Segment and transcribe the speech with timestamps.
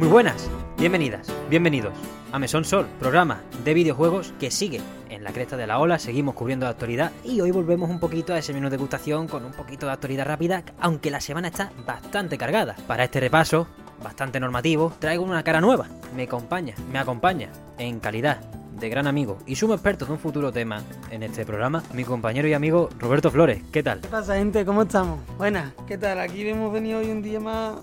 [0.00, 0.48] Muy buenas,
[0.78, 1.92] bienvenidas, bienvenidos
[2.32, 4.80] a Mesón Sol, programa de videojuegos que sigue
[5.10, 8.32] en la cresta de la ola, seguimos cubriendo la actualidad y hoy volvemos un poquito
[8.32, 11.70] a ese menú de degustación con un poquito de actualidad rápida, aunque la semana está
[11.86, 12.76] bastante cargada.
[12.86, 13.66] Para este repaso,
[14.02, 15.86] bastante normativo, traigo una cara nueva,
[16.16, 18.40] me acompaña, me acompaña en calidad
[18.80, 22.48] de gran amigo y sumo experto de un futuro tema en este programa, mi compañero
[22.48, 23.62] y amigo Roberto Flores.
[23.70, 24.00] ¿Qué tal?
[24.00, 24.64] ¿Qué pasa, gente?
[24.64, 25.20] ¿Cómo estamos?
[25.36, 26.20] Buenas, ¿qué tal?
[26.20, 27.74] Aquí hemos venido hoy un día más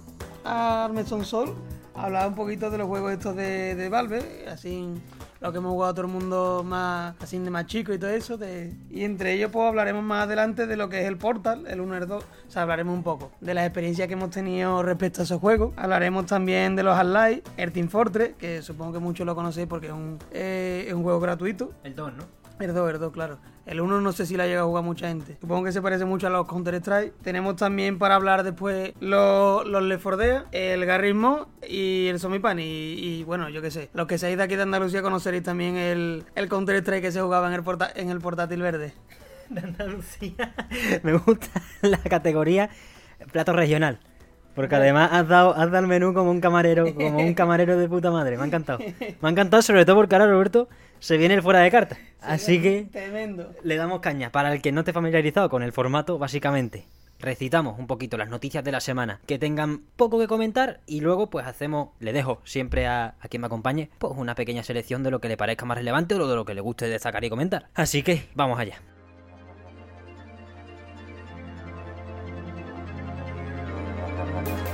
[0.43, 1.53] a Mesón Sol
[1.97, 4.93] hablar un poquito de los juegos estos de, de Valve, así
[5.39, 8.37] lo que hemos jugado todo el mundo más así de más chico y todo eso.
[8.37, 11.81] De, y entre ellos pues hablaremos más adelante de lo que es el Portal, el
[11.81, 12.23] 1 y el 2.
[12.23, 15.73] O sea, hablaremos un poco de las experiencias que hemos tenido respecto a esos juegos.
[15.77, 19.87] Hablaremos también de los Half-Life, el Team Fortress, que supongo que muchos lo conocéis porque
[19.87, 21.71] es un, eh, es un juego gratuito.
[21.83, 22.23] El 2, ¿no?
[22.59, 23.37] El 2, el 2, claro.
[23.65, 25.37] El 1 no sé si la llega a jugar mucha gente.
[25.41, 27.13] Supongo que se parece mucho a los Counter-Strike.
[27.21, 32.59] Tenemos también para hablar después los, los Left 4 Dead, el Garrismo y el Somipan.
[32.59, 33.89] Y, y bueno, yo qué sé.
[33.93, 37.47] Los que seáis de aquí de Andalucía conoceréis también el, el Counter-Strike que se jugaba
[37.47, 38.93] en el, porta- en el portátil verde.
[39.49, 40.53] de Andalucía.
[41.03, 42.69] Me gusta la categoría
[43.31, 43.99] plato regional.
[44.57, 47.87] Porque además has dado, has dado el menú como un camarero, como un camarero de
[47.87, 48.37] puta madre.
[48.37, 48.79] Me ha encantado.
[48.79, 50.67] Me ha encantado sobre todo porque ahora Roberto
[50.99, 51.95] se viene el fuera de carta.
[52.21, 53.53] Así que Tremendo.
[53.63, 54.31] le damos caña.
[54.31, 56.87] Para el que no esté familiarizado con el formato, básicamente
[57.19, 61.29] recitamos un poquito las noticias de la semana que tengan poco que comentar y luego
[61.29, 65.11] pues hacemos, le dejo siempre a, a quien me acompañe, pues una pequeña selección de
[65.11, 67.67] lo que le parezca más relevante o de lo que le guste destacar y comentar.
[67.75, 68.81] Así que vamos allá.
[74.45, 74.66] thank you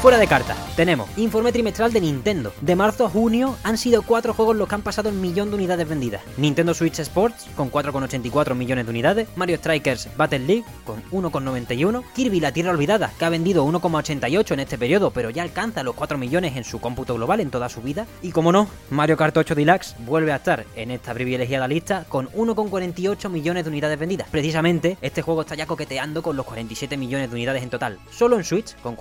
[0.00, 2.52] Fuera de carta, tenemos informe trimestral de Nintendo.
[2.60, 5.56] De marzo a junio han sido cuatro juegos los que han pasado el millón de
[5.56, 6.22] unidades vendidas.
[6.36, 12.38] Nintendo Switch Sports con 4,84 millones de unidades, Mario Strikers Battle League con 1,91, Kirby
[12.38, 16.16] La Tierra Olvidada que ha vendido 1,88 en este periodo pero ya alcanza los 4
[16.16, 18.06] millones en su cómputo global en toda su vida.
[18.22, 22.28] Y como no, Mario Kart 8 Deluxe vuelve a estar en esta privilegiada lista con
[22.28, 24.28] 1,48 millones de unidades vendidas.
[24.30, 28.36] Precisamente, este juego está ya coqueteando con los 47 millones de unidades en total, solo
[28.36, 28.94] en Switch con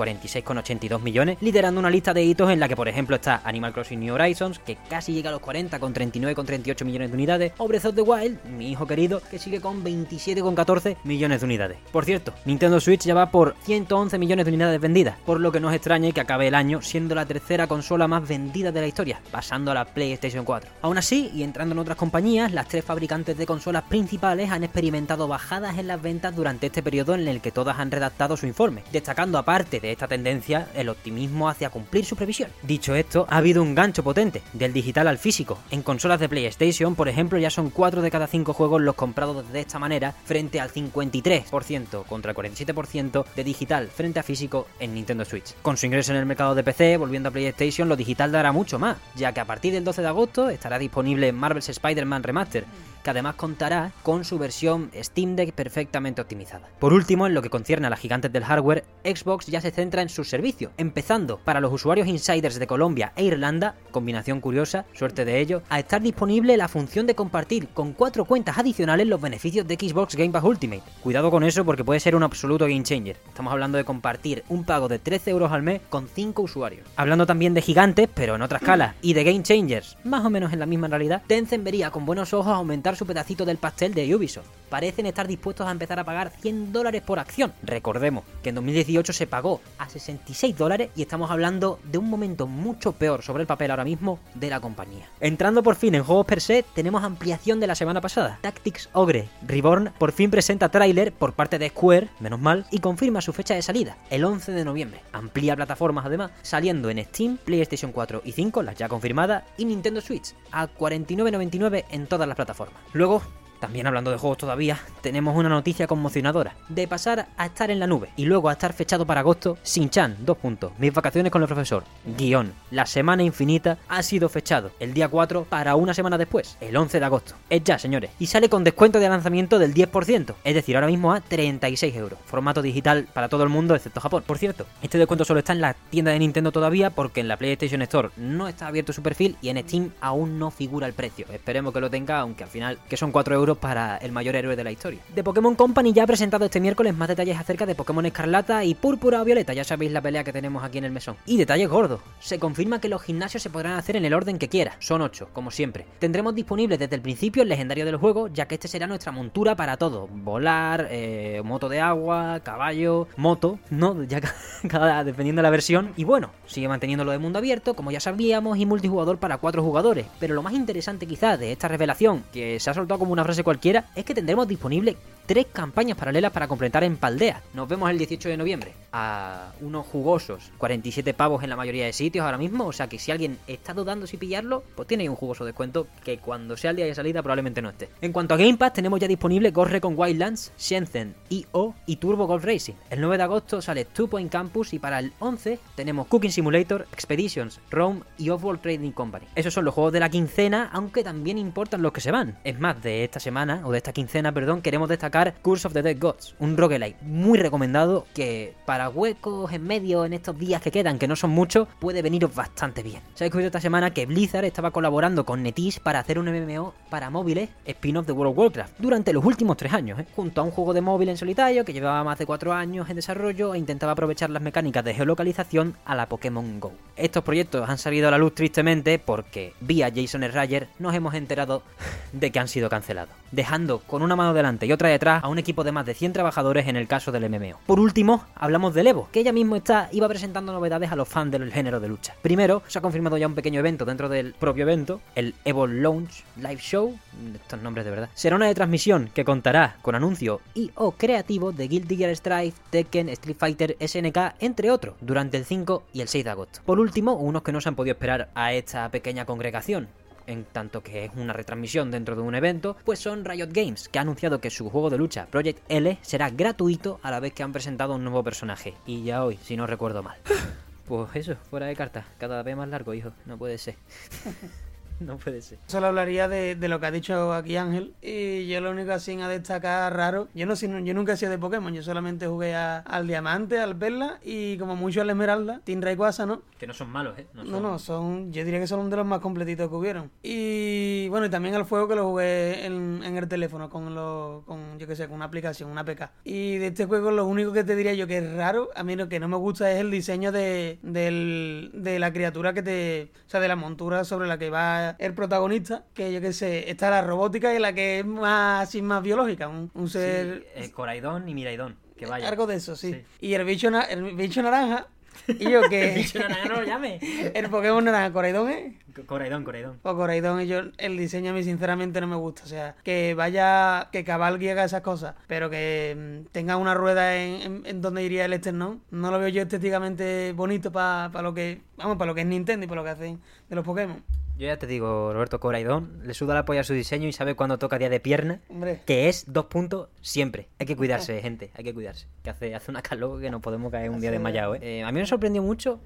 [0.87, 3.99] 46,82 millones, liderando una lista de hitos en la que por ejemplo está Animal Crossing
[3.99, 7.85] New Horizons, que casi llega a los 40 con 39,38 millones de unidades, o Breath
[7.85, 11.77] of the Wild, mi hijo querido, que sigue con 27,14 millones de unidades.
[11.91, 15.59] Por cierto, Nintendo Switch ya va por 111 millones de unidades vendidas, por lo que
[15.59, 18.87] no os extrañe que acabe el año siendo la tercera consola más vendida de la
[18.87, 20.69] historia, pasando a la PlayStation 4.
[20.81, 25.27] Aún así, y entrando en otras compañías, las tres fabricantes de consolas principales han experimentado
[25.27, 28.83] bajadas en las ventas durante este periodo en el que todas han redactado su informe,
[28.91, 32.49] destacando aparte de esta tendencia el optimismo hacia cumplir su previsión.
[32.63, 35.59] Dicho esto, ha habido un gancho potente del digital al físico.
[35.71, 39.51] En consolas de PlayStation, por ejemplo, ya son 4 de cada 5 juegos los comprados
[39.51, 44.93] de esta manera frente al 53% contra el 47% de digital frente a físico en
[44.93, 45.53] Nintendo Switch.
[45.61, 48.79] Con su ingreso en el mercado de PC, volviendo a PlayStation, lo digital dará mucho
[48.79, 52.65] más, ya que a partir del 12 de agosto estará disponible Marvel's Spider-Man Remaster,
[53.07, 56.67] que además contará con su versión Steam Deck perfectamente optimizada.
[56.77, 60.01] Por último, en lo que concierne a las gigantes del hardware, Xbox ya se centra
[60.01, 65.23] en sus servicios, empezando para los usuarios insiders de Colombia e Irlanda, combinación curiosa, suerte
[65.23, 69.65] de ello, a estar disponible la función de compartir con cuatro cuentas adicionales los beneficios
[69.65, 70.83] de Xbox Game Pass Ultimate.
[71.01, 73.15] Cuidado con eso porque puede ser un absoluto game changer.
[73.25, 76.85] Estamos hablando de compartir un pago de 13 euros al mes con 5 usuarios.
[76.97, 80.51] Hablando también de gigantes, pero en otra escala, y de game changers, más o menos
[80.51, 84.13] en la misma realidad, Tencent vería con buenos ojos aumentar su pedacito del pastel de
[84.15, 84.47] Ubisoft.
[84.69, 87.53] Parecen estar dispuestos a empezar a pagar 100 dólares por acción.
[87.63, 92.47] Recordemos que en 2018 se pagó a 66 dólares y estamos hablando de un momento
[92.47, 95.09] mucho peor sobre el papel ahora mismo de la compañía.
[95.21, 98.39] Entrando por fin en juegos per se, tenemos ampliación de la semana pasada.
[98.41, 103.21] Tactics Ogre Reborn por fin presenta tráiler por parte de Square, menos mal, y confirma
[103.21, 105.01] su fecha de salida, el 11 de noviembre.
[105.13, 110.01] Amplía plataformas además, saliendo en Steam, PlayStation 4 y 5, las ya confirmadas, y Nintendo
[110.01, 112.76] Switch, a 49.99 en todas las plataformas.
[112.93, 113.21] Luego,
[113.59, 116.55] también hablando de juegos todavía, tenemos una noticia conmocionadora.
[116.69, 120.17] De pasar a estar en la nube y luego a estar fechado para agosto, Sin-Chan,
[120.19, 120.71] dos puntos.
[120.77, 121.83] Mis vacaciones con el profesor.
[122.17, 122.53] Guión.
[122.71, 126.99] La semana infinita ha sido fechado el día 4 para una semana después, el 11
[126.99, 127.33] de agosto.
[127.49, 128.11] Es ya, señores.
[128.19, 130.35] Y sale con descuento de lanzamiento del 10%.
[130.43, 132.19] Es decir, ahora mismo a 36 euros.
[132.25, 134.23] Formato digital para todo el mundo, excepto Japón.
[134.25, 137.37] Por cierto, este descuento solo está en la tienda de Nintendo todavía porque en la
[137.37, 141.25] PlayStation Store no está abierto su perfil y en Steam aún no figura el precio.
[141.31, 144.55] Esperemos que lo tenga, aunque al final, que son 4 euros para el mayor héroe
[144.55, 144.99] de la historia.
[145.13, 148.75] The Pokémon Company ya ha presentado este miércoles más detalles acerca de Pokémon Escarlata y
[148.75, 151.15] Púrpura o Violeta, ya sabéis la pelea que tenemos aquí en el mesón.
[151.25, 154.49] Y detalles gordos, se confirma que los gimnasios se podrán hacer en el orden que
[154.49, 155.85] quiera, son 8, como siempre.
[155.99, 159.55] Tendremos disponible desde el principio el legendario del juego, ya que este será nuestra montura
[159.55, 164.21] para todo, volar, eh, moto de agua, caballo, moto, no, ya
[164.67, 165.93] cada dependiendo de la versión.
[165.95, 169.63] Y bueno, sigue manteniendo lo de mundo abierto, como ya sabíamos, y multijugador para 4
[169.63, 170.05] jugadores.
[170.19, 173.36] Pero lo más interesante quizás de esta revelación, que se ha soltado como una frase
[173.43, 174.97] cualquiera, es que tendremos disponible
[175.27, 177.43] tres campañas paralelas para completar en Paldea.
[177.53, 181.93] Nos vemos el 18 de noviembre a unos jugosos 47 pavos en la mayoría de
[181.93, 185.17] sitios ahora mismo, o sea que si alguien está dudando si pillarlo, pues tiene un
[185.17, 187.89] jugoso descuento que cuando sea el día de salida probablemente no esté.
[188.01, 192.25] En cuanto a Game Pass, tenemos ya disponible Corre con Wildlands, Shenzhen, IO y Turbo
[192.25, 192.75] Golf Racing.
[192.89, 196.87] El 9 de agosto sale Two Point Campus y para el 11 tenemos Cooking Simulator,
[196.93, 199.25] Expeditions, Rome y Off-World Trading Company.
[199.35, 202.37] Esos son los juegos de la quincena, aunque también importan los que se van.
[202.45, 205.81] Es más, de esta semana, o de esta quincena, perdón, queremos destacar Curse of the
[205.81, 210.71] Dead Gods, un roguelike muy recomendado que para huecos en medio en estos días que
[210.71, 213.01] quedan, que no son muchos, puede veniros bastante bien.
[213.15, 217.09] Sabéis que esta semana que Blizzard estaba colaborando con NetEase para hacer un MMO para
[217.09, 220.05] móviles spin-off de World of Warcraft durante los últimos tres años, ¿eh?
[220.15, 222.95] junto a un juego de móvil en solitario que llevaba más de cuatro años en
[222.95, 226.73] desarrollo e intentaba aprovechar las mecánicas de geolocalización a la Pokémon Go.
[226.95, 231.63] Estos proyectos han salido a la luz tristemente porque vía Jason Schreier nos hemos enterado
[232.11, 235.39] de que han sido cancelados, dejando con una mano delante y otra detrás a un
[235.39, 237.59] equipo de más de 100 trabajadores en el caso del MMO.
[237.65, 241.31] Por último, hablamos del Evo, que ella mismo está iba presentando novedades a los fans
[241.31, 242.13] del género de lucha.
[242.21, 246.23] Primero, se ha confirmado ya un pequeño evento dentro del propio evento, el Evo Launch
[246.35, 246.97] Live Show,
[247.33, 248.09] estos nombres de verdad.
[248.13, 252.53] Será una de transmisión que contará con anuncios y o creativos de Guilty Gear Strive,
[252.69, 256.59] Tekken, Street Fighter, SNK, entre otros, durante el 5 y el 6 de agosto.
[256.65, 259.87] Por último, unos que no se han podido esperar a esta pequeña congregación
[260.27, 263.99] en tanto que es una retransmisión dentro de un evento, pues son Riot Games, que
[263.99, 267.43] ha anunciado que su juego de lucha Project L será gratuito a la vez que
[267.43, 268.75] han presentado un nuevo personaje.
[268.85, 270.17] Y ya hoy, si no recuerdo mal.
[270.87, 272.05] Pues eso, fuera de carta.
[272.17, 273.11] Cada vez más largo, hijo.
[273.25, 273.75] No puede ser.
[274.99, 275.59] no puede ser.
[275.67, 277.93] Solo hablaría de, de, lo que ha dicho aquí Ángel.
[278.01, 280.27] Y yo lo único así a destacar raro.
[280.33, 281.73] Yo no yo nunca he sido de Pokémon.
[281.73, 285.61] Yo solamente jugué al Diamante, al Perla y como mucho al Esmeralda.
[285.63, 286.41] Team Rayquaza, ¿no?
[286.57, 287.27] Que no son malos, ¿eh?
[287.33, 287.51] No, son...
[287.51, 288.33] no, no, son.
[288.33, 290.11] Yo diría que son de los más completitos que hubieron.
[290.23, 294.43] Y bueno, y también al fuego que lo jugué en, en el teléfono con lo,
[294.45, 296.11] con, yo qué sé, con una aplicación, una PK.
[296.23, 298.95] Y de este juego lo único que te diría yo que es raro, a mí
[298.95, 303.11] lo que no me gusta es el diseño de, del, de la criatura que te.
[303.25, 306.69] O sea, de la montura sobre la que va el protagonista, que yo qué sé,
[306.69, 310.47] está la robótica y la que es más, así, más biológica, un, ser...
[310.55, 312.27] Sí, Coraidón y Miraidón, que vaya.
[312.27, 313.03] Algo de eso, sí.
[313.19, 314.87] Y el bicho, el bicho naranja...
[315.27, 315.89] Y yo que...
[315.93, 316.99] el bicho naranja no lo llame.
[317.33, 318.77] el Pokémon naranja, Coraidón, ¿eh?
[319.05, 319.79] Coraidón, Coraidón.
[319.83, 322.43] O Coraidón, y yo, el diseño a mí sinceramente no me gusta.
[322.43, 327.15] O sea, que vaya, que cabalgue haga esas cosas, pero que mm, tenga una rueda
[327.15, 331.61] en, en, donde iría el Esternón, no lo veo yo estéticamente bonito para lo que,
[331.77, 334.03] vamos, para lo que es Nintendo y para lo que hacen de los Pokémon.
[334.37, 337.33] Yo ya te digo, Roberto Coraidón le suda la polla a su diseño y sabe
[337.33, 338.39] cuándo toca día de pierna,
[338.85, 340.47] que es dos puntos siempre.
[340.59, 342.05] Hay que cuidarse, gente, hay que cuidarse.
[342.23, 344.59] Que hace, hace una calor que no podemos caer un día desmayado, ¿eh?
[344.61, 344.83] ¿eh?
[344.83, 345.79] A mí me sorprendió mucho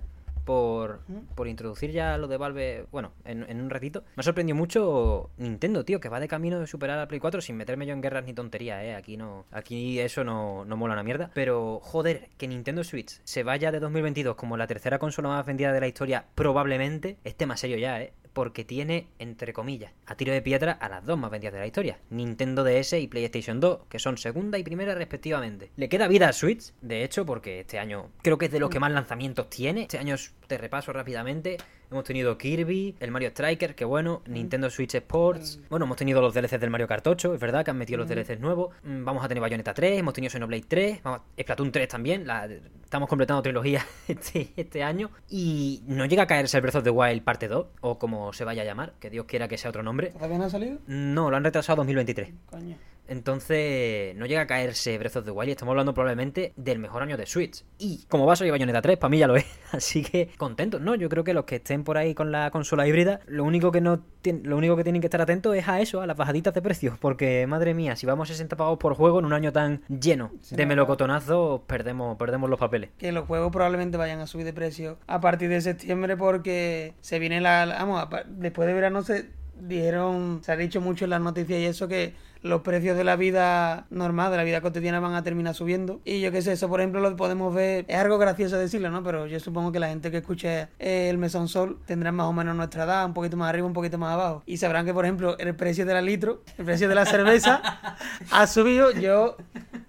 [0.43, 0.99] por,
[1.33, 4.03] por introducir ya lo de Valve, bueno, en, en, un ratito.
[4.17, 7.55] Me sorprendió mucho Nintendo, tío, que va de camino de superar a Play 4 sin
[7.55, 8.95] meterme yo en guerras ni tontería, eh.
[8.95, 11.31] Aquí no, aquí eso no, no mola una mierda.
[11.33, 15.71] Pero, joder, que Nintendo Switch se vaya de 2022 como la tercera consola más vendida
[15.71, 20.33] de la historia, probablemente, esté más serio ya, eh porque tiene, entre comillas, a tiro
[20.33, 23.81] de piedra a las dos más vendidas de la historia, Nintendo DS y PlayStation 2,
[23.89, 25.71] que son segunda y primera respectivamente.
[25.75, 28.69] Le queda vida a Switch, de hecho, porque este año creo que es de los
[28.69, 29.83] que más lanzamientos tiene.
[29.83, 30.15] Este año
[30.47, 31.57] te repaso rápidamente.
[31.89, 35.59] Hemos tenido Kirby, el Mario Striker, que bueno, Nintendo Switch Sports.
[35.69, 38.39] Bueno, hemos tenido los DLCs del Mario 8, es verdad que han metido los DLCs
[38.39, 38.73] nuevos.
[38.83, 42.25] Mm, vamos a tener Bayonetta 3, hemos tenido Xenoblade 3, vamos, Splatoon 3 también.
[42.25, 42.47] La,
[42.91, 45.09] estamos completando trilogía este, este año.
[45.29, 48.43] Y no llega a caerse el Breath of the Wild parte 2, o como se
[48.43, 50.11] vaya a llamar, que Dios quiera que sea otro nombre.
[50.11, 50.79] ¿Todavía no ha salido?
[50.87, 52.33] No, lo han retrasado a 2023.
[52.49, 52.77] Coño.
[53.07, 57.03] Entonces, no llega a caerse Breath of the Wild y estamos hablando probablemente del mejor
[57.03, 57.63] año de Switch.
[57.77, 59.45] Y como va a salir Bayonetta 3, para mí ya lo es.
[59.71, 60.95] Así que contentos, ¿no?
[60.95, 63.81] Yo creo que los que estén por ahí con la consola híbrida, lo único que
[63.81, 64.01] no
[64.43, 66.97] lo único que tienen que estar atentos es a eso, a las bajaditas de precios.
[66.99, 70.31] Porque, madre mía, si vamos a 60 pagos por juego en un año tan lleno
[70.51, 72.91] de melocotonazos, perdemos, perdemos los papeles.
[72.97, 77.19] Que los juegos probablemente vayan a subir de precio a partir de septiembre porque se
[77.19, 77.65] viene la...
[77.65, 81.87] Vamos, después de verano se dijeron, se ha dicho mucho en las noticias y eso
[81.87, 86.01] que los precios de la vida normal, de la vida cotidiana van a terminar subiendo.
[86.05, 89.03] Y yo qué sé, eso por ejemplo lo podemos ver, es algo gracioso decirlo, ¿no?
[89.03, 92.33] Pero yo supongo que la gente que escuche eh, el Mesón Sol tendrá más o
[92.33, 94.43] menos nuestra edad, un poquito más arriba, un poquito más abajo.
[94.45, 97.61] Y sabrán que, por ejemplo, el precio de la litro, el precio de la cerveza
[98.31, 98.91] ha subido.
[98.91, 99.37] Yo,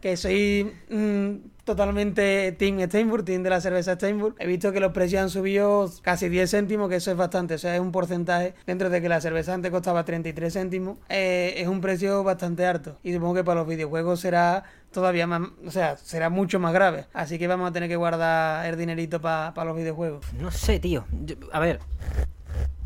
[0.01, 0.73] que soy...
[0.91, 4.35] Mm, totalmente Team Steinburg, Team de la cerveza Steinburg.
[4.39, 7.59] He visto que los precios han subido casi 10 céntimos, que eso es bastante, o
[7.59, 11.69] sea, es un porcentaje dentro de que la cerveza antes costaba 33 céntimos, eh, es
[11.69, 12.99] un precio bastante alto.
[13.03, 17.07] Y supongo que para los videojuegos será todavía más, o sea, será mucho más grave.
[17.13, 20.25] Así que vamos a tener que guardar el dinerito para los videojuegos.
[20.35, 21.05] No sé, tío.
[21.53, 21.81] a ver,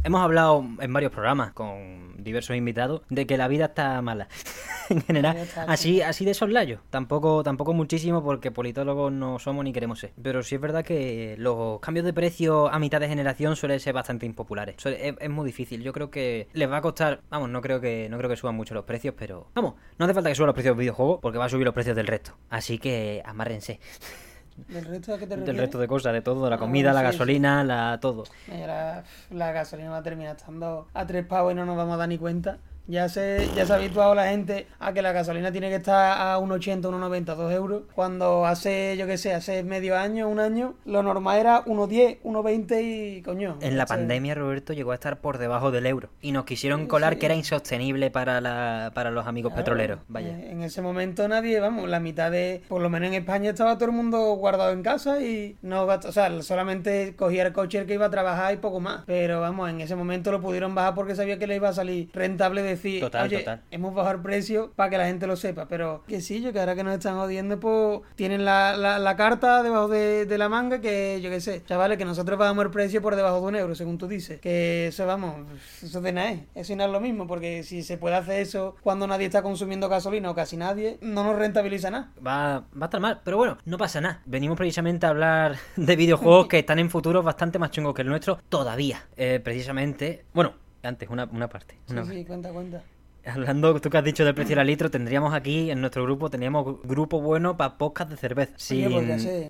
[0.06, 4.28] hemos hablado en varios programas con diversos invitados de que la vida está mala.
[4.88, 5.36] en general,
[5.66, 10.12] así, así de layos Tampoco, tampoco muchísimo porque politólogos no somos ni queremos ser.
[10.22, 13.94] Pero sí es verdad que los cambios de precio a mitad de generación suelen ser
[13.94, 14.76] bastante impopulares.
[14.86, 15.82] es, muy difícil.
[15.82, 18.54] Yo creo que les va a costar, vamos, no creo que no creo que suban
[18.54, 21.38] mucho los precios, pero vamos, no hace falta que suban los precios del videojuego porque
[21.38, 22.36] va a subir los precios del resto.
[22.48, 23.80] Así que amárrense.
[24.68, 27.02] ¿Del resto de qué te Del resto de cosas, de todo, la ah, comida, la
[27.02, 28.24] gasolina, la todo.
[28.48, 31.98] La, la gasolina va a terminar estando a tres pavos y no nos vamos a
[31.98, 32.58] dar ni cuenta.
[32.88, 36.18] Ya se, ya se ha habituado la gente a que la gasolina tiene que estar
[36.18, 37.82] a 1,80, 1,90, 2 euros.
[37.94, 42.82] Cuando hace, yo qué sé, hace medio año, un año, lo normal era 1,10, 1,20
[42.82, 43.58] y coño.
[43.60, 46.10] En la pandemia, Roberto, llegó a estar por debajo del euro.
[46.20, 50.00] Y nos quisieron colar que era insostenible para, la, para los amigos petroleros.
[50.08, 50.38] Vaya.
[50.38, 53.86] En ese momento nadie, vamos, la mitad de, por lo menos en España estaba todo
[53.86, 57.94] el mundo guardado en casa y no, o sea, solamente cogía el coche el que
[57.94, 59.02] iba a trabajar y poco más.
[59.06, 62.10] Pero vamos, en ese momento lo pudieron bajar porque sabía que le iba a salir
[62.12, 65.66] rentable de decir, total, oye, hemos bajado el precio para que la gente lo sepa,
[65.68, 69.62] pero que sí, yo que ahora que nos están odiando, pues tienen la, la, carta
[69.62, 73.16] debajo de, la manga que, yo qué sé, chavales, que nosotros bajamos el precio por
[73.16, 75.34] debajo de un euro, según tú dices, que eso, vamos,
[75.82, 79.06] eso de nada eso no es lo mismo, porque si se puede hacer eso cuando
[79.06, 82.12] nadie está consumiendo gasolina o casi nadie, no nos rentabiliza nada.
[82.24, 84.22] Va, va a estar mal, pero bueno, no pasa nada.
[84.26, 88.08] Venimos precisamente a hablar de videojuegos que están en futuros bastante más chungos que el
[88.08, 89.06] nuestro todavía.
[89.16, 90.54] Eh, precisamente, bueno,
[90.86, 91.78] antes, una, una parte.
[91.86, 92.82] sí, sí, cuenta, cuenta.
[93.26, 96.30] Hablando, tú que has dicho del precio de la litro, tendríamos aquí en nuestro grupo,
[96.30, 98.52] teníamos grupo bueno para podcast de cerveza.
[98.56, 98.84] Sí,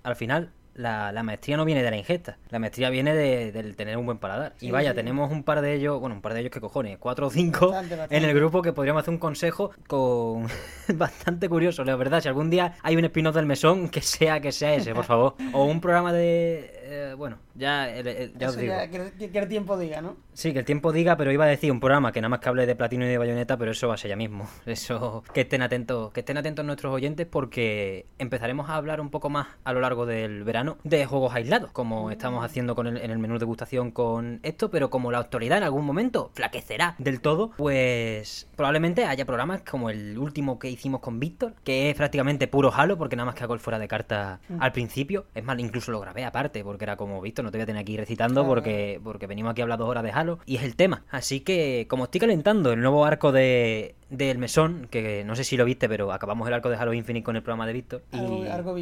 [0.03, 3.75] al final, la, la, maestría no viene de la ingesta, la maestría viene de, del
[3.75, 4.53] tener un buen paladar.
[4.61, 7.27] y vaya, tenemos un par de ellos, bueno, un par de ellos que cojones, cuatro
[7.27, 7.73] o cinco
[8.09, 10.47] en el grupo que podríamos hacer un consejo con
[10.95, 12.21] bastante curioso, la verdad.
[12.21, 15.35] Si algún día hay un espino del mesón, que sea que sea ese, por favor.
[15.53, 17.93] O un programa de eh, bueno, ya,
[18.37, 18.73] ya os digo.
[19.19, 20.15] que, el tiempo diga, ¿no?
[20.33, 22.49] Sí, que el tiempo diga, pero iba a decir un programa que nada más que
[22.49, 24.47] hable de platino y de bayoneta, pero eso va a ser ya mismo.
[24.65, 29.29] Eso, que estén atentos, que estén atentos nuestros oyentes porque empezaremos a hablar un poco
[29.29, 32.11] más a lo largo del verano de juegos aislados, como mm.
[32.11, 35.57] estamos haciendo con el, en el menú de degustación con esto, pero como la autoridad
[35.57, 41.01] en algún momento flaquecerá del todo, pues probablemente haya programas como el último que hicimos
[41.01, 43.87] con Víctor, que es prácticamente puro Halo, porque nada más que hago el fuera de
[43.87, 44.61] carta mm.
[44.61, 45.25] al principio.
[45.33, 47.65] Es más, incluso lo grabé aparte, porque que era como visto, no te voy a
[47.65, 50.63] tener aquí recitando porque, porque venimos aquí a hablar dos horas de Halo y es
[50.63, 51.03] el tema.
[51.09, 55.57] Así que, como estoy calentando el nuevo arco de del mesón, que no sé si
[55.57, 58.03] lo viste, pero acabamos el arco de Halo Infinite con el programa de Víctor.
[58.11, 58.75] Y arco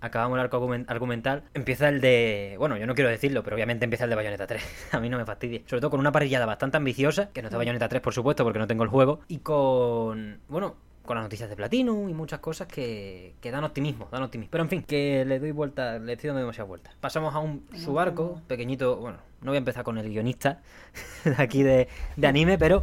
[0.00, 1.44] Acabamos el arco argumental.
[1.54, 2.56] Empieza el de.
[2.58, 4.88] Bueno, yo no quiero decirlo, pero obviamente empieza el de Bayonetta 3.
[4.92, 5.64] a mí no me fastidie.
[5.66, 8.44] Sobre todo con una parrillada bastante ambiciosa, que no es de Bayonetta 3, por supuesto,
[8.44, 9.20] porque no tengo el juego.
[9.28, 10.40] Y con.
[10.48, 10.76] Bueno,
[11.08, 14.50] con las noticias de Platinum y muchas cosas que, que dan optimismo, dan optimismo.
[14.50, 16.94] Pero en fin, que le doy vuelta, le estoy dando demasiadas vueltas.
[17.00, 20.60] Pasamos a un subarco pequeñito, bueno, no voy a empezar con el guionista
[21.24, 22.82] de aquí de, de anime, pero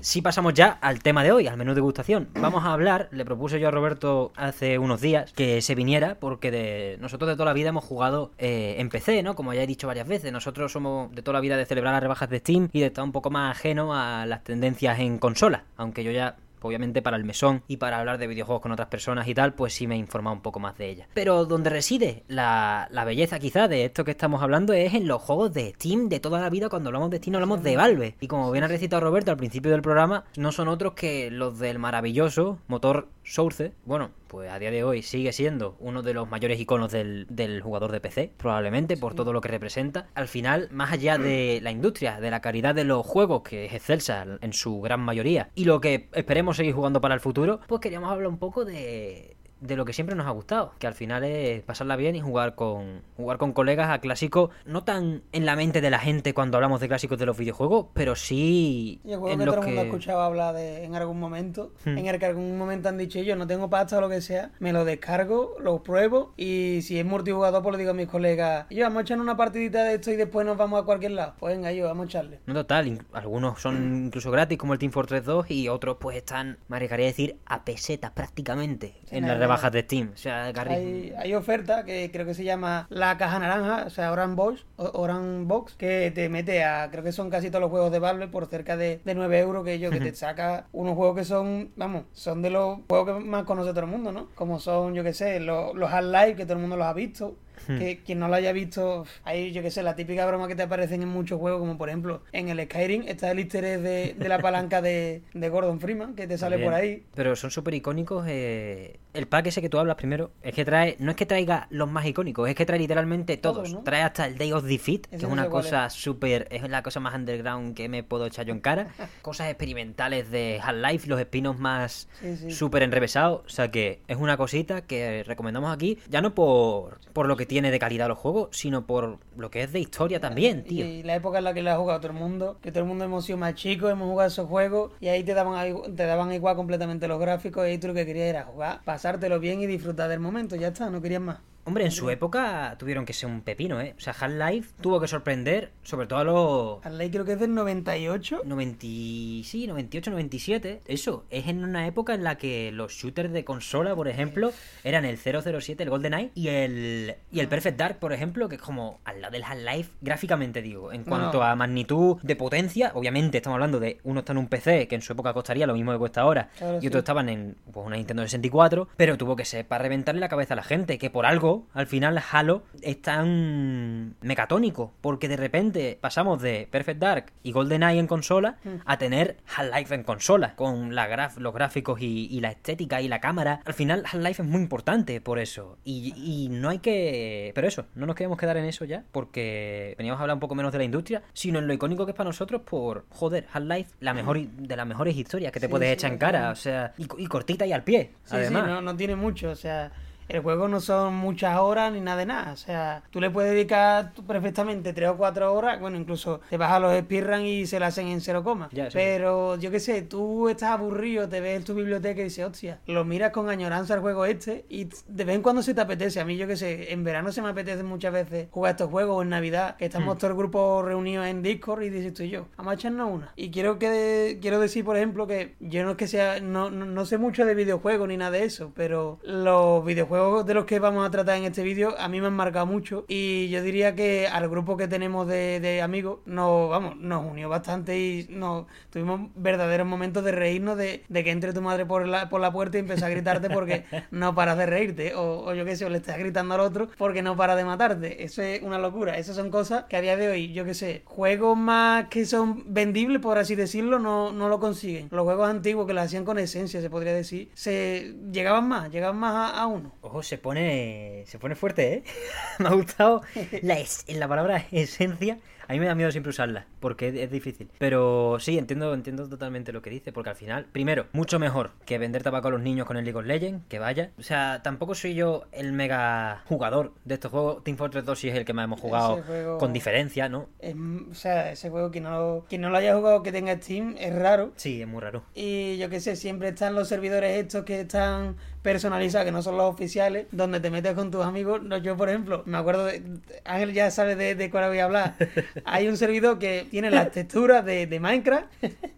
[0.00, 2.28] sí pasamos ya al tema de hoy, al menú de gustación.
[2.34, 6.50] Vamos a hablar, le propuse yo a Roberto hace unos días que se viniera, porque
[6.50, 9.36] de nosotros de toda la vida hemos jugado eh, en PC, ¿no?
[9.36, 12.02] Como ya he dicho varias veces, nosotros somos de toda la vida de celebrar las
[12.02, 15.62] rebajas de Steam y de estar un poco más ajeno a las tendencias en consola,
[15.76, 19.28] aunque yo ya obviamente para el mesón y para hablar de videojuegos con otras personas
[19.28, 21.08] y tal, pues sí me he informado un poco más de ella.
[21.14, 25.52] Pero donde reside la, belleza quizá de esto que estamos hablando es en los juegos
[25.52, 26.68] de Steam de toda la vida.
[26.68, 28.14] Cuando hablamos de Steam hablamos de Valve.
[28.20, 31.58] Y como bien ha recitado Roberto al principio del programa, no son otros que los
[31.58, 33.72] del maravilloso motor Source.
[33.84, 37.62] Bueno, pues a día de hoy sigue siendo uno de los mayores iconos del, del
[37.62, 40.08] jugador de PC, probablemente por todo lo que representa.
[40.14, 43.72] Al final, más allá de la industria, de la calidad de los juegos, que es
[43.72, 47.80] excelsa en su gran mayoría, y lo que esperemos seguir jugando para el futuro, pues
[47.80, 51.24] queríamos hablar un poco de, de lo que siempre nos ha gustado, que al final
[51.24, 55.56] es pasarla bien y jugar con jugar con colegas a clásicos no tan en la
[55.56, 59.18] mente de la gente cuando hablamos de clásicos de los videojuegos, pero sí Y el
[59.18, 61.98] juego en que todo el mundo ha escuchado hablar de en algún momento, Hmm.
[61.98, 64.50] en el que algún momento han dicho yo no tengo pasta o lo que sea,
[64.60, 68.66] me lo descargo, lo pruebo y si es multijugador pues le digo a mis colegas,
[68.70, 71.34] yo vamos a echar una partidita de esto y después nos vamos a cualquier lado.
[71.38, 72.40] Pues venga yo, vamos a echarle.
[72.46, 76.58] no total, algunos son incluso gratis como el Team Fortress 2 y otros pues están,
[76.68, 80.10] me arriesgaría a decir, a pesetas prácticamente en nada, las rebajas de Steam.
[80.14, 83.90] O sea, Garry- Hay, hay oferta que creo que se llama la caja naranja, o
[83.90, 87.70] sea, Orange Box, Orange Box, que te mete a, creo que son casi todos los
[87.70, 90.94] juegos de Valve por cerca de, de 9 euros, que yo, que te saca unos
[90.96, 94.28] juegos que son, vamos, son de los juegos que más conoce todo el mundo, ¿no?
[94.34, 97.36] Como son, yo que sé, los, los Half-Life, que todo el mundo los ha visto.
[97.66, 100.62] Que quien no lo haya visto, hay, yo que sé, la típica broma que te
[100.62, 104.14] aparecen en muchos juegos, como por ejemplo en el Skyrim está el easter egg de,
[104.18, 107.04] de la palanca de, de Gordon Freeman, que te sale por ahí.
[107.14, 108.24] Pero son súper icónicos.
[108.28, 111.66] eh, El pack ese que tú hablas primero es que trae, no es que traiga
[111.70, 113.72] los más icónicos, es que trae literalmente Todos, todos.
[113.72, 113.82] ¿no?
[113.82, 117.14] Trae hasta el Day of Defeat, que es una cosa súper, es la cosa más
[117.14, 118.88] underground que me puedo echar yo en cara.
[119.22, 122.50] Cosas experimentales de Half-Life, los espinos más Sí, sí.
[122.50, 123.42] súper enrevesados.
[123.44, 127.46] O sea que es una cosita que recomendamos aquí, ya no por, por lo que
[127.50, 130.86] tiene de calidad los juegos, sino por lo que es de historia también, tío.
[130.86, 132.88] Y la época en la que la ha jugado todo el mundo, que todo el
[132.88, 136.32] mundo hemos sido más chicos, hemos jugado esos juegos y ahí te daban, te daban
[136.32, 139.66] igual completamente los gráficos y ahí tú lo que querías era jugar, pasártelo bien y
[139.66, 141.38] disfrutar del momento, ya está, no querías más.
[141.64, 143.94] Hombre, en su época tuvieron que ser un pepino, ¿eh?
[143.96, 147.40] O sea, Half-Life tuvo que sorprender, sobre todo a los Al ley creo que es
[147.40, 148.42] del 98.
[148.44, 150.80] 90, sí, 98, 97.
[150.86, 154.52] Eso, es en una época en la que los shooters de consola, por ejemplo,
[154.84, 158.62] eran el 007, el GoldenEye, y el, y el Perfect Dark, por ejemplo, que es
[158.62, 160.92] como al lado del Half-Life, gráficamente digo.
[160.92, 161.44] En cuanto No.
[161.44, 165.02] a magnitud de potencia, obviamente estamos hablando de uno está en un PC, que en
[165.02, 166.86] su época costaría lo mismo que cuesta ahora, Claro, y sí.
[166.88, 170.54] otros estaban en pues, una Nintendo 64, pero tuvo que ser para reventarle la cabeza
[170.54, 175.98] a la gente, que por algo, al final, Halo es tan mecatónico, porque de repente
[176.00, 181.08] pasamos de Perfect Dark y GoldenEye en consola a tener Half-Life en consola, con la
[181.08, 183.60] graf- los gráficos y, y la estética y la cámara.
[183.64, 187.52] Al final, Half-Life es muy importante por eso, y, y no hay que...
[187.54, 190.54] Pero eso, no nos queremos quedar en eso ya, porque veníamos a hablar un poco
[190.54, 193.90] menos de la industria, sino en lo icónico que es para nosotros por, joder, Half-Life,
[194.00, 196.54] la mejor de las mejores historias que te Sí, puedes sí, echar en cara, o
[196.54, 198.82] sea, y, y cortita y al pie, Sí, además.
[198.82, 199.90] no tiene mucho, o sea,
[200.30, 203.52] el juego no son muchas horas ni nada de nada, o sea, tú le puedes
[203.52, 207.78] dedicar perfectamente tres o cuatro horas, bueno, incluso te vas a los speedrun y se
[207.80, 208.92] la hacen en cero coma, Ya, sí.
[208.94, 212.78] pero yo qué sé, tú estás aburrido, te ves en tu biblioteca y dices, hostia,
[212.86, 216.20] lo miras con añoranza el juego este y de vez en cuando se te apetece,
[216.20, 219.16] a mí yo qué sé, en verano se me apetece muchas veces jugar estos juegos
[219.18, 222.30] o en Navidad, que estamos todo el grupo reunidos en Discord y dices tú y
[222.30, 223.32] yo, vamos a echarnos una.
[223.36, 226.84] Y quiero que quiero decir, por ejemplo, que yo no es que sea, no, no,
[226.86, 230.78] no sé mucho de videojuegos ni nada de eso, pero los videojuegos de los que
[230.78, 233.94] vamos a tratar en este vídeo a mí me han marcado mucho y yo diría
[233.94, 238.66] que al grupo que tenemos de, de amigos nos, vamos, nos unió bastante y nos
[238.90, 242.52] tuvimos verdaderos momentos de reírnos de, de que entre tu madre por la, por la
[242.52, 245.84] puerta y empieza a gritarte porque no paras de reírte o, o yo qué sé,
[245.84, 248.22] o le estás gritando al otro porque no para de matarte.
[248.22, 249.16] Eso es una locura.
[249.16, 252.64] Esas son cosas que a día de hoy, yo qué sé, juegos más que son
[252.66, 255.08] vendibles, por así decirlo, no, no lo consiguen.
[255.10, 259.16] Los juegos antiguos que lo hacían con esencia, se podría decir, se llegaban más, llegaban
[259.18, 259.92] más a, a uno.
[260.12, 262.02] Ojo, se pone, se pone fuerte, ¿eh?
[262.58, 263.22] me ha gustado
[263.62, 265.38] la, es- la palabra esencia.
[265.70, 267.70] A mí me da miedo siempre usarla, porque es, es difícil.
[267.78, 271.96] Pero sí, entiendo, entiendo totalmente lo que dice, porque al final, primero, mucho mejor que
[271.96, 274.10] vender tabaco a los niños con el League of Legends, que vaya.
[274.18, 277.62] O sea, tampoco soy yo el mega jugador de estos juegos.
[277.62, 280.48] Team Fortress 2 sí es el que más hemos jugado juego- con diferencia, ¿no?
[280.58, 283.54] Es- o sea, ese juego, quien no, lo, quien no lo haya jugado que tenga
[283.54, 284.52] Steam, es raro.
[284.56, 285.22] Sí, es muy raro.
[285.34, 289.56] Y yo qué sé, siempre están los servidores estos que están personalizados, que no son
[289.56, 291.62] los oficiales, donde te metes con tus amigos.
[291.62, 293.02] No, yo, por ejemplo, me acuerdo de.
[293.44, 295.14] Ángel ya sabe de, de cuál voy a hablar.
[295.64, 298.46] Hay un servidor que tiene las texturas de, de Minecraft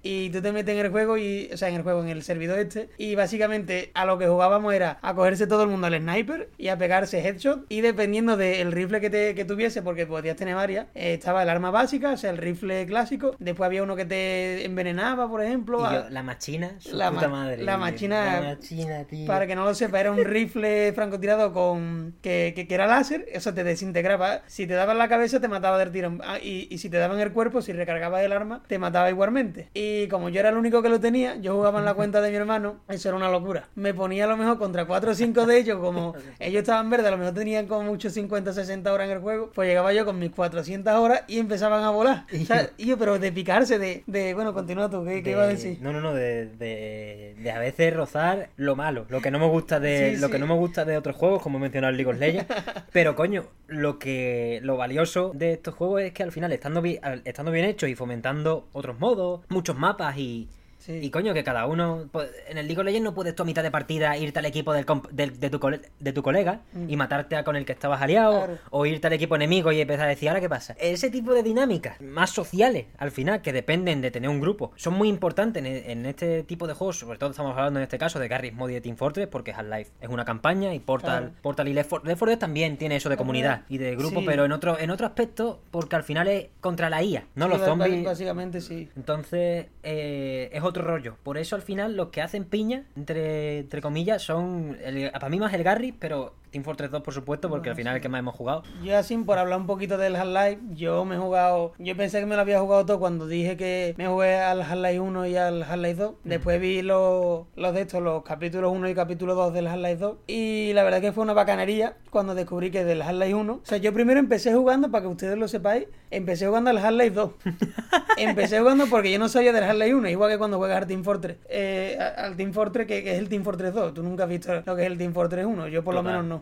[0.03, 1.51] y tú te metes en el juego y.
[1.53, 2.89] O sea, en el juego, en el servidor este.
[2.99, 6.69] Y básicamente a lo que jugábamos era a cogerse todo el mundo al sniper y
[6.69, 7.67] a pegarse headshot.
[7.69, 11.49] Y dependiendo del rifle que, te, que tuviese, porque podías tener varias, eh, estaba el
[11.49, 13.37] arma básica, o sea, el rifle clásico.
[13.39, 15.81] Después había uno que te envenenaba, por ejemplo.
[15.81, 17.63] Y a- yo, la machina, su la puta ma- madre.
[17.63, 19.27] la machina- La machina, tío.
[19.27, 23.27] para que no lo sepa, era un rifle francotirador con que, que, que era láser,
[23.33, 24.43] eso te desintegraba.
[24.47, 26.21] Si te daban la cabeza, te mataba del tirón.
[26.25, 29.69] Ah, y, y si te daban el cuerpo, si recargabas el arma, te mataba igualmente.
[29.75, 32.31] Y como yo era el único que lo tenía, yo jugaba en la cuenta de
[32.31, 33.69] mi hermano, eso era una locura.
[33.75, 37.07] Me ponía a lo mejor contra 4 o 5 de ellos, como ellos estaban verdes,
[37.09, 40.05] a lo mejor tenían como muchos 50, 60 horas en el juego, pues llegaba yo
[40.05, 42.27] con mis 400 horas y empezaban a volar.
[42.43, 45.31] O sea, y yo, pero de picarse, de, de bueno, continúa tú, ¿qué, qué de-
[45.33, 45.79] ibas a decir?
[45.81, 49.47] No, no, no, de, de, de a veces rozar lo malo, lo que no me
[49.47, 50.33] gusta de Sí, lo sí.
[50.33, 52.47] que no me gusta de otros juegos, como el League of Legends,
[52.93, 57.01] pero coño, lo que lo valioso de estos juegos es que al final estando bien,
[57.25, 60.49] estando bien hechos y fomentando otros modos, muchos mapas y
[60.85, 60.99] Sí.
[61.01, 62.09] y coño, que cada uno.
[62.11, 64.45] pues, en el League of Legends no puedes tú a mitad de partida irte al
[64.47, 66.91] equipo del del- de, tu cole- de tu colega Mm.
[66.91, 68.59] y matarte a con el que estabas aliado, Claro.
[68.71, 70.75] o irte al equipo enemigo y empezar a decir, ¿ahora qué pasa?
[70.81, 74.95] Ese tipo de dinámicas más sociales, al final, que dependen de tener un grupo, son
[74.95, 76.99] muy importantes en, en este tipo de juegos.
[76.99, 79.53] Sobre todo estamos hablando en este caso de Garry's Mod y de Team Fortress, porque
[79.53, 81.35] Half-Life es una campaña y Portal, Claro.
[81.43, 84.21] Portal y Left 4 Left 4 Dead también tiene eso de comunidad y de grupo,
[84.21, 84.27] Sí.
[84.27, 87.51] pero en otro, en otro aspecto, porque al final es contra la IA, no Sí,
[87.53, 88.05] los zombies.
[88.05, 88.89] Básicamente sí.
[88.97, 91.17] Entonces, eh, es otro rollo.
[91.23, 94.79] Por eso, al final, los que hacen piña, entre, entre comillas, son.
[94.83, 97.95] El, para mí más el Garry, pero Team Fortress 2, por supuesto, porque al final
[97.95, 98.63] es el que más hemos jugado.
[98.85, 102.27] Yo así, por hablar un poquito del Half-Life, yo me he jugado, yo pensé que
[102.27, 105.63] me lo había jugado todo cuando dije que me jugué al Half-Life 1 y al
[105.63, 106.15] Half-Life 2.
[106.25, 110.17] Después vi los, los de estos, los capítulos 1 y capítulo 2 del Half-Life 2.
[110.27, 113.79] Y la verdad que fue una bacanería cuando descubrí que del Half-Life 1, o sea,
[113.79, 117.31] yo primero empecé jugando, para que ustedes lo sepáis, empecé jugando al Half-Life 2.
[118.19, 121.03] empecé jugando porque yo no sabía del Half-Life 1, igual que cuando juegas al Team
[121.03, 121.39] Fortress.
[121.49, 123.95] Eh, al Team Fortress, que, que es el Team Fortress 2.
[123.95, 126.25] Tú nunca has visto lo que es el Team Fortress 1, yo por lo menos
[126.27, 126.42] no.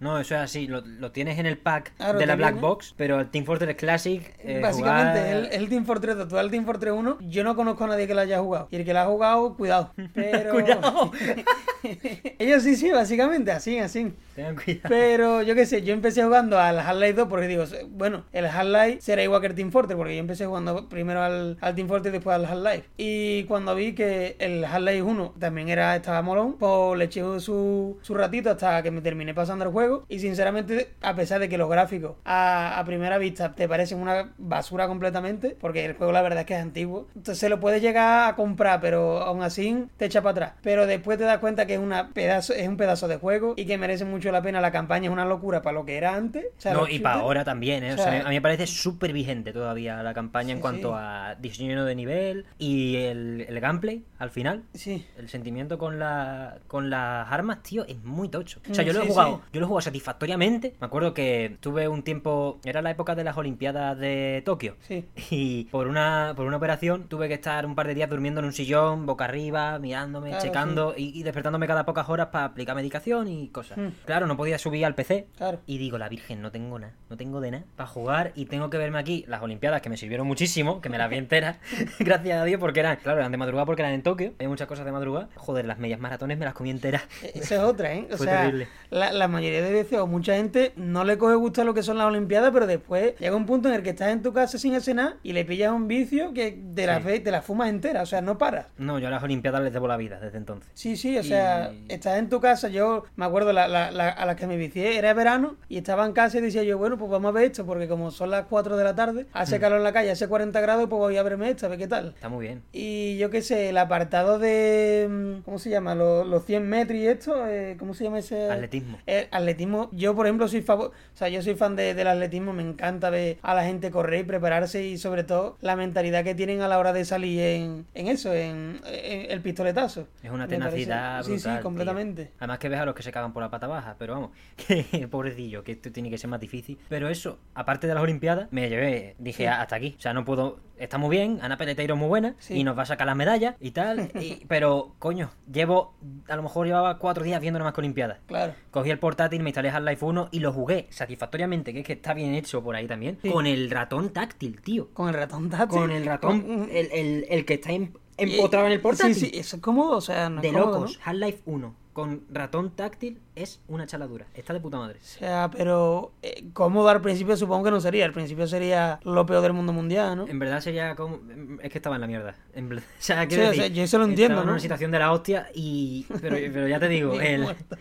[0.00, 0.66] No, eso es así.
[0.68, 2.68] Lo, lo tienes en el pack Claro, de la Black viene.
[2.68, 4.22] Box, pero el Team Fortress Classic.
[4.38, 6.28] eh, Básicamente, jugar- el, el Team Fortress 2.
[6.28, 8.68] Tú al Team Fortress 1, yo no conozco a nadie que lo haya jugado.
[8.70, 9.92] Y el que lo ha jugado, cuidado.
[10.14, 10.52] Pero...
[10.52, 11.12] Cuidado.
[12.38, 14.12] Ellos sí, sí, básicamente, así, así.
[14.34, 14.88] Tengan cuidado.
[14.88, 19.00] Pero yo qué sé, yo empecé jugando al Half-Life 2 porque digo, bueno, el Half-Life
[19.00, 22.10] será igual que el Team Fortress, porque yo empecé jugando primero al, al Team Fortress
[22.12, 22.84] y después al Half-Life.
[22.96, 27.98] Y cuando vi que el Half-Life 1 también era estaba molón, pues le eché su,
[28.02, 29.87] su ratito hasta que me terminé pasando el juego.
[30.08, 34.32] Y sinceramente, a pesar de que los gráficos a, a primera vista te parecen una
[34.38, 37.82] basura completamente, porque el juego la verdad es que es antiguo, entonces se lo puedes
[37.82, 40.52] llegar a comprar, pero aún así te echa para atrás.
[40.62, 43.66] Pero después te das cuenta que es, una pedazo, es un pedazo de juego y
[43.66, 44.60] que merece mucho la pena.
[44.60, 46.46] La campaña es una locura para lo que era antes.
[46.58, 47.92] O sea, No, y para ahora también, ¿eh?
[47.92, 50.94] O o sea, a mí me parece súper vigente todavía la campaña en cuanto sí.
[50.96, 54.62] a diseño de nivel y el, el gameplay al final.
[54.74, 55.06] Sí.
[55.16, 58.60] El sentimiento con la con las armas, tío, es muy tocho.
[58.70, 60.74] O sea, Mm, yo lo he jugado, yo lo he jugado satisfactoriamente.
[60.80, 64.76] Me acuerdo que tuve un tiempo, era la época de las Olimpiadas de Tokio.
[64.80, 65.06] Sí.
[65.30, 68.46] Y por una por una operación tuve que estar un par de días durmiendo en
[68.46, 72.74] un sillón, boca arriba, mirándome, Claro, checando y, y despertándome cada pocas horas para aplicar
[72.76, 73.78] medicación y cosas.
[73.78, 73.88] Mm.
[74.04, 75.26] Claro, no podía subir al PC.
[75.36, 75.60] Claro.
[75.66, 78.70] Y digo, la Virgen, no tengo nada, no tengo de nada para jugar y tengo
[78.70, 81.58] que verme aquí las Olimpiadas que me sirvieron muchísimo, que me las vi enteras,
[81.98, 84.66] gracias a Dios, porque eran, claro, eran de madrugada porque eran en Tokio, hay muchas
[84.66, 85.28] cosas de madrugada.
[85.36, 87.02] Joder, las medias maratones me las comí enteras.
[87.22, 88.06] E- Esa es otra, ¿eh?
[88.12, 88.68] O Fue sea, terrible.
[88.90, 91.82] la, la mayoría de veces o mucha gente no le coge gusto a lo que
[91.82, 94.58] son las Olimpiadas, pero después llega un punto en el que estás en tu casa
[94.58, 97.02] sin nada y le pillas un vicio que te la, Sí.
[97.04, 98.66] fe- te la fumas entera, o sea, no paras.
[98.78, 100.70] No, yo a las Olimpiadas les debo la vida desde entonces.
[100.74, 104.26] Sí, sí, o sea, estás en tu casa, yo me acuerdo la, la- la- a
[104.26, 107.10] las que me vicié, era verano y estaba en casa y decía yo, bueno, pues
[107.10, 109.60] vamos a ver esto, porque como son las 4 de la tarde, hace Mm.
[109.60, 111.88] calor en la calle, hace 40 grados, pues voy a verme esta, a ver qué
[111.88, 112.08] tal.
[112.14, 112.62] Está muy bien.
[112.72, 115.08] Y yo qué sé, el apartado de.
[115.10, 115.94] mm, ¿Cómo se llama?
[115.94, 118.50] Los, los 100 metros y esto, eh, ¿cómo se llama ese?
[118.50, 118.98] Atletismo.
[119.06, 119.57] El atletismo,
[119.92, 123.10] yo por ejemplo soy favor, o sea, yo soy fan de- del atletismo, me encanta
[123.10, 126.68] ver a la gente correr y prepararse y sobre todo la mentalidad que tienen a
[126.68, 130.06] la hora de salir en, en eso, en, en el pistoletazo.
[130.22, 132.30] Es una tenacidad Sí, brutal, sí, completamente.
[132.38, 134.30] Además que ves a los que se cagan por la pata baja, pero vamos,
[134.68, 136.78] que pobrecillo, que esto tiene que ser más difícil.
[136.88, 139.46] Pero eso, aparte de las Olimpiadas, me llevé, dije, Sí.
[139.46, 139.94] hasta aquí.
[139.98, 142.54] O sea, no puedo, está muy bien, Ana Peleteiro es muy buena Sí.
[142.54, 145.94] y nos va a sacar las medallas y tal, y- pero coño, llevo,
[146.28, 148.18] a lo mejor llevaba cuatro días viendo nada más que Olimpiadas.
[148.26, 148.54] Claro.
[148.70, 152.14] Cogí el portátil, me instalé Half-Life 1 y lo jugué satisfactoriamente, que es que está
[152.14, 153.18] bien hecho por ahí también.
[153.22, 153.30] Sí.
[153.30, 154.88] Con el ratón táctil, tío.
[154.92, 155.78] Con el ratón táctil.
[155.80, 159.14] Con el ratón, Con- el, el- el que está em- empotrado en el portátil.
[159.14, 162.70] Sí, sí, eso es cómodo, o sea, no De cómodo, locos, Half-Life 1 con ratón
[162.70, 164.26] táctil es una chaladura.
[164.32, 165.00] Está de puta madre.
[165.00, 168.04] O sea, pero eh, cómodo al principio supongo que no sería.
[168.04, 170.28] Al principio sería lo peor del mundo mundial, ¿no?
[170.28, 171.18] En verdad sería como...
[171.60, 172.36] Es que estaba en la mierda.
[172.54, 174.60] En O sea, Sí, quiero o decir, sea, yo eso lo entiendo, estaba en una
[174.60, 176.06] situación de la hostia y...
[176.20, 177.76] Pero, pero ya te digo, muerto.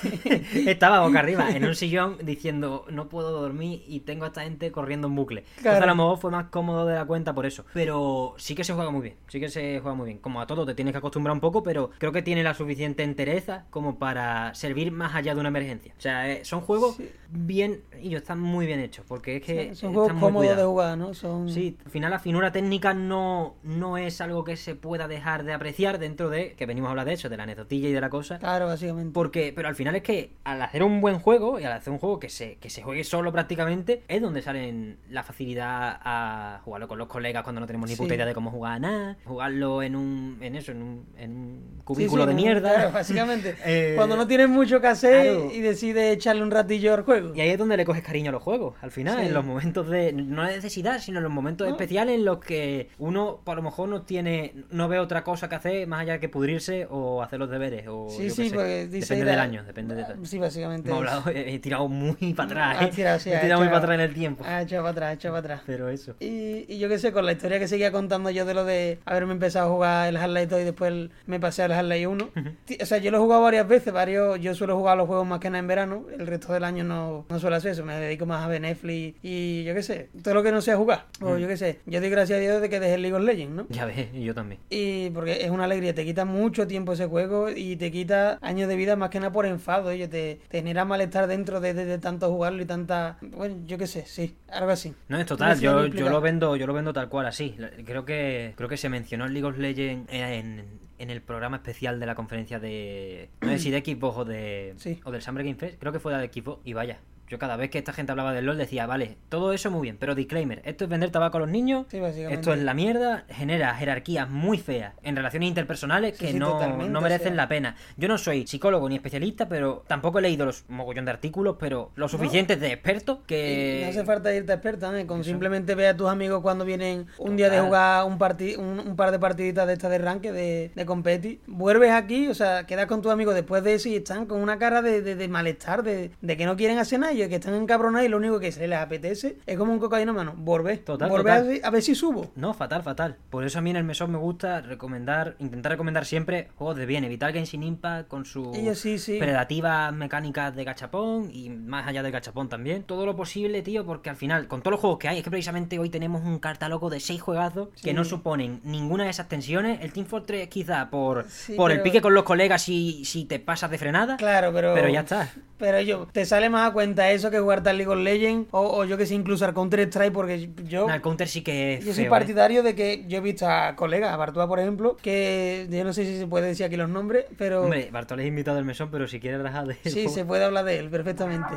[0.66, 4.72] estaba boca arriba en un sillón diciendo no puedo dormir y tengo a esta gente
[4.72, 5.44] corriendo en bucle.
[5.58, 7.66] Entonces a lo mejor fue más cómodo de la cuenta por eso.
[7.74, 9.16] Pero sí que se juega muy bien.
[9.28, 10.18] Sí que se juega muy bien.
[10.18, 13.02] Como a todo te tienes que acostumbrar un poco, pero creo que tiene la suficiente
[13.02, 15.92] entereza cabeza como para servir más allá de una emergencia.
[15.98, 17.10] O sea, eh, son juegos Sí.
[17.30, 20.98] bien, y están muy bien hechos, porque es que Son están juegos cómodos de jugar,
[20.98, 21.14] ¿no?
[21.14, 21.48] Son...
[21.48, 25.52] Sí, al final la finura técnica no, no es algo que se pueda dejar de
[25.52, 28.10] apreciar dentro de, que venimos a hablar de eso, de la anecdotilla y de la
[28.10, 28.38] cosa.
[28.38, 29.12] Claro, básicamente.
[29.12, 31.98] Porque, pero al final es que al hacer un buen juego y al hacer un
[31.98, 36.88] juego que se, que se juegue solo prácticamente, es donde salen la facilidad a jugarlo
[36.88, 38.14] con los colegas cuando no tenemos ni puta Sí.
[38.14, 41.60] idea de cómo jugar a nada, jugarlo en un, en eso, en un, en un
[41.78, 42.74] Sí, cubículo sí, de mierda.
[42.90, 43.56] Claro, básicamente.
[43.64, 45.50] Eh, Cuando no tienes mucho que hacer claro.
[45.52, 47.32] y decides echarle un ratillo al juego.
[47.34, 49.26] Y ahí es donde le coges cariño a los juegos, al final, Sí.
[49.26, 51.74] en los momentos de, no de necesidad, sino en los momentos No.
[51.74, 55.54] especiales en los que uno, por lo mejor, no tiene, no ve otra cosa que
[55.54, 57.86] hacer más allá que pudrirse o hacer los deberes.
[57.88, 58.54] O Sí, yo sí, sé.
[58.54, 60.90] porque dice Depende la- del año, depende de Sí, básicamente.
[60.92, 62.90] Hablado, he, tirado muy para atrás, Ha ¿eh?
[62.94, 64.44] tirado, sí, he tirado muy para atrás en el tiempo.
[64.46, 65.62] Ha echado para atrás, ha echado para atrás.
[65.66, 66.14] Pero eso.
[66.20, 68.98] Y, y yo qué sé, con la historia que seguía contando yo de lo de
[69.04, 72.30] haberme empezado a jugar el Half-Life 2 y después el- me pasé al Half-Life 1.
[72.64, 75.26] Ti- O sea, yo lo he jugado varias veces, varios, yo suelo jugar los juegos
[75.26, 77.94] más que nada en verano, el resto del año no, no suelo hacer eso, me
[77.94, 81.06] dedico más a ver Netflix y yo qué sé, todo lo que no sea jugar.
[81.20, 83.22] O yo qué sé, yo doy gracias a Dios de que dejé el League of
[83.22, 83.66] Legends, ¿no?
[83.68, 84.60] Ya ves, y yo también.
[84.70, 88.68] Y porque es una alegría, te quita mucho tiempo ese juego y te quita años
[88.68, 91.84] de vida más que nada por enfado, oye, te, te genera malestar dentro de, de-
[91.84, 93.18] de tanto jugarlo y tanta...
[93.22, 94.94] Bueno, yo qué sé, sí, algo así.
[95.08, 97.56] No, es total, yo, yo lo vendo, yo lo vendo tal cual así.
[97.84, 100.64] Creo que, creo que se mencionó el League of Legends en, en
[101.08, 103.30] el programa especial de la conferencia de.
[103.40, 104.74] No sé si de Xbox o de.
[104.76, 105.00] Sí.
[105.04, 106.98] o del Summer Game Fest, creo que fue de Xbox, y vaya.
[107.30, 109.96] Yo cada vez que esta gente hablaba del LOL decía, vale, todo eso muy bien,
[110.00, 113.72] pero disclaimer, esto es vender tabaco a los niños, Sí, esto es la mierda, genera
[113.76, 117.34] jerarquías muy feas en relaciones interpersonales Sí, que sí, no, no o merecen sea.
[117.36, 117.76] la pena.
[117.96, 121.92] Yo no soy psicólogo ni especialista, pero tampoco he leído los mogollón de artículos, pero
[121.94, 123.78] lo suficientes de expertos que...
[123.78, 125.06] Y no hace falta irte experta, ¿eh?
[125.06, 128.80] Con simplemente ver a tus amigos cuando vienen un día de jugar un, parti- un,
[128.80, 131.40] un par de partiditas de estas de ranque, de, de competi.
[131.46, 134.58] Vuelves aquí, o sea, quedas con tus amigos después de eso y están con una
[134.58, 138.06] cara de, de- de malestar, de, de que no quieren hacer nada que están encabronados
[138.06, 140.34] y lo único que se les apetece es como un cocaína mano.
[140.36, 140.78] Volver.
[140.78, 141.46] Total, Volver total.
[141.46, 142.30] A, ver, a ver si subo.
[142.36, 143.16] No, fatal, fatal.
[143.30, 146.86] Por eso a mí en el mesón me gusta recomendar, intentar recomendar siempre juegos de
[146.86, 149.18] bien, evitar Genshin Impact con sus Ellos sí, sí.
[149.18, 152.82] predativas mecánicas de gachapón y más allá del gachapón también.
[152.82, 155.30] Todo lo posible, tío, porque al final, con todos los juegos que hay, es que
[155.30, 159.80] precisamente hoy tenemos un catálogo de seis juegazos que no suponen ninguna de esas tensiones.
[159.82, 163.70] El Team Fortress quizá por, por el pique con los colegas si, si te pasas
[163.70, 164.16] de frenada.
[164.16, 164.74] Claro, pero.
[164.74, 165.30] Pero ya está.
[165.58, 168.78] Pero yo, te sale más a cuenta eso que jugar tal League of Legends o,
[168.78, 170.88] o yo que sé, incluso al Counter Strike, porque yo.
[170.88, 172.10] El counter sí que es Yo soy feo, ¿eh?
[172.10, 175.92] partidario de que yo he visto a colegas, a Bartúa por ejemplo, que yo no
[175.92, 178.90] sé si se puede decir aquí los nombres, pero Hombre, Bartol es invitado del mesón,
[178.90, 181.54] pero si quieres dejar de sí, se puede hablar de él perfectamente.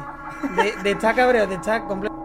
[0.55, 2.22] De, de estar cabreo, de estar completo.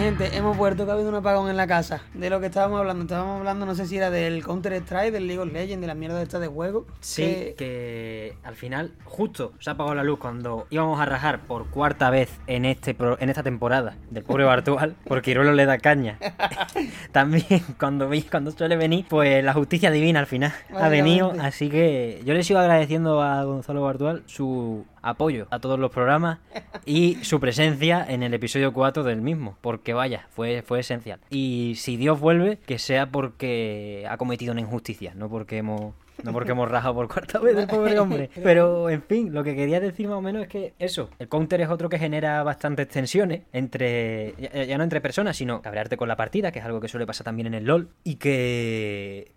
[0.00, 2.00] Gente, hemos vuelto que ha habido un apagón en la casa.
[2.14, 5.26] De lo que estábamos hablando, estábamos hablando, no sé si era del Counter Strike, del
[5.26, 6.86] League of Legends, de la mierda esta de juego.
[7.00, 11.40] Sí, que- que al final justo se ha apagado la luz cuando íbamos a rajar
[11.40, 15.66] por cuarta vez en este pro- en esta temporada del pobre Bartual, porque Iruelo le
[15.66, 16.18] da caña.
[17.12, 21.68] También cuando vi, cuando suele venir, pues la justicia divina al final ha venido, así
[21.68, 26.38] que yo le sigo agradeciendo a Gonzalo Bartual su apoyo a todos los programas
[26.84, 31.20] y su presencia en el episodio 4 del mismo, porque vaya, fue, fue esencial.
[31.30, 36.32] Y si Dios vuelve, que sea porque ha cometido una injusticia, no porque hemos no
[36.32, 38.30] porque hemos rajado por cuarta vez el pobre hombre.
[38.42, 41.60] Pero, en fin, lo que quería decir más o menos es que eso, el counter
[41.60, 46.08] es otro que genera bastantes tensiones entre, ya, ya no entre personas, sino cabrearte con
[46.08, 49.32] la partida, que es algo que suele pasar también en el LOL, y que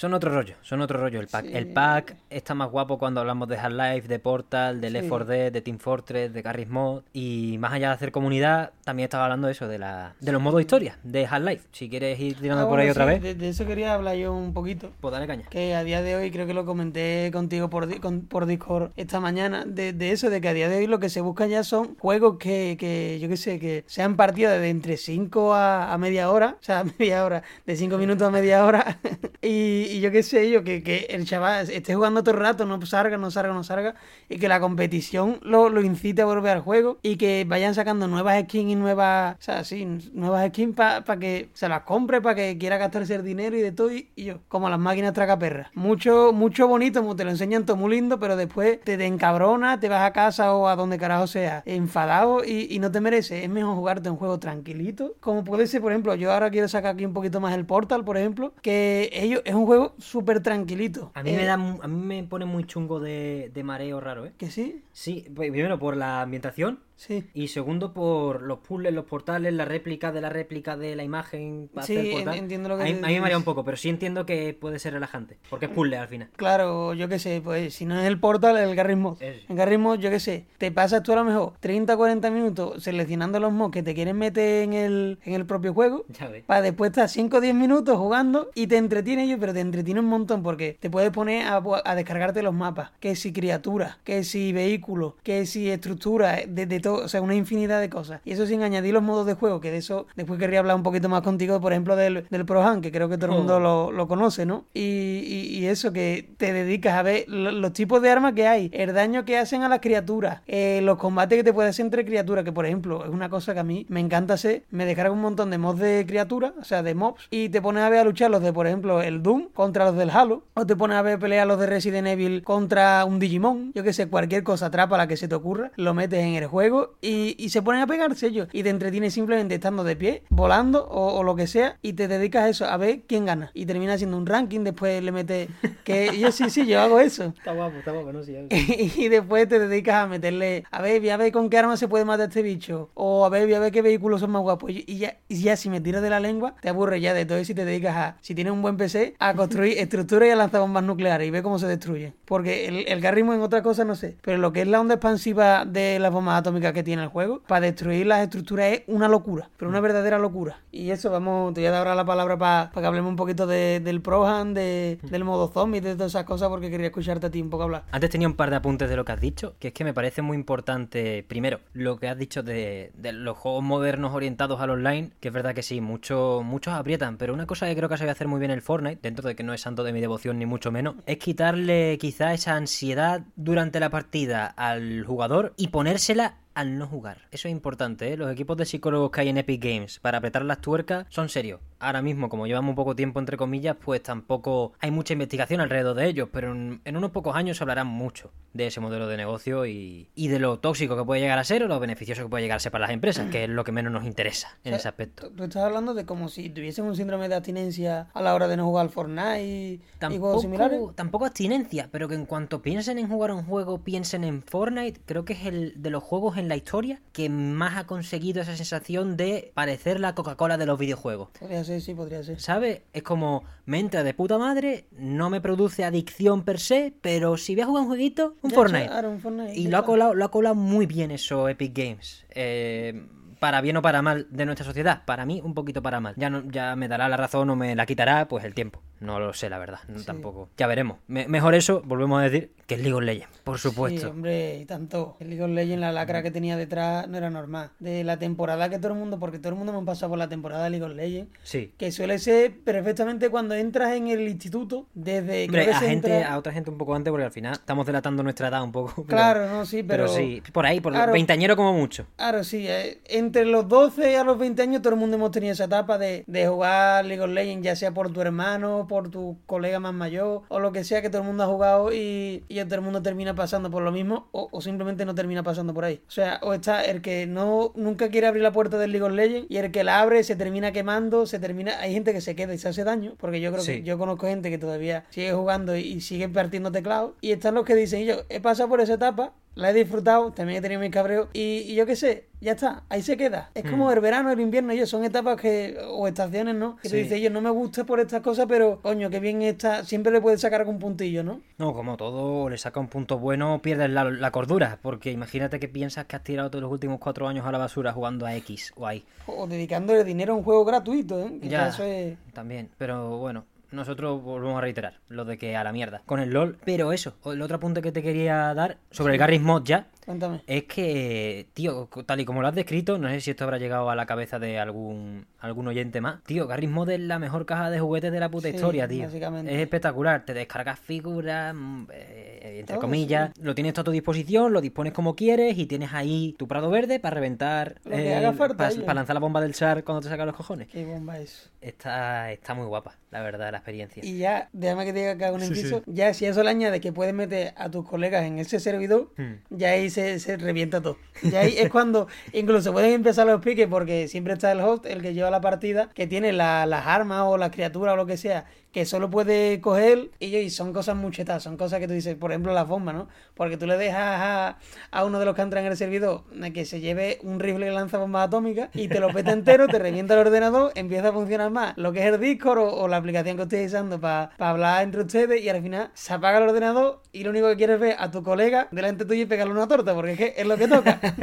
[0.00, 1.20] son otro rollo, son otro rollo.
[1.20, 1.52] El pack, Sí.
[1.54, 5.08] el pack está más guapo cuando hablamos de Half-Life, de Portal, de Left Sí.
[5.10, 7.02] 4 Dead, de Team Fortress, de Garry's Mod.
[7.12, 10.40] Y más allá de hacer comunidad, también estaba hablando de eso, de la de los
[10.40, 11.64] modos historia, de Half-Life.
[11.72, 14.16] Si quieres ir tirando Ah, por ahí otra sí, vez, De, de eso quería hablar
[14.16, 14.90] yo un poquito.
[15.02, 15.44] pues dale caña.
[15.50, 19.20] Que a día de hoy, creo que lo comenté contigo por, con- por Discord esta
[19.20, 21.62] mañana, de, de eso, de que a día de hoy lo que se busca ya
[21.62, 25.98] son juegos que, que yo qué sé, que sean partidos de entre 5 a, a
[25.98, 28.98] media hora, o sea, media hora, de 5 minutos a media hora,
[29.42, 32.64] y, y yo qué sé yo, que, que el chaval esté jugando todo el rato,
[32.66, 33.94] no salga, no salga, no salga,
[34.28, 38.08] y que la competición lo, lo incite a volver al juego, y que vayan sacando
[38.08, 42.34] nuevas skins y nuevas, o sea, sí, nuevas skins para que se las compre, para
[42.34, 45.68] que quiera gastarse el dinero y de todo, y, yo, como las máquinas tragaperras.
[45.74, 49.88] Mucho, mucho bonito, te lo enseñan todo muy lindo, pero después te, te encabrona, te
[49.88, 53.42] vas a casa o a donde carajo sea, enfadado y, y no te merece.
[53.42, 56.94] Es mejor jugarte un juego tranquilito, como puede ser, por ejemplo, yo ahora quiero sacar
[56.94, 61.10] aquí un poquito más el Portal, por ejemplo, que ellos es un juego súper tranquilito.
[61.14, 64.00] A mí, Eh, me da, mu- a mí me pone muy chungo de, de mareo
[64.00, 64.32] raro, ¿eh?
[64.38, 64.82] Que sí.
[65.00, 66.80] Sí, pues, primero por la ambientación.
[66.96, 67.24] Sí.
[67.32, 71.70] Y segundo, por los puzzles, los portales, la réplica de la réplica de la imagen
[71.72, 72.34] para Sí, hacer portal.
[72.34, 74.26] en- entiendo lo que a mí, a mí me marea un poco, pero sí entiendo
[74.26, 75.38] que puede ser relajante.
[75.48, 76.28] Porque es puzzle al final.
[76.36, 79.16] Claro, yo qué sé, pues si no es el portal, es el Garry's Mod.
[79.22, 79.46] Eso.
[79.48, 82.82] En Garry's Mod, yo qué sé, te pasas tú a lo mejor 30 40 minutos
[82.82, 86.04] seleccionando los mods que te quieren meter en el, en el propio juego.
[86.10, 86.44] Ya ves.
[86.44, 90.00] Para después estar 5 o 10 minutos jugando y te entretiene ello, pero te entretiene
[90.00, 92.90] un montón porque te puedes poner a, a descargarte los mapas.
[93.00, 94.89] Que si criaturas, que si vehículos,
[95.22, 98.20] que si estructuras, de, de todo, o sea, una infinidad de cosas.
[98.24, 100.82] Y eso sin añadir los modos de juego, que de eso después querría hablar un
[100.82, 103.60] poquito más contigo, por ejemplo, del, del Prohan, que creo que todo el mundo Oh.
[103.60, 104.64] lo, lo conoce, ¿no?
[104.74, 108.46] Y, y- y eso, que te dedicas a ver lo- los tipos de armas que
[108.46, 111.84] hay, el daño que hacen a las criaturas, eh, los combates que te puedes hacer
[111.86, 114.84] entre criaturas, que por ejemplo es una cosa que a mí me encanta hacer, me
[114.86, 117.88] descargo un montón de mods de criaturas, o sea, de mobs, y te pones a
[117.90, 120.76] ver a luchar los de, por ejemplo, el Doom contra los del Halo, o te
[120.76, 124.42] pones a ver pelear los de Resident Evil contra un Digimon, yo que sé, cualquier
[124.42, 127.62] cosa atrapa la que se te ocurra, lo metes en el juego y, y se
[127.62, 131.36] ponen a pegarse ellos, y te entretienes simplemente estando de pie, volando o, o lo
[131.36, 134.26] que sea, y te dedicas a eso, a ver quién gana, y termina haciendo un
[134.26, 135.48] ranking, después le metes
[135.84, 137.24] que yo sí, sí, yo hago eso.
[137.38, 138.46] Está guapo, está guapo, no sé.
[138.50, 141.88] y después te dedicas a meterle, a ver, voy a ver con qué arma se
[141.88, 144.70] puede matar este bicho, o a ver, voy a ver qué vehículos son más guapos,
[144.70, 147.24] y y ya, y ya si me tiras de la lengua, te aburres ya de
[147.24, 150.32] todo eso y te dedicas a, si tienes un buen PC, a construir estructuras y
[150.32, 152.14] a lanzar bombas nucleares y ver cómo se destruyen.
[152.24, 154.94] Porque el, el garrismo en otra cosa no sé, pero lo que es la onda
[154.94, 159.08] expansiva de las bombas atómicas que tiene el juego, para destruir las estructuras es una
[159.08, 160.60] locura, pero una verdadera locura.
[160.72, 163.46] Y eso, vamos, te voy a dar ahora la palabra para que hablemos un poquito
[163.46, 167.30] de- del Prohan, de, del modo zombie, de todas esas cosas, porque quería escucharte a
[167.30, 167.84] ti un poco hablar.
[167.90, 169.92] Antes tenía un par de apuntes de lo que has dicho, que es que me
[169.94, 174.70] parece muy importante, primero, lo que has dicho de, de los juegos modernos orientados al
[174.70, 177.96] online, que es verdad que sí, muchos muchos aprietan, pero una cosa que creo que
[177.96, 180.38] sabe hacer muy bien el Fortnite, dentro de que no es santo de mi devoción
[180.38, 186.38] ni mucho menos, es quitarle quizá esa ansiedad durante la partida al jugador y ponérsela
[186.54, 187.28] al no jugar.
[187.30, 188.16] Eso es importante, ¿eh?
[188.16, 191.60] Los equipos de psicólogos que hay en Epic Games para apretar las tuercas son serios.
[191.80, 196.06] Ahora mismo, como llevamos poco tiempo, entre comillas, pues tampoco hay mucha investigación alrededor de
[196.06, 199.64] ellos, pero en, en unos pocos años se hablará mucho de ese modelo de negocio
[199.66, 202.42] y, y de lo tóxico que puede llegar a ser o lo beneficioso que puede
[202.42, 204.76] llegar a ser para las empresas, que es lo que menos nos interesa en O
[204.76, 205.30] sea, ese aspecto.
[205.30, 208.56] Tú, estás hablando de como si tuviesen un síndrome de abstinencia a la hora de
[208.56, 210.72] no jugar al Fortnite y, y juegos similares.
[210.72, 215.00] Tampoco, tampoco abstinencia, pero que en cuanto piensen en jugar un juego, piensen en Fortnite,
[215.06, 218.56] creo que es el de los juegos en la historia que más ha conseguido esa
[218.56, 221.28] sensación de parecer la Coca-Cola de los videojuegos.
[221.38, 222.40] Podría ser, sí, podría ser.
[222.40, 222.82] ¿Sabes?
[222.92, 227.54] Es como, me entra de puta madre, no me produce adicción per se, pero si
[227.54, 228.86] voy a jugar un jueguito, un Fortnite.
[228.86, 232.26] claro, un Fortnite, Y lo ha, colado, lo ha colado muy bien eso Epic Games.
[232.30, 233.06] Eh,
[233.38, 235.02] para bien o para mal de nuestra sociedad.
[235.04, 236.14] Para mí, un poquito para mal.
[236.16, 238.82] Ya, no, ya me dará la razón o me la quitará, pues el tiempo.
[239.00, 239.80] No lo sé, la verdad.
[239.88, 240.04] No, Sí.
[240.06, 240.48] Tampoco.
[240.56, 240.98] Ya veremos.
[241.08, 244.10] Me- mejor eso, volvemos a decir, que es League of Legends, por Sí, supuesto.
[244.10, 245.16] hombre, y tanto.
[245.20, 247.70] El League of Legends, la lacra que tenía detrás no era normal.
[247.78, 250.28] De la temporada que todo el mundo, porque todo el mundo hemos pasado por la
[250.28, 251.72] temporada de League of Legends, Sí.
[251.78, 256.32] que suele ser perfectamente cuando entras en el instituto, desde Hombre, que a, gente, entra-
[256.32, 258.94] a otra gente un poco antes, porque al final estamos delatando nuestra edad un poco.
[259.06, 260.04] pero- Claro, no, sí, pero...
[260.04, 261.12] Pero sí, por ahí, por Claro.
[261.12, 262.06] veintañero como mucho.
[262.16, 262.66] Claro, sí.
[262.68, 265.96] eh, entre los 12 a los 20 años todo el mundo hemos tenido esa etapa
[265.98, 269.94] de, de jugar League of Legends, ya sea por tu hermano, por tu colega más
[269.94, 272.80] mayor, o lo que sea que todo el mundo ha jugado y, y todo el
[272.80, 276.02] mundo termina pasando por lo mismo, o, o simplemente no termina pasando por ahí.
[276.08, 279.12] O sea, o está el que no nunca quiere abrir la puerta del League of
[279.12, 281.78] Legends y el que la abre se termina quemando, se termina...
[281.80, 283.74] Hay gente que se queda y se hace daño, porque yo creo Sí.
[283.76, 287.54] que yo conozco gente que todavía sigue jugando y, y sigue partiendo teclado, y están
[287.54, 290.80] los que dicen, yo he pasado por esa etapa, la he disfrutado, también he tenido
[290.80, 293.50] mis cabreos y, y yo qué sé, ya está, ahí se queda.
[293.54, 296.76] Es como el verano, el invierno, ellos son etapas que, o estaciones, ¿no?
[296.76, 296.96] Que Sí.
[296.96, 300.20] dices, yo no me gusta por estas cosas, pero coño, que bien está, siempre le
[300.20, 301.40] puedes sacar algún puntillo, ¿no?
[301.58, 304.78] No, como todo le saca un punto bueno, pierdes la, la cordura.
[304.80, 307.92] Porque imagínate que piensas que has tirado todos los últimos cuatro años a la basura
[307.92, 309.04] jugando a X o a Y.
[309.26, 311.38] O dedicándole dinero a un juego gratuito, ¿eh?
[311.42, 312.16] Que Ya, eso es...
[312.32, 312.70] también.
[312.78, 316.58] Pero bueno, nosotros volvemos a reiterar lo de que a la mierda con el LOL.
[316.64, 319.86] Pero eso, el otro apunte que te quería dar sobre el Garry's Mod ya.
[320.10, 320.42] Cuéntame.
[320.46, 323.90] Es que, tío, tal y como lo has descrito, no sé si esto habrá llegado
[323.90, 326.22] a la cabeza de algún, algún oyente más.
[326.24, 329.04] Tío, Garry's Mod es la mejor caja de juguetes de la puta Sí, historia, tío.
[329.04, 329.54] básicamente.
[329.54, 330.24] Es espectacular.
[330.24, 333.30] Te descargas figuras, mm, eh, entre Todo, comillas.
[333.40, 336.70] Lo tienes todo a tu disposición, lo dispones como quieres y tienes ahí tu prado
[336.70, 337.76] verde para reventar.
[337.86, 340.68] Haga para, lanzar la bomba del char cuando te saca los cojones.
[340.68, 341.50] Qué bomba es.
[341.60, 344.02] Está, está muy guapa, la verdad, la experiencia.
[344.04, 345.78] Y ya, déjame que te diga que hago un Sí, inciso.
[345.84, 345.92] sí.
[345.94, 349.34] Ya, si eso le añades que puedes meter a tus colegas en ese servidor, Hmm.
[349.50, 350.96] ya ahí se, se revienta todo.
[351.22, 355.02] Ya ahí es cuando incluso pueden empezar los piques porque siempre está el host, el
[355.02, 358.16] que lleva la partida, que tiene la- las armas o las criaturas o lo que
[358.16, 362.14] sea que solo puede coger y, y son cosas muchetas, son cosas que tú dices,
[362.16, 363.08] por ejemplo, las bombas, ¿no?
[363.34, 364.58] Porque tú le dejas a,
[364.90, 367.72] a uno de los que entran en el servidor que se lleve un rifle que
[367.72, 371.50] lanza bombas atómicas y te lo peta entero, te revienta el ordenador, empieza a funcionar
[371.50, 375.02] más lo que es el Discord o, la aplicación que estéis usando para hablar entre
[375.02, 378.10] ustedes y al final se apaga el ordenador y lo único que quieres ver a
[378.10, 381.00] tu colega delante tuyo y pegarle una torta, porque es que es lo que toca.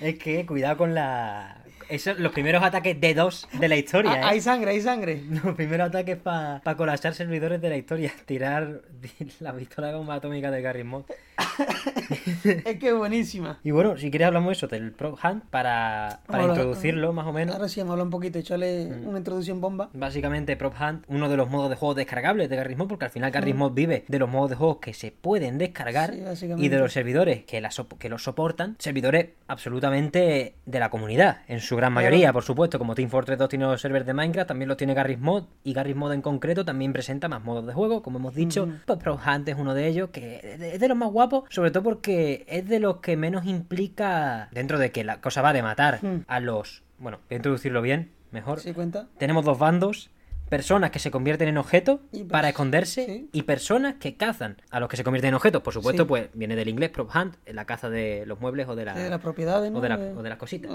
[0.00, 4.12] es que cuidado con la esos los primeros ataques de dos de la historia.
[4.12, 4.22] Ah, ¿eh?
[4.24, 5.22] Hay sangre, hay sangre.
[5.44, 8.12] Los primeros ataques para pa colapsar servidores de la historia.
[8.26, 8.82] Tirar
[9.40, 11.04] la pistola de bomba atómica de Garry Mod.
[12.44, 13.58] es que es buenísima.
[13.62, 17.54] Y bueno, si quieres hablamos eso del Prop Hunt para, para introducirlo más o menos.
[17.54, 19.08] Ahora sí, hemos hablado un poquito, échale mm.
[19.08, 19.90] una introducción bomba.
[19.92, 23.10] Básicamente, Prop Hunt, uno de los modos de juego descargables de Garry Mod, porque al
[23.10, 23.56] final Garry mm.
[23.56, 27.44] Mod vive de los modos de juego que se pueden descargar y de los servidores
[27.44, 32.42] que, la que los soportan, servidores absolutamente de la comunidad en su gran mayoría, por
[32.42, 35.44] supuesto, como Team Fortress 2 tiene los servers de Minecraft, también los tiene Garry's Mod,
[35.62, 38.98] y Garry's Mod en concreto también presenta más modos de juego, como hemos dicho, pues
[38.98, 42.44] Pro Hunt es uno de ellos, que es de los más guapos, sobre todo porque
[42.48, 46.40] es de los que menos implica, dentro de que la cosa va de matar a
[46.40, 46.82] los...
[46.98, 48.60] Bueno, voy a introducirlo bien, mejor.
[48.60, 49.08] ¿Sí cuenta?
[49.18, 50.10] Tenemos dos bandos,
[50.48, 52.00] personas que se convierten en objetos
[52.30, 55.62] para esconderse y personas que cazan a los que se convierten en objetos.
[55.62, 58.84] Por supuesto, pues viene del inglés prop hunt, la caza de los muebles o de,
[58.84, 60.70] la, de las propiedades, o, de las cositas.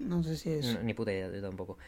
[0.00, 0.82] No, sé si es.
[0.82, 1.78] ni puta idea, de tampoco.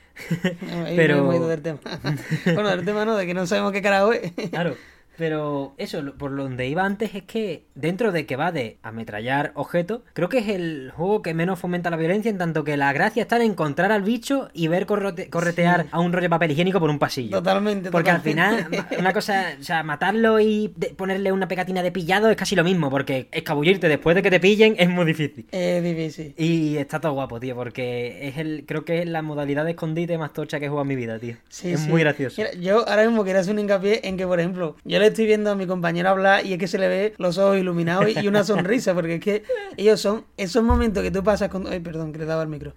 [0.96, 1.48] Pero...
[1.48, 1.80] del tema.
[2.44, 4.32] bueno, del tema no, de que no sabemos qué carajo es.
[4.50, 4.76] claro.
[5.16, 10.02] Pero eso, por donde iba antes es que dentro de que va de ametrallar objetos,
[10.12, 13.22] creo que es el juego que menos fomenta la violencia en tanto que la gracia
[13.22, 16.90] está en encontrar al bicho y ver corretear a un rollo de papel higiénico por
[16.90, 17.38] un pasillo.
[17.38, 17.90] Totalmente.
[17.90, 18.66] Porque al final,
[18.98, 22.90] una cosa, o sea, matarlo y ponerle una pegatina de pillado es casi lo mismo,
[22.90, 25.46] porque escabullirte después de que te pillen es muy difícil.
[25.50, 26.34] Es difícil.
[26.36, 30.16] Y está todo guapo, tío, porque es el, creo que es la modalidad de escondite
[30.18, 31.36] más tocha que he jugado en mi vida, tío.
[31.62, 32.42] es muy gracioso.
[32.60, 35.50] yo ahora mismo quiero hacer un hincapié en que, por ejemplo, yo le estoy viendo
[35.50, 38.44] a mi compañero hablar y es que se le ve los ojos iluminados y una
[38.44, 39.42] sonrisa, porque es que
[39.76, 41.66] ellos son esos momentos que tú pasas con...
[41.66, 42.72] Ay, perdón, que le daba el micro.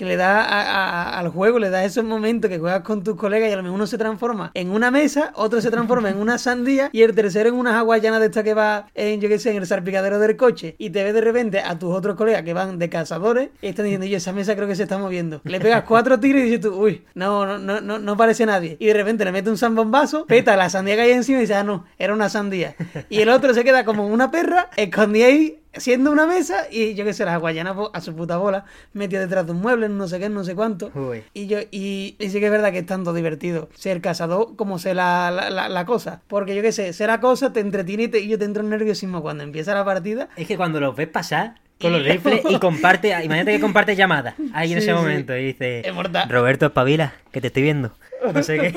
[0.00, 3.52] Que le da al juego, le da esos momentos que juegas con tus colegas y
[3.52, 6.88] a lo mejor uno se transforma en una mesa, otro se transforma en una sandía
[6.90, 9.58] y el tercero en unas hawaianas de esta que va en, yo qué sé, en
[9.58, 12.78] el salpicadero del coche y te ves de repente a tus otros colegas que van
[12.78, 15.42] de cazadores y están diciendo, yo esa mesa creo que se está moviendo.
[15.44, 18.78] Le pegas cuatro tiros y dices tú, uy, no, no, no, no, no parece nadie.
[18.80, 21.56] Y de repente le mete un zambombazo, peta la sandía que hay encima y dice,
[21.56, 22.74] ah, no, era una sandía.
[23.10, 27.04] Y el otro se queda como una perra, escondida ahí, siendo una mesa, y yo
[27.04, 30.18] qué sé, la guayana a su puta bola, metió detrás de un mueble, no sé
[30.18, 30.90] qué, no sé cuánto.
[31.34, 34.96] Y yo, y, sí que es verdad que es tanto divertido ser cazador como ser
[34.96, 36.22] la, la, cosa.
[36.28, 39.22] Porque yo qué sé, ser la cosa te entretiene y, yo te entro en nerviosismo
[39.22, 40.28] cuando empieza la partida.
[40.36, 44.34] Es que cuando los ves pasar, con los rifles y comparte, imagínate que comparte llamadas
[44.52, 45.82] ahí en ese momento y dice,
[46.28, 47.92] Roberto Espabila, que te estoy viendo.
[48.32, 48.74] No sé qué.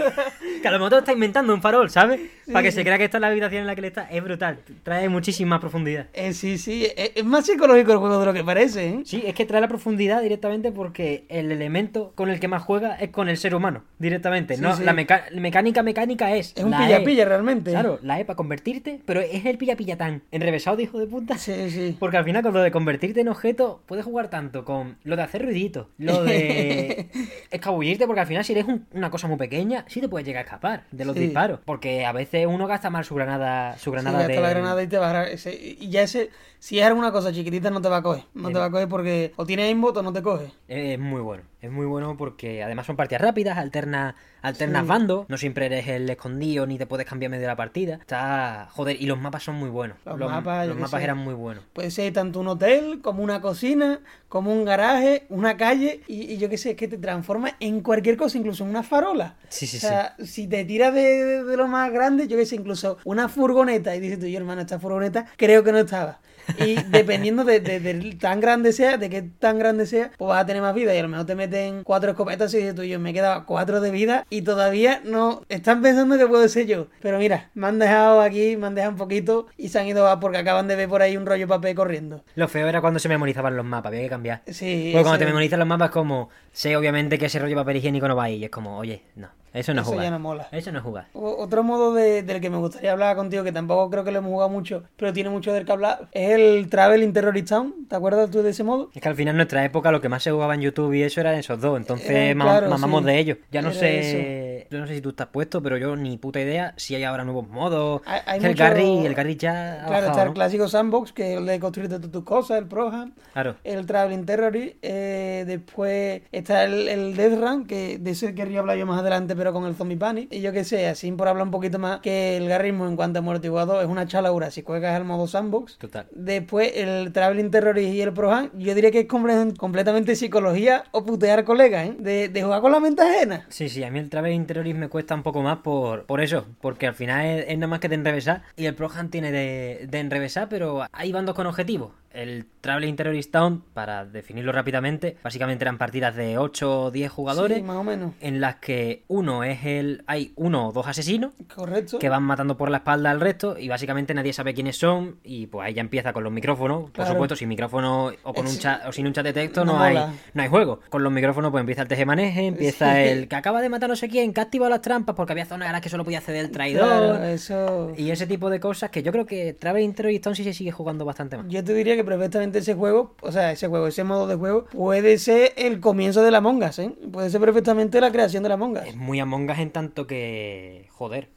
[0.62, 2.22] Que a lo mejor está inventando un farol, ¿sabes?
[2.52, 4.10] Para que se crea que esta es la habitación en la que le está.
[4.10, 4.60] Es brutal.
[4.84, 6.08] Trae muchísima profundidad.
[6.14, 6.88] Eh, sí, sí.
[6.96, 9.02] Es, más psicológico el juego de lo que parece, ¿eh?
[9.06, 12.96] Sí, es que trae la profundidad directamente porque el elemento con el que más juega
[12.96, 13.84] es con el ser humano.
[14.00, 14.58] Directamente.
[14.58, 16.54] no, la mecánica mecánica es.
[16.56, 17.72] Es un pilla-pilla realmente.
[17.72, 21.38] Claro, la E para convertirte, pero es el pilla-pilla tan enrevesado de hijo de puta.
[21.38, 21.96] Sí, sí.
[22.00, 25.22] Porque al final, con lo de convertirte en objeto, puedes jugar tanto con lo de
[25.22, 27.10] hacer ruidito, lo de
[27.52, 30.46] escabullirte, porque al final, si eres una cosa muy pequeña, sí te puedes llegar a
[30.46, 31.60] escapar de los disparos.
[31.66, 34.40] Porque a veces uno gasta mal su granada, su granada de...
[34.40, 36.30] la granada y te va a y ya ese,
[36.60, 38.24] si es alguna cosa chiquitita no te va a coger.
[38.34, 40.52] No te va a coger porque o tienes aimbot o no te coge.
[40.68, 41.44] Es muy bueno.
[41.64, 46.10] Es muy bueno porque además son partidas rápidas, alternas alternas bandos, no siempre eres el
[46.10, 47.96] escondido ni te puedes cambiar medio de la partida.
[48.02, 49.96] Está, joder, y los mapas son muy buenos.
[50.04, 51.64] Los, mapas, los mapas eran muy buenos.
[51.72, 56.50] Puede ser tanto un hotel como una cocina, como un garaje, una calle y, yo
[56.50, 59.38] qué sé, es que te transforma en cualquier cosa, incluso en una farola.
[59.48, 62.58] Sí, sí, o sea, si te tiras de, de, lo más grande, yo qué sé,
[62.58, 66.20] incluso una furgoneta y dices tú, yo hermano, esta furgoneta creo que no estaba.
[66.58, 70.46] Y dependiendo de, de, tan grande sea, de qué tan grande sea, pues vas a
[70.46, 70.94] tener más vida.
[70.94, 73.46] Y a lo mejor te meten cuatro escopetas y dices tú, yo me he quedado
[73.46, 76.88] cuatro de vida y todavía no están pensando que puedo ser yo.
[77.02, 80.08] Pero mira, me han dejado aquí, me han dejado un poquito y se han ido
[80.08, 82.24] a porque acaban de ver por ahí un rollo papel corriendo.
[82.36, 84.42] Lo feo era cuando se memorizaban los mapas, había que cambiar.
[84.48, 84.90] Sí.
[84.92, 88.16] Porque cuando te memorizan los mapas, como sé obviamente que ese rollo papel higiénico no
[88.16, 88.38] va ahí.
[88.38, 89.30] Y es como, oye, no.
[89.54, 90.04] Eso no es jugar.
[90.04, 90.48] ya no mola.
[90.52, 91.08] Eso no es jugar.
[91.14, 94.32] otro modo de, del que me gustaría hablar contigo, que tampoco creo que lo hemos
[94.32, 97.88] jugado mucho, pero tiene mucho del que hablar, es el Travel in Terrorist Town.
[97.88, 98.90] ¿Te acuerdas tú de ese modo?
[98.94, 101.04] Es que al final en nuestra época lo que más se jugaba en YouTube y
[101.04, 101.78] eso eran esos dos.
[101.78, 103.38] Entonces mamamos de ellos.
[103.52, 106.40] Ya no sé que yo no sé si tú estás puesto, pero yo ni puta
[106.42, 108.02] idea si hay ahora nuevos modos.
[108.06, 110.34] Hay- hay Que el mucho- Garry, el Garry ya ha Claro, bajado, está el ¿no?
[110.34, 113.14] clásico sandbox, que es el de construirte tú tus cosas, el Proham.
[113.34, 113.56] Claro.
[113.64, 118.78] El Traveling Terrorist, eh, después está el, el Death Run, que de ese querría hablar
[118.78, 120.32] yo más adelante, pero con el Zombie Panic.
[120.32, 123.20] Y yo qué sé, así por hablar un poquito más, que el garrismo en cuanto
[123.20, 125.78] a amortiguador es una chalaura si juegas al modo sandbox.
[125.78, 126.08] Total.
[126.12, 131.04] Después el Traveling Terrorist y el Proham, yo diría que es comple- completamente psicología o
[131.06, 131.96] putear colegas, ¿eh?
[132.00, 133.46] De, de jugar con la mente ajena.
[133.50, 136.46] Sí, sí, a mí el Traveling Terrorist me cuesta un poco más por, por eso,
[136.62, 139.88] porque al final es, es nada más que de enrevesar y el Prohan tiene de,
[139.90, 141.92] de enrevesar, pero hay bandos con objetivos.
[142.14, 147.58] El Traveling Terrorist Town, para definirlo rápidamente, básicamente eran partidas de 8 o 10 jugadores
[147.58, 148.14] Sí, más o menos.
[148.22, 150.04] en las que uno es el...
[150.06, 151.98] hay uno o dos asesinos Correcto.
[151.98, 155.48] que van matando por la espalda al resto y básicamente nadie sabe quiénes son y
[155.48, 158.86] pues ahí ya empieza con los micrófonos, por supuesto, sin micrófono o con un chat
[158.88, 159.96] o sin un chat de texto No no, hay
[160.36, 160.82] no hay juego.
[160.90, 163.02] Con los micrófonos pues empieza el tejemaneje, empieza Sí.
[163.10, 165.70] el que acaba de matar no sé quién, ha activado las trampas porque había zonas
[165.70, 166.86] a las que solo podía acceder el traidor.
[166.86, 167.92] Claro, eso...
[167.98, 170.72] Y ese tipo de cosas que yo creo que Traveling Terrorist Town sí se sigue
[170.72, 171.48] jugando bastante más.
[171.50, 174.66] Yo te diría que perfectamente ese juego, o sea, ese juego, ese modo de juego,
[174.66, 176.92] puede ser el comienzo de la Among Us, ¿eh?
[177.12, 178.88] Puede ser perfectamente la creación de la Among Us.
[178.88, 180.88] Es muy Among Us en tanto que...
[180.92, 181.30] Joder.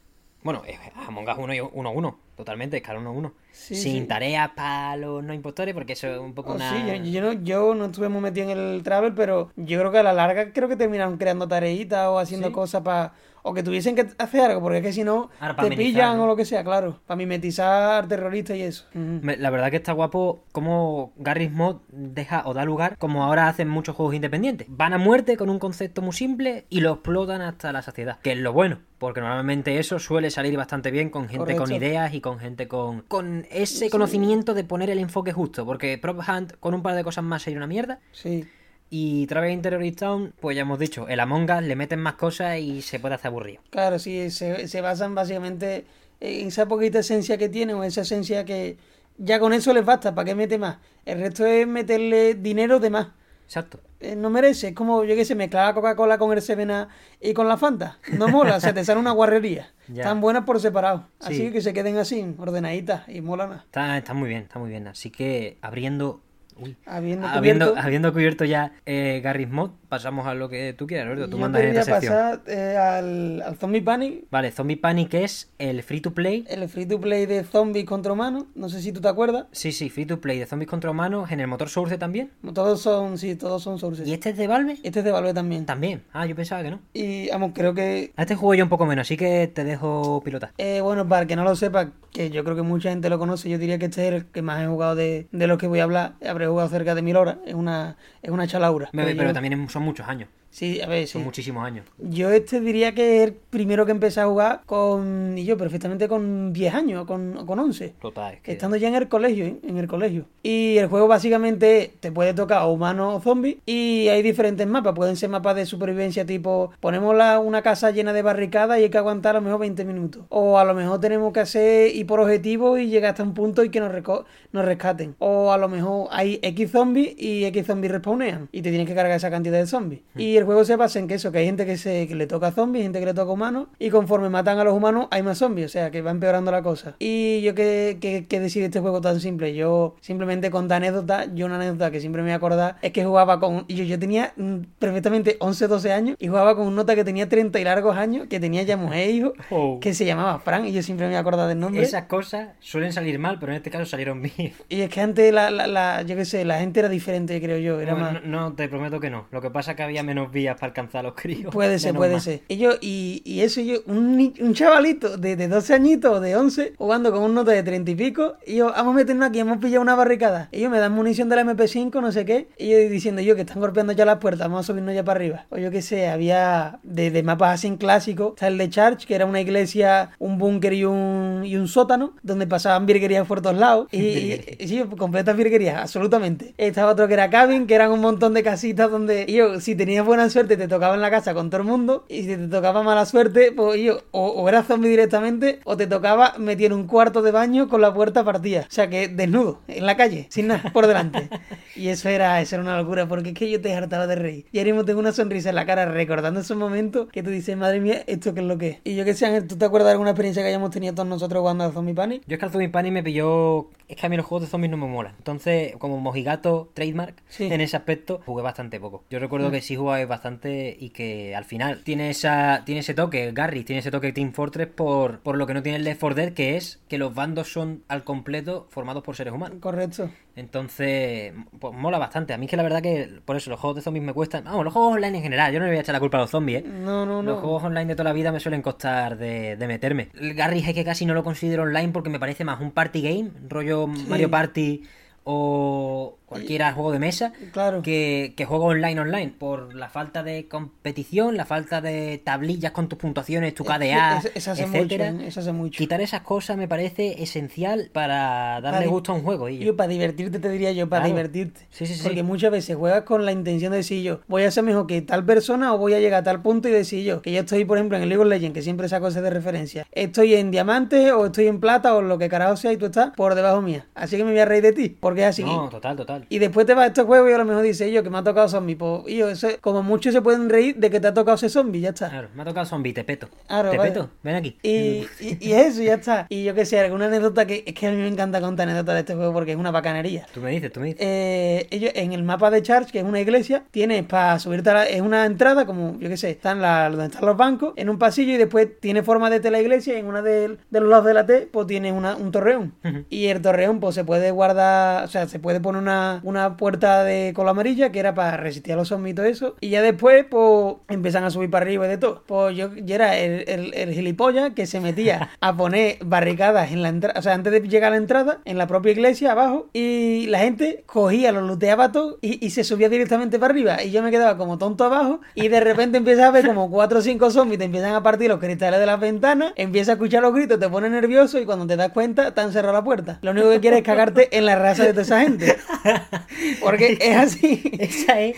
[0.47, 0.61] Bueno,
[1.09, 3.33] Among Us 1 y 1 1, totalmente, escala 1 1.
[3.51, 4.07] Sí, Sin sí.
[4.07, 6.69] tareas para los no impostores porque eso es un poco Oh, una...
[6.71, 9.91] Sí, yo, yo no, yo no estuve muy metido en el travel, pero yo creo
[9.91, 12.53] que a la larga creo que terminaron creando tareitas o haciendo Sí.
[12.53, 13.11] cosas para...
[13.47, 15.29] O que tuviesen que hacer algo, porque es que si no,
[15.61, 16.25] te pillan ¿no?
[16.25, 16.99] o lo que sea, claro.
[17.07, 18.85] Para mimetizar terroristas y eso.
[18.93, 23.69] La verdad que está guapo como Garry's Mod deja o da lugar, como ahora hacen
[23.69, 24.67] muchos juegos independientes.
[24.69, 28.33] Van a muerte con un concepto muy simple y lo explotan hasta la saciedad, que
[28.33, 32.19] es lo bueno, porque normalmente eso suele salir bastante bien con gente con ideas y
[32.19, 36.73] con gente con, con ese conocimiento de poner el enfoque justo, porque Prop Hunt con
[36.73, 37.99] un par de cosas más sería una mierda.
[38.11, 38.45] Sí.
[38.89, 42.57] Y Traveling Terrorist Town, pues ya hemos dicho, el Among Us le meten más cosas
[42.59, 43.61] y se puede hacer aburrido.
[43.69, 45.85] Claro, sí, se, se basan básicamente
[46.19, 48.77] en esa poquita esencia que tienen o esa esencia que
[49.17, 50.77] ya con eso les basta, ¿para qué mete más?
[51.05, 53.07] El resto es meterle dinero de más.
[53.45, 53.79] Exacto.
[53.99, 57.33] Eh, no merece, es como, yo qué sé, mezclar la Coca-Cola con el Sevena y
[57.33, 57.97] con la Fanta.
[58.17, 59.71] No mola, o sea, te sale una guarrería.
[59.87, 60.01] Ya.
[60.03, 61.07] Están buenas por separado.
[61.21, 61.27] Sí.
[61.27, 63.53] Así que se queden así, ordenaditas y molan.
[63.53, 64.85] Está, está muy bien, está muy bien.
[64.85, 66.21] Así que abriendo...
[66.59, 66.75] Uy.
[66.85, 71.05] Habiendo Habiendo, cubierto- habiendo cubierto ya eh, Garry's Mod, pasamos a lo que tú quieras,
[71.07, 71.25] Alberto.
[71.29, 72.13] Tú Yo mandas en esta sección.
[72.13, 76.45] pasar eh, al, al Zombie Panic, Vale, Zombie Panic es el free to play.
[76.49, 78.45] el free to play de zombies contra humanos.
[78.55, 79.45] No sé si tú te acuerdas.
[79.51, 82.31] Sí, sí, free to play de zombies contra humanos en el motor Source también.
[82.53, 84.07] Todos son, sí, todos son sources.
[84.07, 84.77] ¿Y este es de Valve?
[84.83, 85.65] Este es de Valve también.
[85.65, 86.03] También.
[86.13, 86.79] Ah, yo pensaba que no.
[86.93, 90.21] Y vamos, creo que A este juego yo un poco menos, así que te dejo
[90.23, 90.51] pilotar.
[90.57, 93.19] Eh, bueno, para el que no lo sepa, que yo creo que mucha gente lo
[93.19, 95.67] conoce, yo diría que este es el que más he jugado de, de los que
[95.67, 96.13] voy a hablar.
[96.27, 97.37] Habré jugado cerca de mil horas.
[97.45, 98.89] Es una, es una chalaura.
[98.91, 100.29] Pero pero yo- también son muchos años.
[100.57, 101.13] Sí, a ver, sí.
[101.13, 101.85] Son muchísimos años.
[101.99, 105.37] Yo este diría que es el primero que empecé a jugar con...
[105.37, 107.93] Y yo perfectamente con 10 años, con, con 11.
[108.01, 108.53] Total, es que...
[108.53, 109.57] Estando ya en el colegio, ¿eh?
[109.61, 110.25] en el colegio.
[110.41, 113.59] Y el juego básicamente te puede tocar o humano o zombie.
[113.67, 114.95] Y hay diferentes mapas.
[114.95, 118.89] Pueden ser mapas de supervivencia tipo, ponemos la- una casa llena de barricadas y hay
[118.89, 120.23] que aguantar a lo mejor 20 minutos.
[120.29, 123.63] O a lo mejor tenemos que hacer ir por objetivo y llegar hasta un punto
[123.63, 125.13] y que nos, rescaten.
[125.19, 128.49] O a lo mejor hay X zombies y X zombies respawnean.
[128.51, 130.01] Y te tienes que cargar esa cantidad de zombies.
[130.15, 132.25] Y el juego se basa en que eso, que hay gente que, se, que le
[132.25, 133.67] toca zombies, gente que le toca humanos.
[133.77, 135.67] Y conforme matan a los humanos hay más zombies.
[135.67, 136.95] O sea que va empeorando la cosa.
[136.97, 139.53] Y yo que, que, que decir este juego tan simple.
[139.53, 143.05] Yo simplemente con anécdota, yo una anécdota que siempre me voy a acordar es que
[143.05, 143.67] jugaba con...
[143.67, 147.27] Yo, yo tenía mm, perfectamente 11, 12 años y jugaba con un nota que tenía
[147.29, 149.79] 30 y largos años, que tenía ya mujer e hijo, Oh.
[149.79, 151.81] que se llamaba Frank y yo siempre me voy a acordar del nombre.
[151.83, 154.53] Esas cosas suelen salir mal, pero en este caso salieron bien.
[154.69, 157.57] Y es que antes la, la, la- yo qué sé, la gente era diferente, creo
[157.57, 157.79] yo.
[157.79, 158.13] Era No, más...
[158.13, 158.19] no,
[158.49, 159.25] no, te prometo que no.
[159.31, 161.53] Lo que pasa es que había menos vías para alcanzar a los críos.
[161.53, 162.21] Puede ser, Menos puede mal.
[162.21, 162.41] ser.
[162.47, 166.35] Y yo, y, y eso yo, un, un chavalito de, de 12 añitos o de
[166.35, 169.39] 11, jugando con un nota de 30 y pico, y yo, vamos a meternos aquí,
[169.39, 170.49] hemos pillado una barricada.
[170.51, 173.41] Ellos me dan munición de la MP5, no sé qué, y yo diciendo yo que
[173.41, 175.45] están golpeando ya las puertas, vamos a subirnos ya para arriba.
[175.49, 179.05] O yo qué sé, había de, de mapas así en clásico, está el de Charge,
[179.07, 183.41] que era una iglesia, un búnker y un, y un sótano, donde pasaban virguerías por
[183.41, 183.87] todos lados.
[183.91, 186.53] Y, y- y sí, completas virguerías, absolutamente.
[186.57, 189.75] Estaba otro que era Cabin, que eran un montón de casitas donde y yo, si
[189.75, 192.05] tenías buena suerte, te tocaba en la casa con todo el mundo.
[192.09, 195.87] Y si te tocaba mala suerte, pues yo, o, o eras zombie directamente, o te
[195.87, 198.65] tocaba meter en un cuarto de baño con la puerta partida.
[198.67, 201.29] O sea que desnudo, en la calle, sin nada, por delante.
[201.75, 204.45] Y eso era, eso era una locura, porque es que yo te hartaba de reír.
[204.51, 207.55] Y ahora mismo tengo una sonrisa en la cara recordando esos momentos que tú dices,
[207.55, 208.77] madre mía, ¿esto qué es lo que es?
[208.83, 211.41] Y yo que sé, ¿tú te acuerdas de alguna experiencia que hayamos tenido todos nosotros
[211.41, 212.23] jugando al Zombie Panic?
[212.25, 213.69] Yo es que al Zombie Panic me pilló.
[213.87, 215.13] Es que a mí los juegos de zombies no me molan.
[215.17, 217.45] Entonces, como Mojigato, trademark, Sí.
[217.45, 219.03] en ese aspecto, jugué bastante poco.
[219.09, 223.31] Yo recuerdo que sí jugaba bastante y que al final tiene esa tiene ese toque,
[223.33, 226.15] Gary, tiene ese toque Team Fortress por, por lo que no tiene el Left 4
[226.15, 229.59] Dead, que es que los bandos son al completo formados por seres humanos.
[229.61, 230.09] Correcto.
[230.37, 232.31] Entonces, pues mola bastante.
[232.31, 234.43] A mí es que la verdad que por eso los juegos de zombies me cuestan.
[234.43, 235.51] Vamos, los juegos online en general.
[235.51, 236.67] Yo no le voy a echar la culpa a los zombies, ¿eh?
[236.67, 237.31] No, no, no.
[237.31, 240.09] Los juegos online de toda la vida me suelen costar de, de meterme.
[240.13, 243.01] El Garry es que casi no lo considero online porque me parece más un party
[243.01, 244.83] game, rollo Mario Party
[245.23, 247.81] o cualquiera juego de mesa Claro.
[247.81, 252.87] que, que juego online online por la falta de competición, la falta de tablillas con
[252.89, 255.11] tus puntuaciones, tu KDA, Eso- eso hace etcétera.
[255.11, 255.27] mucho, ¿eh?
[255.27, 255.77] Eso hace mucho.
[255.77, 259.47] Quitar esas cosas me parece esencial para darle Para- gusto a un juego.
[259.49, 261.15] Y Yo para divertirte te diría yo, para Claro.
[261.15, 261.61] divertirte.
[261.71, 262.03] Sí, sí, sí.
[262.03, 265.01] Porque muchas veces juegas con la intención de decir yo, voy a ser mejor que
[265.01, 267.63] tal persona o voy a llegar a tal punto y decir yo, que yo estoy,
[267.65, 270.51] por ejemplo, en el League of Legends, que siempre saco ese de referencia, estoy en
[270.51, 273.61] diamante o estoy en plata o lo que carajo sea y tú estás por debajo
[273.61, 273.85] mía.
[273.95, 275.43] Así que me voy a reír de ti, porque es así.
[275.43, 276.16] No, total, total.
[276.29, 278.17] Y después te vas a estos juegos y a lo mejor dices yo que me
[278.17, 278.75] ha tocado zombie.
[278.75, 281.81] Pues, yo, eso, como muchos se pueden reír de que te ha tocado ese zombie,
[281.81, 282.09] ya está.
[282.09, 283.29] Claro, me ha tocado zombie, te peto.
[283.47, 283.91] Claro, te vale.
[283.91, 284.57] peto, ven aquí.
[284.61, 286.27] Y, y, y eso, ya está.
[286.29, 288.95] Y yo que sé, alguna anécdota que es que a mí me encanta contar anécdotas
[288.95, 290.27] de este juego porque es una bacanería.
[290.33, 291.01] Tú me dices, tú me dices.
[291.01, 294.73] Eh, ellos en el mapa de Charge, que es una iglesia, tienes para subirte a
[294.73, 297.89] la, es una entrada, como yo que sé, están la, donde están los bancos, en
[297.89, 300.89] un pasillo y después tiene forma de la iglesia y en una de, de los
[300.89, 302.73] lados de la T, pues tiene una, un torreón.
[303.09, 307.03] Y el torreón, pues se puede guardar, o sea, se puede poner una, una puerta
[307.03, 309.55] de cola amarilla que era para resistir a los zombies y todo eso.
[309.61, 312.23] Y ya después, pues empiezan a subir para arriba y de todo.
[312.25, 316.81] Pues yo, yo era el, el, el gilipollas que se metía a poner barricadas en
[316.81, 319.69] la entrada, o sea, antes de llegar a la entrada, en la propia iglesia abajo,
[319.73, 323.83] y la gente cogía, los looteaba todo y, y se subía directamente para arriba.
[323.83, 326.99] Y yo me quedaba como tonto abajo, y de repente empiezas a ver como cuatro
[326.99, 330.21] o cinco zombies te empiezan a partir los cristales de las ventanas, empiezas a escuchar
[330.21, 333.19] los gritos, te pones nervioso y cuando te das cuenta, te han cerrado la puerta.
[333.21, 335.57] Lo único que quieres es cagarte en la raza de toda esa gente.
[336.61, 337.61] Porque es así.
[337.79, 338.35] Esa es.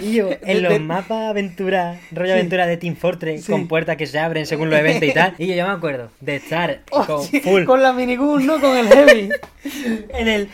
[0.00, 2.38] Y yo, en los mapas aventura, rollo Sí.
[2.38, 3.52] aventura de Team Fortress, Sí.
[3.52, 5.34] con puertas que se abren según los eventos y tal.
[5.38, 8.60] Y yo, yo me acuerdo de estar Oh, con sí, full con la minigun, ¿no?
[8.60, 9.28] Con el heavy.
[10.10, 10.48] en el.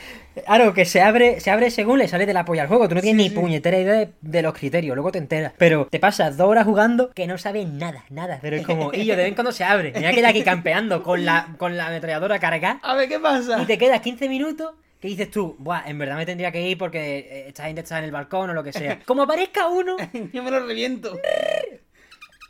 [0.47, 2.89] Claro, que se abre, se abre según le sale de la polla al juego.
[2.89, 3.41] Tú no tienes Sí, ni sí.
[3.41, 5.53] puñetera idea de, de los criterios, luego te enteras.
[5.59, 8.39] Pero te pasas dos horas jugando que no sabes nada, nada.
[8.41, 9.93] Pero es como, y yo de vez en cuando se abre.
[9.95, 12.79] Mira que aquí campeando con la, con la ametralladora cargada.
[12.83, 13.61] A ver qué pasa.
[13.61, 14.71] Y te quedas 15 minutos
[15.01, 17.99] que dices tú, Buah, en verdad me tendría que ir porque eh, esta gente está
[17.99, 18.99] en el balcón o lo que sea.
[19.07, 19.97] Como aparezca uno,
[20.33, 21.17] Yo me lo reviento.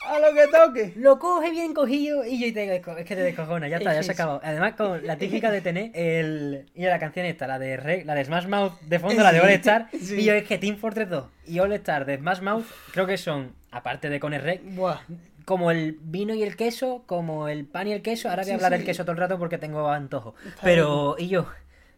[0.08, 0.92] A lo que toque.
[0.96, 4.02] lo coge bien cogido y yo te desco- es que te descojona, ya está, ya
[4.02, 4.40] se acabó.
[4.42, 6.66] Además, con la típica de tener el.
[6.74, 9.40] Y la canción esta, la de Re- la de Smash Mouth de fondo, la de
[9.40, 9.88] All Star.
[10.00, 10.16] sí.
[10.20, 13.18] Y yo es que Team Fortress 2 y All Star de Smash Mouth, creo que
[13.18, 15.00] son, aparte de con el Rec, Buah.
[15.44, 18.30] como el vino y el queso, como el pan y el queso.
[18.30, 18.78] Ahora voy a hablar sí.
[18.78, 20.34] del queso todo el rato porque tengo antojo.
[20.62, 21.46] Pero, y yo,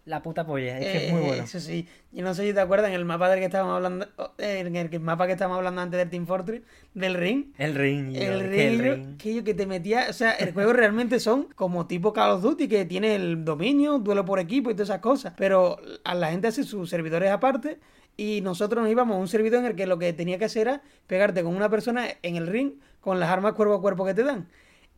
[0.05, 1.45] la puta polla, es que es muy Eh, bueno.
[1.45, 1.87] Eso sí.
[2.11, 4.07] Yo no sé si te acuerdas en el mapa del que estábamos hablando,
[4.39, 6.63] en el mapa que estábamos hablando antes del Team Fortress,
[6.95, 7.53] del ring.
[7.57, 9.17] El ring, yo, El es que ring, el yo- ring.
[9.17, 12.43] que yo que te metía, o sea, el juego realmente son como tipo Call of
[12.43, 16.31] Duty que tiene el dominio, duelo por equipo y todas esas cosas, pero a la
[16.33, 17.79] gente hace sus servidores aparte
[18.17, 20.67] y nosotros nos íbamos a un servidor en el que lo que tenía que hacer
[20.69, 24.15] era pegarte con una persona en el ring con las armas cuerpo a cuerpo que
[24.15, 24.49] te dan.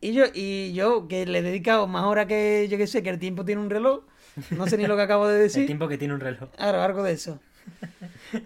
[0.01, 3.09] Y yo, y yo que le he dedicado más horas que yo que sé, que
[3.09, 4.03] el tiempo tiene un reloj,
[4.51, 5.65] no sé ni lo que acabo de El decir.
[5.65, 6.49] tiempo que tiene un reloj.
[6.55, 7.39] Claro, algo de eso.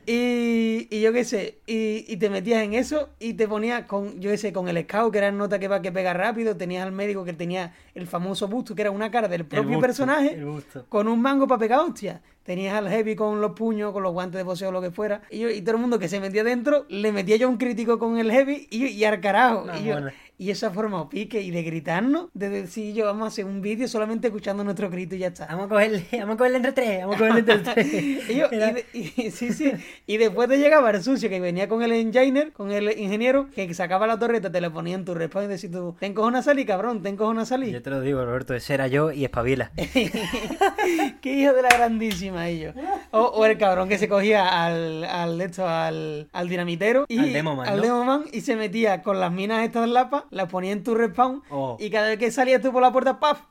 [0.05, 4.19] Y, y yo qué sé, y, y te metías en eso y te ponías con,
[4.21, 6.55] yo qué sé, con el scout, que era el nota que va que pega rápido,
[6.55, 9.81] tenías al médico que tenía el famoso busto, que era una cara del propio busto,
[9.81, 12.21] personaje, el con un mango para pegar hostia.
[12.43, 15.21] Tenías al heavy con los puños, con los guantes de boxeo, lo que fuera.
[15.29, 17.99] Y, yo, y todo el mundo que se metía dentro, le metía yo un crítico
[17.99, 19.65] con el heavy y, y al carajo.
[19.67, 20.11] No, y, yo- bueno.
[20.39, 23.61] Y esa forma o pique y de gritarnos, de decir yo, vamos a hacer un
[23.61, 25.45] vídeo solamente escuchando nuestro grito y ya está.
[25.45, 27.93] Vamos a cogerle, vamos a cogerle entre tres, vamos a cogerle entre tres.
[28.29, 29.71] Y, yo- y Era- de- y- sí, sí.
[30.07, 33.71] Y después te llegaba el sucio que venía con el engineer, con el ingeniero, que
[33.73, 36.43] sacaba la torreta, te le ponía en tu respawn y decía tú, ten cojones a
[36.43, 37.73] salir, cabrón, ten cojones a salir.
[37.73, 39.71] Yo te lo digo, Roberto, ese era yo y espabila.
[41.21, 42.75] Qué hijo de la grandísima ellos.
[43.11, 47.33] O, o el cabrón que se cogía al, al esto, al, al dinamitero y Al
[47.33, 47.81] Demoman, al ¿no?
[47.83, 51.41] Demoman y se metía con las minas estas en lapas, las ponía en tu respawn
[51.49, 51.77] Oh.
[51.79, 53.41] y cada vez que salías tú por la puerta, ¡paf!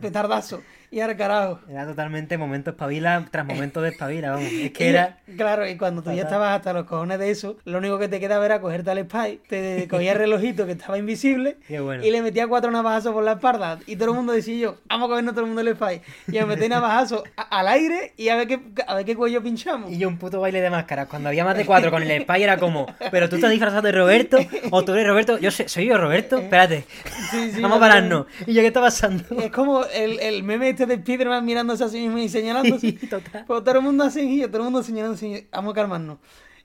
[0.00, 0.62] Petardazo.
[0.98, 1.60] Y ahora carajo.
[1.68, 4.50] Era totalmente momento espabila tras momento de espabila, vamos.
[4.50, 5.18] Es que Y- era.
[5.36, 8.18] Claro, y cuando tú ya estabas hasta los cojones de eso, lo único que te
[8.20, 12.02] quedaba era cogerte al spy, te cogía el relojito que estaba invisible bueno.
[12.04, 13.78] y le metía cuatro navajazos por la espalda.
[13.86, 16.00] Y todo el mundo decía yo, vamos a cogernos todo el mundo el spy.
[16.28, 19.42] Y me metí navajazos a- al aire y a ver qué, a ver qué cuello
[19.42, 19.92] pinchamos.
[19.92, 21.06] Y yo un puto baile de máscaras.
[21.08, 23.92] Cuando había más de cuatro con el spy era como, pero tú estás disfrazado de
[23.92, 24.38] Roberto
[24.70, 25.36] o tú eres Roberto.
[25.38, 26.38] Yo sé- soy yo Roberto.
[26.38, 26.84] Espérate.
[27.30, 28.26] Sí, sí, Vamos a pararnos.
[28.46, 29.24] Y yo, ¿qué está pasando?
[29.38, 32.92] Es como el, el meme de Spiderman mirándose a sí mismo y señalándose.
[32.92, 33.44] Total.
[33.46, 36.18] Pues todo el mundo así, y todo el mundo señalando así, vamos a calmarnos.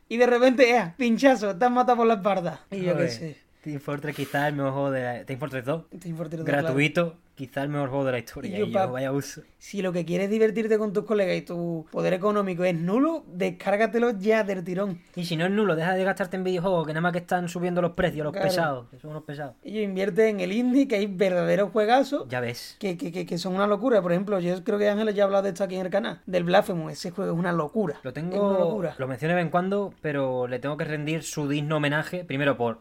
[0.10, 2.66] y de repente, eh, pinchazo, han matado por la espalda.
[2.72, 3.43] Y yo qué sé.
[3.64, 5.26] Team Fortress quizás el mejor juego de la...
[5.26, 6.64] Team Fortress 2, Team Fortress 2, claro.
[6.64, 8.52] gratuito, quizás el mejor juego de la historia.
[8.52, 9.42] Y Y yo, yo, pa- vaya uso.
[9.58, 13.24] Si lo que quieres es divertirte con tus colegas y tu poder económico es nulo,
[13.28, 15.00] descárgatelo ya del tirón.
[15.16, 17.48] Y si no es nulo, deja de gastarte en videojuegos, que nada más que están
[17.48, 18.48] subiendo los precios, los Claro.
[18.50, 19.56] pesados, que son unos pesados.
[19.64, 22.76] Y yo invierte en el indie, que hay verdaderos juegazos Ya ves.
[22.80, 24.02] que, que, que, que son una locura.
[24.02, 26.20] Por ejemplo, yo creo que Ángel ya ha hablado de esto aquí en el canal,
[26.26, 26.92] del Blasphemous.
[26.94, 27.96] Ese juego es una locura.
[28.04, 28.96] Lo Es una tengo, locura.
[28.98, 32.58] lo menciono de vez en cuando, pero le tengo que rendir su digno homenaje, primero
[32.58, 32.80] por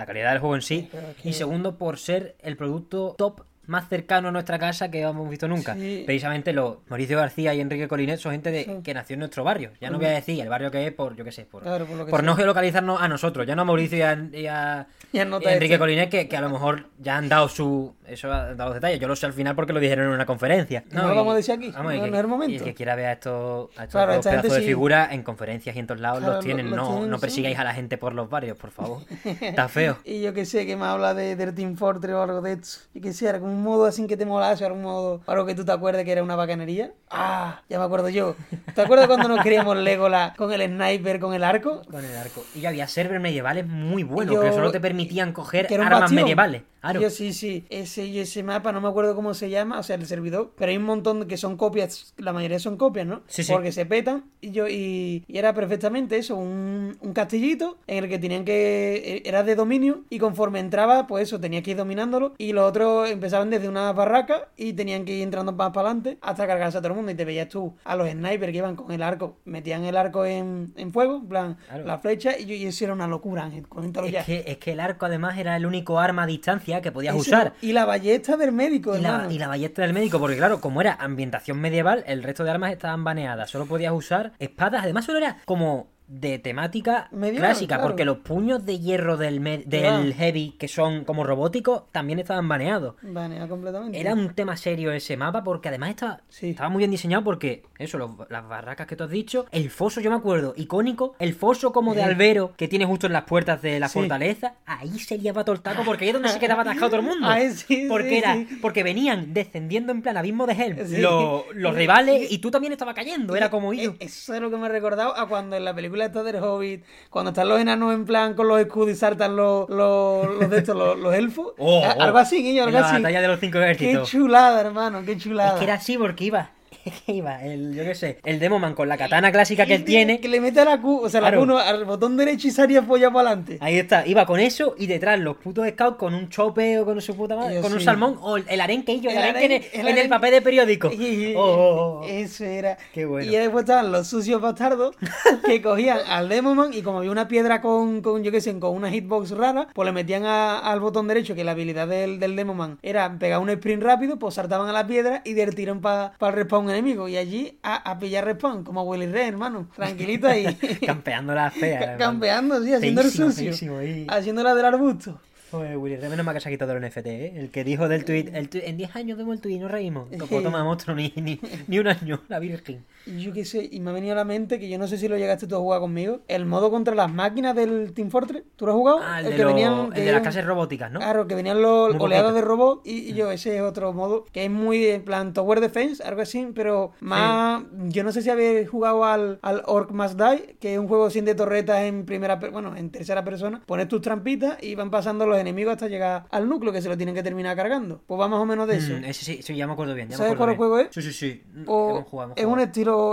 [0.00, 0.88] la calidad del juego en sí,
[1.24, 5.48] y segundo por ser el producto top más cercano a nuestra casa que hemos visto
[5.48, 5.74] nunca.
[5.74, 6.02] Sí.
[6.04, 8.70] Precisamente los Mauricio García y Enrique Colinet son gente de, Sí.
[8.82, 9.70] que nació en nuestro barrio.
[9.80, 11.86] Ya no voy a decir el barrio que es por, yo qué sé, por, Claro,
[11.86, 14.46] por lo que por no geolocalizarnos a nosotros, ya no a Mauricio y a, y
[14.46, 15.78] a- Y a y nota a Enrique este.
[15.78, 17.94] Colinet, que, que a lo mejor ya han dado su.
[18.06, 18.98] Eso han dado los detalles.
[19.00, 20.84] Yo lo sé al final porque lo dijeron en una conferencia.
[20.90, 22.52] No lo vamos a decir aquí, vamos, no- que- no es el momento.
[22.52, 24.62] Y el que quiera ver a estos, a estos Claro, dos esta gente pedazos de
[24.62, 24.68] sí.
[24.68, 26.70] figuras en conferencias y en todos lados Claro, los tienen.
[26.70, 29.02] lo- no, tienen, no persigáis a la gente por los barrios, por favor.
[29.24, 29.98] Está feo.
[30.04, 32.80] Y yo que sé, que me habla de, del Team Fortress o algo de esto.
[32.94, 35.64] Yo que sé, como un modo así que te molase, algún modo, algo que tú
[35.64, 36.92] te acuerdes que era una bacanería.
[37.10, 38.34] Ah, ya me acuerdo yo.
[38.74, 41.82] ¿Te acuerdas cuando nos creíamos Legolas con el sniper, con el arco?
[41.90, 42.42] Con el arco.
[42.54, 46.22] Y había servers medievales muy buenos Yo- que solo te permitían coger armas bastión.
[46.22, 46.62] medievales.
[46.80, 46.98] Claro.
[47.02, 47.66] Yo sí, sí.
[47.68, 50.52] Ese y ese mapa, no me acuerdo cómo se llama, o sea, el servidor.
[50.56, 53.20] Pero hay un montón que son copias, la mayoría son copias, ¿no?
[53.26, 53.52] Sí, sí.
[53.52, 54.24] Porque se petan.
[54.40, 59.20] Y yo y, y era perfectamente eso, un, un castillito en el que tenían que.
[59.26, 60.04] Era de dominio.
[60.08, 62.32] Y conforme entraba, pues eso, tenías que ir dominándolo.
[62.38, 66.18] Y los otros empezaban desde una barraca y tenían que ir entrando más para adelante
[66.22, 67.12] hasta cargarse a todo el mundo.
[67.12, 70.24] Y te veías tú a los snipers que iban con el arco, metían el arco
[70.24, 71.84] en, en fuego, en plan, Claro.
[71.84, 72.38] la flecha.
[72.38, 73.66] Y, y eso era una locura, Ángel.
[73.68, 74.20] Coméntalo ya.
[74.20, 77.14] Es que, es que el arco además era el único arma a distancia que podías
[77.14, 77.52] Eso, usar.
[77.60, 80.80] Y la ballesta del médico, Y la, y la ballesta del médico, porque claro, como
[80.80, 83.50] era ambientación medieval, el resto de armas estaban baneadas.
[83.50, 84.82] Solo podías usar espadas.
[84.84, 87.88] Además, solo era como de temática Medieval, clásica, claro.
[87.88, 90.12] porque los puños de hierro del, del Claro.
[90.12, 92.96] heavy, que son como robóticos, también estaban baneados.
[93.00, 94.00] Baneado completamente.
[94.00, 96.50] Era un tema serio ese mapa, porque además estaba, Sí.
[96.50, 100.00] estaba muy bien diseñado, porque eso, los- las barracas que tú has dicho, el foso,
[100.00, 102.04] yo me acuerdo, icónico, el foso como de Eh.
[102.04, 104.00] albero que tiene justo en las puertas de la Sí.
[104.00, 107.00] fortaleza, ahí se liaba todo el taco, porque ahí es donde se quedaba atascado todo
[107.00, 107.28] el mundo.
[107.30, 112.32] Ahí sí, porque era, porque venían descendiendo en plan abismo de Helm los, los rivales
[112.32, 113.94] y tú también estabas cayendo, era como yo.
[114.00, 116.84] Eso es lo que me ha recordado a cuando en la película esta del Hobbit,
[117.10, 120.58] cuando están los enanos en plan con los escudos y saltan los, los, los de
[120.58, 121.52] estos, los, los elfos.
[121.58, 122.00] Oh, oh.
[122.00, 122.96] Algo así, En algo la así.
[122.96, 124.10] batalla de los cinco Qué ejércitos.
[124.10, 125.52] chulada, hermano, qué chulada.
[125.52, 126.50] Es que era así porque iba.
[126.90, 129.84] Es que iba, el, yo qué sé, el Demoman con la katana clásica que él
[129.84, 130.18] tiene.
[130.20, 131.32] Que le mete a la Q, o sea, la.
[131.36, 133.58] Q no, al botón derecho y salía folla para adelante.
[133.60, 137.00] Ahí está, iba con eso y detrás los putos scouts con un chope o con
[137.02, 139.52] su puta madre, Yo con un salmón o el, el arenquillo, el, El arenque en
[139.52, 140.08] el, arenque- en el arenque.
[140.08, 140.90] papel de periódico.
[140.92, 142.04] Y- Oh, oh, oh.
[142.08, 142.78] Eso era.
[142.94, 143.30] Qué bueno.
[143.30, 144.96] Y después estaban los sucios bastardos
[145.46, 148.74] que cogían al Demoman y como había una piedra con, con yo qué sé, con
[148.74, 152.36] una hitbox rara, pues le metían a- al botón derecho, que la habilidad del, del
[152.36, 156.12] Demoman era pegar un sprint rápido, pues saltaban a la piedra y del tirón para
[156.20, 157.08] el respawn enemigo.
[157.08, 159.68] Y allí a, a pillar respawn, como Willy Red, hermano.
[159.74, 160.54] Tranquilito ahí.
[160.86, 161.80] Campeando la fea.
[161.80, 163.44] Ca- Campeando, sí, haciendo el sucio.
[163.50, 164.06] feísimo ahí.
[164.08, 165.20] Haciendo la del arbusto.
[165.50, 167.32] Joder, Willy, Red, menos mal que se ha quitado el NFT, ¿eh?
[167.34, 169.66] El que dijo del tweet, el tuit, en 10 años vemos el tweet y no
[169.66, 170.08] reímos.
[170.08, 172.84] Tampoco toma monstruo ni, ni, ni un año, la virgen.
[173.06, 174.98] Y yo qué sé, y me ha venido a la mente que yo no sé
[174.98, 176.20] si lo llegaste tú a jugar conmigo.
[176.28, 178.42] El modo contra las máquinas del Team Fortress.
[178.56, 179.00] ¿Tú lo has jugado?
[179.02, 181.00] Ah, el, de, el que de las clases robóticas, ¿no?
[181.00, 182.32] Claro, que venían los Muy poquito.
[182.32, 185.60] de robots y, y yo, ese es otro modo que es muy en plan Tower
[185.60, 187.62] Defense, algo así, pero más.
[187.88, 191.10] Yo no sé si habéis jugado al, al Orc Must Die, que es un juego
[191.10, 193.62] sin de torretas en primera, bueno, en tercera persona.
[193.66, 196.96] Pones tus trampitas y van pasando los enemigos hasta llegar al núcleo que se lo
[196.96, 198.00] tienen que terminar cargando.
[198.06, 198.92] Pues va más o menos de eso.
[198.92, 200.08] Mm, ese sí, sí, ya me acuerdo bien.
[200.08, 200.70] Ya me ¿Sabes acuerdo cuál bien.
[200.78, 200.94] juego es?
[200.94, 201.42] Sí, sí, sí.
[201.66, 202.62] O Hemos jugado, hemos es un jugado.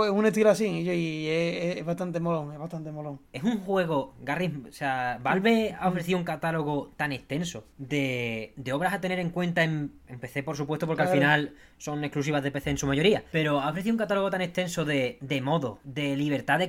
[0.04, 3.20] Es un estilo así, y, yo- y es, es bastante molón, es bastante molón.
[3.32, 8.72] Es un juego, Garry, o sea, Valve ha ofrecido un catálogo tan extenso de, de
[8.72, 12.42] obras a tener en cuenta en, en PC, por supuesto, porque al final son exclusivas
[12.42, 13.22] de PC en su mayoría.
[13.32, 16.68] Pero ha ofrecido un catálogo tan extenso de, de modo, de libertad de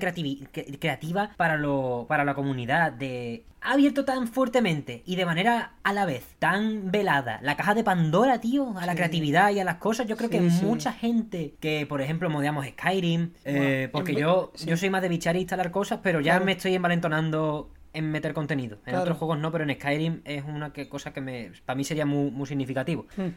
[0.80, 3.44] creativa para, lo, para la comunidad, de...
[3.62, 7.84] Ha abierto tan fuertemente y de manera a la vez tan velada la caja de
[7.84, 8.98] Pandora, tío, a la Sí.
[8.98, 10.08] creatividad y a las cosas.
[10.08, 14.78] Yo creo que Sí, mucha gente que, por ejemplo, modeamos Skyrim, eh, porque yo, yo
[14.78, 16.46] soy más de bichar e instalar cosas, pero ya Claro.
[16.46, 18.78] me estoy envalentonando en meter contenido.
[18.86, 19.02] En Claro.
[19.02, 22.06] otros juegos no, pero en Skyrim es una que, cosa que me, para mí sería
[22.06, 23.08] muy, muy significativo.
[23.18, 23.28] Hmm.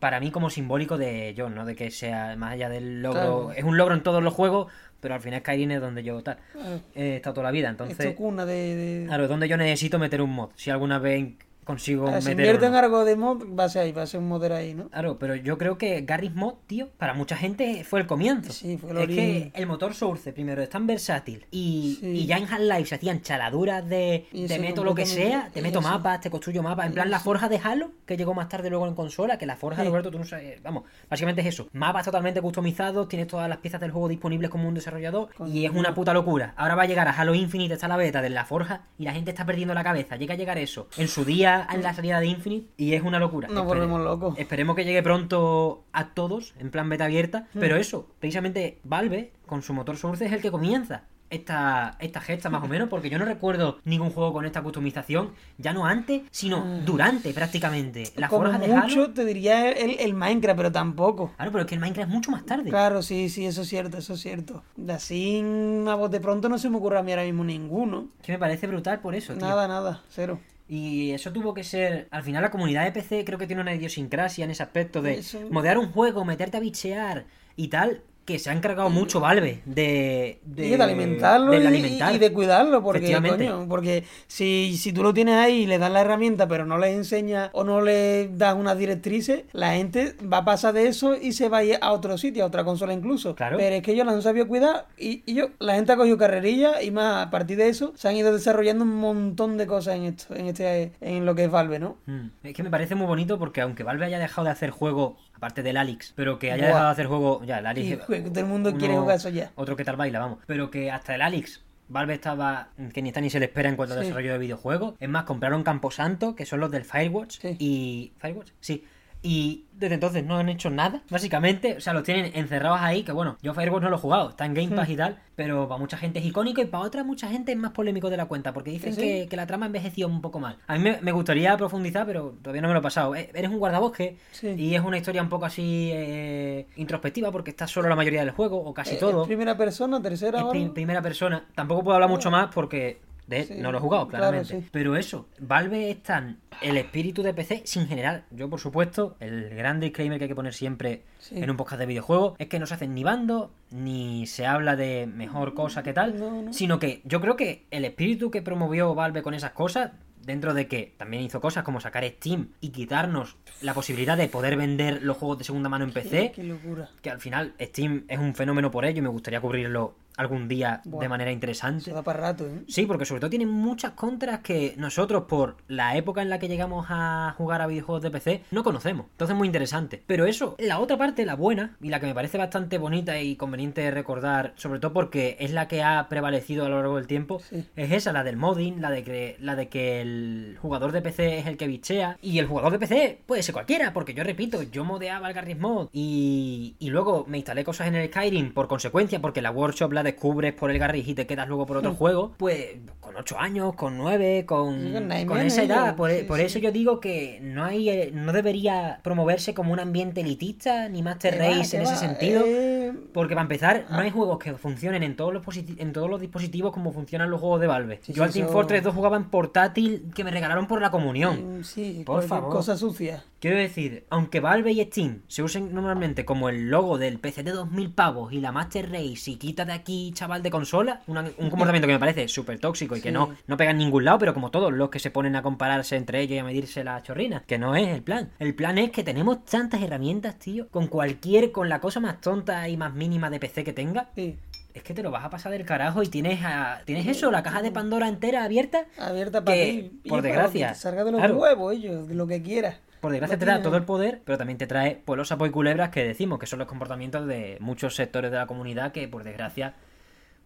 [0.00, 3.20] Para mí como simbólico de yo, no de que sea más allá del logro.
[3.20, 3.52] Claro.
[3.52, 6.38] Es un logro en todos los juegos, pero al final Skyrim es donde yo tal.
[6.52, 6.80] Claro.
[6.94, 8.00] He estado toda la vida, entonces...
[8.00, 8.74] Esto cuna de...
[8.74, 10.50] de- Claro, es donde yo necesito meter un mod.
[10.56, 11.34] Si alguna vez
[11.70, 14.06] consigo Ahora, si meter invierte en algo de mod, va a ser ahí, va a
[14.06, 14.88] ser un modder ahí, ¿no?
[14.88, 18.52] Claro, pero yo creo que Garry's Mod, tío, para mucha gente fue el comienzo.
[18.52, 22.06] Sí, fue el es que el motor Source, primero, es tan versátil y, Sí.
[22.06, 25.62] y ya en Half-Life se hacían chaladuras de Y te meto lo que sea, te
[25.62, 26.86] meto mapas, te construyo mapas.
[26.86, 29.56] En plan, la forja de Halo, que llegó más tarde luego en consola, que la
[29.56, 29.84] forja.
[29.84, 30.62] Roberto, tú no sabes.
[30.62, 31.68] Vamos, básicamente es eso.
[31.72, 35.64] Mapas totalmente customizados, tienes todas las piezas del juego disponibles como un desarrollador Con- y
[35.64, 36.54] es una puta locura.
[36.56, 39.12] Ahora va a llegar a Halo Infinite, está la beta de la forja y la
[39.12, 40.16] gente está perdiendo la cabeza.
[40.16, 43.18] Llega a llegar eso en su día, en la salida de Infinite, y es una
[43.18, 43.48] locura.
[43.48, 44.38] Nos Espere- volvemos locos.
[44.38, 47.46] Esperemos que llegue pronto a todos, en plan beta abierta.
[47.54, 47.60] Hmm.
[47.60, 52.50] Pero eso, precisamente Valve, con su motor Source, es el que comienza esta, esta gesta
[52.50, 56.22] más o menos, porque yo no recuerdo ningún juego con esta customización, ya no antes,
[56.32, 58.02] sino durante prácticamente.
[58.16, 58.30] La Hmm.
[58.30, 59.10] Como de mucho Halo.
[59.12, 61.30] te diría el, el Minecraft, pero tampoco.
[61.36, 62.68] Claro, pero es que el Minecraft es mucho más tarde.
[62.68, 64.64] Claro, sí, sí, eso es cierto, eso es cierto.
[64.88, 65.40] Así,
[65.88, 68.08] a voz de pronto no se me ocurre a mí ahora mismo ninguno.
[68.22, 69.46] Que me parece brutal por eso, tío.
[69.46, 70.40] Nada, nada, cero.
[70.72, 72.06] Y eso tuvo que ser.
[72.12, 75.14] Al final, la comunidad de PC creo que tiene una idiosincrasia en ese aspecto de
[75.14, 77.24] Eso- modear un juego, meterte a bichear
[77.56, 78.02] y tal.
[78.32, 80.40] Que se ha encargado mucho Valve de.
[80.44, 82.14] de, Y de alimentarlo y, alimentar.
[82.14, 85.90] y de cuidarlo, porque, coño, porque si, si tú lo tienes ahí y le das
[85.90, 90.38] la herramienta, pero no les enseñas o no le das unas directrices, la gente va
[90.38, 92.92] a pasar de eso y se va a ir a otro sitio, a otra consola
[92.92, 93.34] incluso.
[93.34, 93.56] Claro.
[93.58, 96.18] Pero es que ellos la han sabido cuidar y, y yo, la gente ha cogido
[96.18, 99.96] carrerilla y más a partir de eso se han ido desarrollando un montón de cosas
[99.96, 101.96] en esto, en este, en lo que es Valve, ¿no?
[102.06, 102.26] Mm.
[102.44, 105.62] Es que me parece muy bonito porque aunque Valve haya dejado de hacer juego, aparte
[105.62, 106.66] del Alix, pero que haya Buah.
[106.68, 107.44] dejado de hacer juego.
[107.44, 109.50] Ya, el joder, que todo el mundo uno- quiere jugar eso ya.
[109.56, 110.38] Otro que tal baila, vamos.
[110.46, 111.62] Pero que hasta el Alix.
[111.88, 114.04] Valve estaba que ni está ni se le espera en cuanto a Sí.
[114.04, 114.94] desarrollo de videojuegos.
[115.00, 117.40] Es más, compraron Camposanto, que son los del Firewatch.
[117.40, 117.56] Sí.
[117.58, 118.12] Y.
[118.18, 118.50] ¿Firewatch?
[118.60, 118.84] Sí.
[119.22, 121.76] Y desde entonces no han hecho nada, básicamente.
[121.76, 123.02] O sea, los tienen encerrados ahí.
[123.02, 125.18] Que bueno, yo Firewatch no lo he jugado, está en Game Pass y tal.
[125.36, 128.16] Pero para mucha gente es icónico y para otra mucha gente es más polémico de
[128.16, 128.52] la cuenta.
[128.54, 129.00] Porque dicen ¿Sí?
[129.00, 130.56] que, que la trama envejeció un poco mal.
[130.66, 133.14] A mí me, me gustaría profundizar, pero todavía no me lo he pasado.
[133.14, 134.48] Eh, Eres un guardabosque Sí.
[134.56, 138.30] y es una historia un poco así eh, introspectiva porque estás solo la mayoría del
[138.30, 139.22] juego, o casi Eh, todo.
[139.22, 141.44] ¿es primera persona, tercera Es primera persona.
[141.54, 143.00] Tampoco puedo hablar mucho más porque
[143.30, 144.60] de, Sí, no lo he jugado, claro, claramente.
[144.60, 144.68] sí.
[144.70, 148.24] Pero eso, Valve es tan el espíritu de PC sin general.
[148.30, 151.38] Yo, por supuesto, el gran disclaimer que hay que poner siempre Sí.
[151.38, 154.76] en un podcast de videojuegos es que no se hacen ni bando, ni se habla
[154.76, 156.52] de mejor cosa que tal, No, no.
[156.52, 159.92] sino que yo creo que el espíritu que promovió Valve con esas cosas
[160.24, 164.56] dentro de que también hizo cosas como sacar Steam y quitarnos la posibilidad de poder
[164.56, 166.90] vender los juegos de segunda mano en PC, Qué locura.
[167.00, 170.80] que al final Steam es un fenómeno por ello y me gustaría cubrirlo algún día
[170.84, 171.00] Buah.
[171.02, 171.90] de manera Se interesante.
[171.92, 172.62] da para rato, ¿eh?
[172.68, 176.48] Sí, porque sobre todo tiene muchas contras que nosotros, por la época en la que
[176.48, 179.06] llegamos a jugar a videojuegos de PC, no conocemos.
[179.12, 180.02] Entonces, muy interesante.
[180.06, 183.36] Pero eso, la otra parte, la buena, y la que me parece bastante bonita y
[183.36, 187.40] conveniente recordar, sobre todo porque es la que ha prevalecido a lo largo del tiempo,
[187.40, 187.64] Sí.
[187.76, 191.38] es esa, la del modding, la de que, la de que el jugador de PC
[191.38, 192.18] es el que bichea.
[192.22, 195.58] Y el jugador de PC puede ser cualquiera, porque yo repito, yo modeaba el Garry's
[195.58, 199.92] Mod y, y luego me instalé cosas en el Skyrim por consecuencia, porque la workshop
[199.92, 202.32] la descubres por el Garry's y te quedas luego por otro juego.
[202.36, 205.96] Pues con 8 años, con 9, con, Sí, con esa edad.
[205.96, 206.44] Por, sí, por sí.
[206.44, 211.02] eso yo digo que no hay eh, no debería promoverse como un ambiente elitista ni
[211.02, 212.42] Master Race en ese sentido.
[212.46, 213.96] eh, Porque para empezar, Ah.
[213.96, 217.30] no hay juegos que funcionen en todos los positi- en todos los dispositivos como funcionan
[217.30, 218.00] los juegos de Valve.
[218.08, 221.60] Yo al Team eso- Fortress 2 jugaba en portátil que me regalaron por la comunión.
[221.60, 222.50] mm, Sí, Por favor.
[222.50, 223.24] cosa sucia.
[223.40, 227.52] Quiero decir, aunque Valve y Steam se usen normalmente como el logo del PC de
[227.52, 231.50] 2000 pavos y la Master Race y quita de aquí chaval de consola, una- un
[231.50, 233.14] comportamiento que me parece súper tóxico y que Sí.
[233.14, 235.96] no, no pega en ningún lado, pero como todos los que se ponen a compararse
[235.96, 238.30] entre ellos y a medirse las chorrinas, que no es el plan.
[238.38, 242.68] El plan es que tenemos tantas herramientas, tío, con cualquier, con la cosa más tonta
[242.68, 244.36] y más mínima de PC que tenga, Sí.
[244.74, 247.42] es que te lo vas a pasar del carajo y tienes a, tienes eso, la
[247.42, 248.84] caja de Pandora entera abierta.
[248.98, 250.00] Abierta para Que, ti.
[250.04, 251.36] y por para desgracia, que te salga de los claro.
[251.38, 252.76] huevos ellos, de lo que quieras.
[253.00, 255.48] Por desgracia No te da todo el poder, pero también te trae pues, los sapos
[255.48, 259.08] y culebras que decimos, que son los comportamientos de muchos sectores de la comunidad que,
[259.08, 259.74] por desgracia,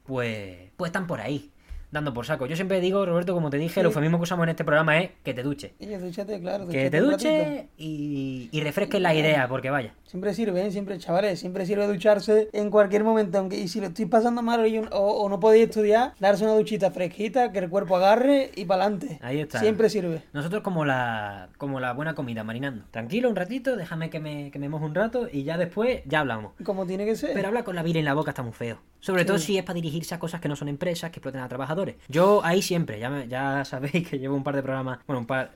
[0.05, 1.51] pues, pues están por ahí,
[1.95, 2.45] dando por saco.
[2.47, 3.89] Yo siempre digo, Roberto, como te dije, el Sí.
[3.89, 5.73] eufemismo que usamos en este programa es que te duches.
[5.81, 6.67] Ellos, dúchate, claro.
[6.69, 9.95] Que te duches y, y refresques la idea, porque vaya.
[10.05, 10.71] Siempre sirve, ¿eh?
[10.71, 13.39] siempre, chavales, siempre sirve ducharse en cualquier momento.
[13.39, 16.45] aunque Y si lo estoy pasando mal y un- o, o no podéis estudiar, darse
[16.45, 19.19] una duchita fresquita, que el cuerpo agarre y para adelante.
[19.23, 19.61] Ahí está.
[19.61, 20.23] Siempre sirve.
[20.33, 22.85] Nosotros como la, como la buena comida, marinando.
[22.91, 26.21] Tranquilo un ratito, déjame que me, que me moje un rato y ya después ya
[26.21, 26.53] hablamos.
[26.65, 27.31] Como tiene que ser.
[27.35, 28.79] Pero hablar con la vira en la boca está muy feo.
[29.01, 29.27] Sobre Sí.
[29.27, 31.84] todo si es para dirigirse a cosas que no son empresas, que exploten a trabajadores.
[32.09, 34.99] Yo ahí siempre, ya, me- ya sabéis que llevo un par de programas.
[35.07, 35.51] Bueno, un par.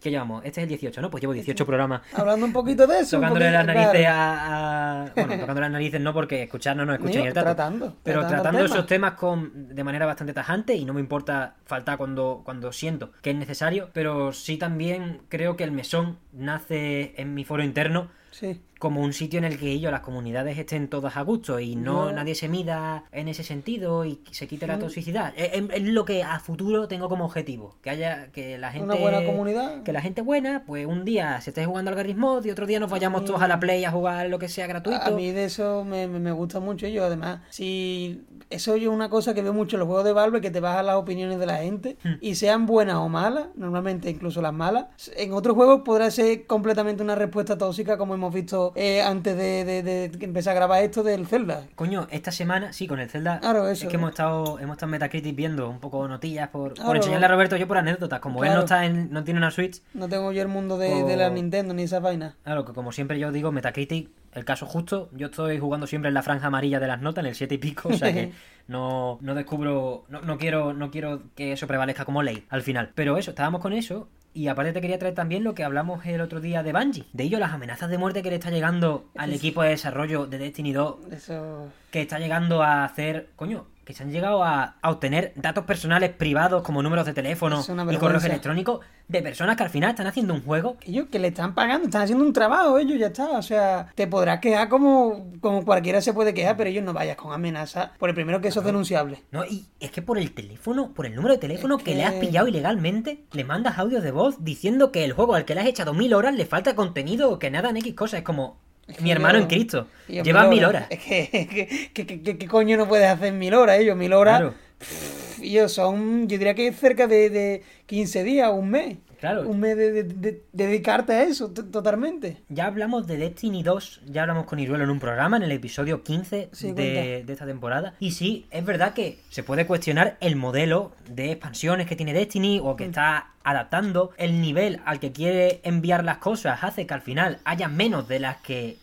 [0.00, 0.44] ¿Qué llevamos?
[0.44, 1.10] Este es el 18, ¿no?
[1.10, 3.16] Pues llevo 18 programas Hablando un poquito de eso.
[3.16, 7.32] tocándole las narices a, a- Bueno, tocando las narices no, porque escuchar no ni el
[7.34, 7.46] tato.
[7.46, 11.98] tratando, Pero tratando esos temas con, de manera bastante tajante y no me importa faltar
[11.98, 13.90] cuando, cuando siento que es necesario.
[13.92, 18.60] Pero sí también creo que el mesón nace en mi foro interno Sí.
[18.82, 22.10] Como un sitio en el que ellos, las comunidades, estén todas a gusto y no
[22.10, 25.32] nadie se mida en ese sentido y se quite la toxicidad.
[25.36, 27.76] Es, lo que a futuro tengo como objetivo.
[27.80, 28.86] Que haya, que la gente.
[28.86, 29.84] Una buena comunidad.
[29.84, 32.80] Que la gente buena, pues un día se esté jugando al Garry's y otro día
[32.80, 35.00] nos vayamos todos a la Play a jugar lo que sea gratuito.
[35.00, 36.88] A mí de eso me, gusta mucho.
[36.88, 40.40] Yo, además, si eso es una cosa que veo mucho en los juegos de Valve,
[40.40, 42.14] que te bajan las opiniones de la gente, Hmm.
[42.20, 44.86] y sean buenas o malas, normalmente incluso las malas.
[45.16, 49.64] En otros juegos podrá ser completamente una respuesta tóxica, como hemos visto eh, antes de,
[49.64, 51.64] de- de que empecé a grabar esto del Zelda.
[51.74, 54.88] Coño, esta semana, sí, con el Zelda, Claro, eso, es que hemos estado, hemos estado
[54.88, 58.20] en Metacritic viendo un poco notillas por, por enseñarle a Roberto yo por anécdotas.
[58.20, 61.02] Como él no está en, no tiene una Switch, No tengo yo el mundo de,
[61.04, 61.30] de la.
[61.30, 62.36] Nintendo ni esa vaina.
[62.44, 66.14] Claro, que como siempre yo digo, Metacritic, el caso justo, yo estoy jugando siempre en
[66.14, 68.32] la franja amarilla de las notas, en el 7 y pico, o sea que
[68.68, 72.90] no, no descubro, no, no quiero, no quiero que eso prevalezca como ley al final.
[72.94, 74.08] Pero eso, estábamos con eso.
[74.34, 77.04] Y aparte te quería traer también lo que hablamos el otro día de Bungie.
[77.12, 80.38] De ello, las amenazas de muerte que le está llegando al equipo de desarrollo de
[80.38, 81.68] Destiny 2 Eso.
[81.90, 86.10] que está llegando a hacer, coño, que se han llegado a, a obtener datos personales
[86.10, 90.34] privados como números de teléfono y correos electrónicos de personas que al final están haciendo
[90.34, 90.76] un juego.
[90.78, 93.30] que Ellos que le están pagando, están haciendo un trabajo, ellos ya está.
[93.32, 97.16] O sea, te podrás quejar como, como cualquiera se puede quejar, pero ellos no vayas
[97.16, 97.92] con amenaza.
[97.98, 99.22] Por el primero que eso es denunciable.
[99.32, 101.94] No, y es que por el teléfono, por el número de teléfono Es que...
[101.96, 105.44] le has que- pillado ilegalmente, le mandas audios de voz diciendo que el juego al
[105.44, 108.18] que le has echado mil horas le falta contenido o que nada en X cosas.
[108.20, 108.58] Es como
[108.92, 109.86] Es que mi hermano yo- en Cristo.
[110.08, 110.86] Llevas mil horas.
[110.90, 114.38] Es que, que, que, que- coño no puedes hacer mil horas ellos, mil horas.
[114.40, 114.54] Claro.
[114.78, 118.96] pff, ellos son, yo diría que cerca de, de 15 días, un mes.
[119.18, 119.48] Claro.
[119.48, 122.38] Un mes de, de- de- dedicarte a eso, totalmente.
[122.48, 126.02] Ya hablamos de Destiny 2, ya hablamos con Iruelo en un programa, en el episodio
[126.02, 127.94] 15 Sí, de, esta temporada.
[128.00, 132.58] Y sí, es verdad que se puede cuestionar el modelo de expansiones que tiene Destiny
[132.60, 132.76] o Mm.
[132.76, 134.10] que está adaptando.
[134.18, 138.18] El nivel al que quiere enviar las cosas hace que al final haya menos de
[138.18, 138.76] las que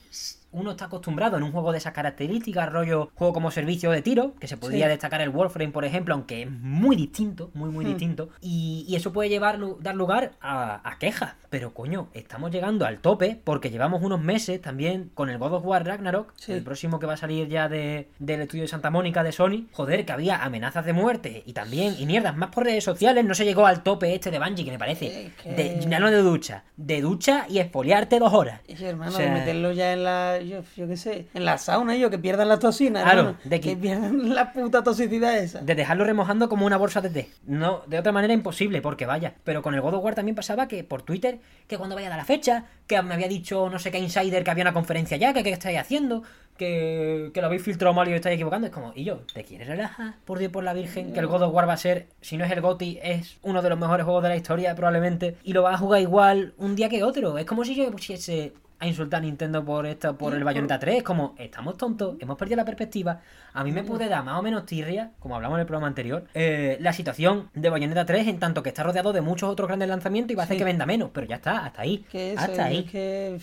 [0.51, 4.33] uno está acostumbrado en un juego de esas características, rollo juego como servicio de tiro,
[4.39, 4.89] que se podría Sí.
[4.89, 7.89] destacar el Warframe, por ejemplo, aunque es muy distinto, muy, muy Hmm.
[7.89, 8.29] distinto.
[8.41, 11.35] Y, y eso puede llevar, dar lugar a, a quejas.
[11.49, 15.65] Pero coño, estamos llegando al tope porque llevamos unos meses también con el God of
[15.65, 16.51] War Ragnarok, Sí.
[16.53, 19.65] el próximo que va a salir ya de, del estudio de Santa Mónica de Sony.
[19.73, 23.33] Joder, que había amenazas de muerte y también, y mierdas, más por redes sociales, no
[23.33, 25.25] se llegó al tope este de Bungie, que me parece.
[25.27, 28.61] Es que- De, ya no de ducha, de ducha y exfoliarte dos horas.
[28.67, 31.95] Y hermano, O sea- meterlo ya en la, yo, yo qué sé, en la sauna,
[31.95, 35.61] ellos que pierdan la toxina, Claro, hermano, de que- que pierdan la puta toxicidad esa.
[35.61, 37.29] De dejarlo remojando como una bolsa de té.
[37.45, 39.33] No, de otra manera imposible, porque vaya.
[39.43, 42.11] Pero con el God of War también pasaba que por Twitter, que cuando vaya a
[42.11, 45.17] dar la fecha, que me había dicho no sé qué insider que había una conferencia
[45.17, 46.23] ya, que qué estáis haciendo,
[46.57, 48.67] que, que lo habéis filtrado mal y os estáis equivocando.
[48.67, 50.15] Es como, y yo, ¿te quieres relajar?
[50.25, 52.45] Por Dios, por la Virgen, que el God of War va a ser, si no
[52.45, 55.37] es el GOTY, es uno de los mejores juegos de la historia probablemente.
[55.43, 57.37] Y lo vas a jugar igual un día que otro.
[57.37, 60.97] Es como si yo pusiese a insultar a Nintendo por esto, por el Bayonetta 3.
[60.97, 63.19] Es como, estamos tontos, hemos perdido la perspectiva.
[63.53, 66.23] A mí me puede dar más o menos tirria, como hablamos en el programa anterior,
[66.33, 69.89] eh, la situación de Bayonetta 3 en tanto que está rodeado de muchos otros grandes
[69.89, 70.59] lanzamientos y va a hacer Sí.
[70.59, 71.09] que venda menos.
[71.13, 72.05] Pero ya está, hasta ahí.
[72.37, 72.83] Hasta ahí.
[72.83, 73.39] que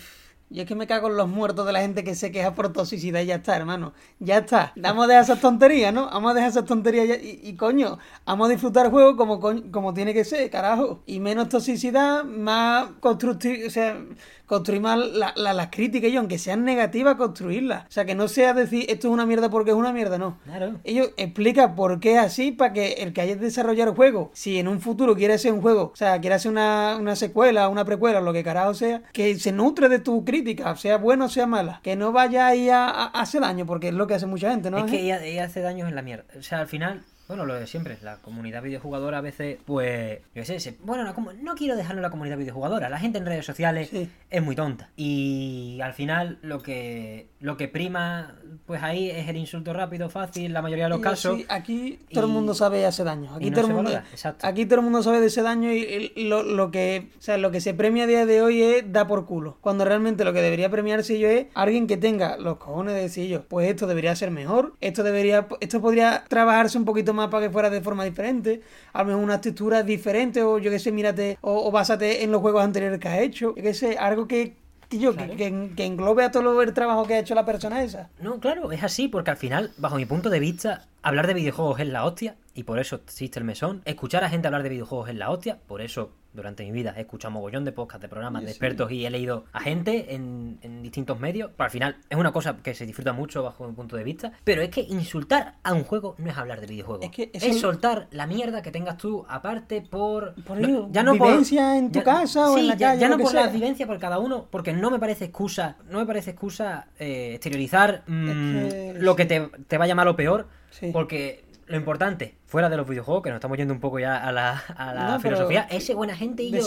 [0.49, 2.71] yo es que me cago en los muertos de la gente que se queja por
[2.71, 3.93] toxicidad y ya está, hermano.
[4.19, 4.71] Ya está.
[4.75, 6.05] Vamos a dejar esas tonterías, ¿no?
[6.05, 9.39] Vamos a dejar esas tonterías ya- y, y, coño, vamos a disfrutar el juego como,
[9.39, 11.01] como tiene que ser, carajo.
[11.05, 13.97] Y menos toxicidad, más constructir, o sea,
[14.45, 17.83] construir más la- la- las críticas y aunque sean negativas, construirlas.
[17.87, 20.37] O sea, que no sea decir esto es una mierda porque es una mierda, no.
[20.45, 20.75] Claro.
[20.85, 24.57] Ellos explican por qué es así para que el que haya desarrollado el juego, si
[24.59, 27.83] en un futuro quiere hacer un juego, o sea, quiere hacer una, una secuela, una
[27.83, 30.36] precuela, lo que carajo sea, que se nutre de tu crítica,
[30.77, 31.79] sea buena o sea mala.
[31.83, 34.79] Que no vaya ahí a hacer daño, porque es lo que hace mucha gente, ¿no?
[34.79, 36.25] Es que ella, ella hace daños en la mierda.
[36.37, 40.45] O sea, al final, bueno, lo de siempre, la comunidad videojugadora a veces, pues, yo
[40.45, 42.89] sé, se- bueno, no, como- no quiero dejarlo en la comunidad videojugadora.
[42.89, 44.09] La gente en redes sociales Sí.
[44.29, 44.89] es muy tonta.
[44.95, 50.53] Y al final lo que lo que prima, pues ahí es el insulto rápido, fácil,
[50.53, 51.39] la mayoría de los Y casos.
[51.49, 53.35] aquí todo el mundo sabe hace daño.
[53.35, 56.11] Aquí no todo el mundo, valora, aquí todo el mundo sabe de ese daño y,
[56.15, 58.91] y lo, lo que, o sea, lo que se premia a día de hoy es
[58.91, 59.57] da por culo.
[59.61, 63.27] Cuando realmente lo que debería premiarse yo es alguien que tenga los cojones de decir
[63.29, 67.47] yo, pues esto debería ser mejor, esto debería, esto podría trabajarse un poquito más para
[67.47, 68.61] que fuera de forma diferente,
[68.93, 72.31] a lo mejor una textura diferente o yo qué sé, mírate o, o básate en
[72.31, 74.55] los juegos anteriores que has hecho, yo qué sé, algo que
[74.89, 75.15] Claro.
[75.17, 78.07] que, que, que englobe a todo el trabajo que ha hecho la persona esa.
[78.21, 81.81] No, claro, es así, porque al final, bajo mi punto de vista, hablar de videojuegos
[81.81, 83.81] es la hostia y por eso existe el mesón.
[83.85, 87.01] Escuchar a gente hablar de videojuegos es la hostia, por eso durante mi vida he
[87.01, 90.83] escuchado mogollón de podcasts, de programas, de expertos y he leído a gente en, en
[90.83, 91.49] distintos medios.
[91.55, 94.31] Pero al final es una cosa que se disfruta mucho bajo mi punto de vista.
[94.43, 97.05] Pero es que insultar a un juego no es hablar de videojuegos.
[97.05, 100.35] Es que es, eso- soltar la mierda que tengas tú aparte por...
[100.43, 102.87] Por no- ya no por- vivencia en tu ya- casa o sí, en la ya-
[102.89, 103.51] calle, Ya lo no por la sea.
[103.51, 108.03] vivencia por cada uno, porque no me parece excusa, no me parece excusa eh, exteriorizar
[108.07, 110.91] mm, Es que lo que te, te vaya mal o peor, Sí.
[110.93, 114.31] porque lo importante, fuera de los videojuegos, que nos estamos yendo un poco ya a
[114.31, 116.57] la, a la No, filosofía, es ser buena gente y yo.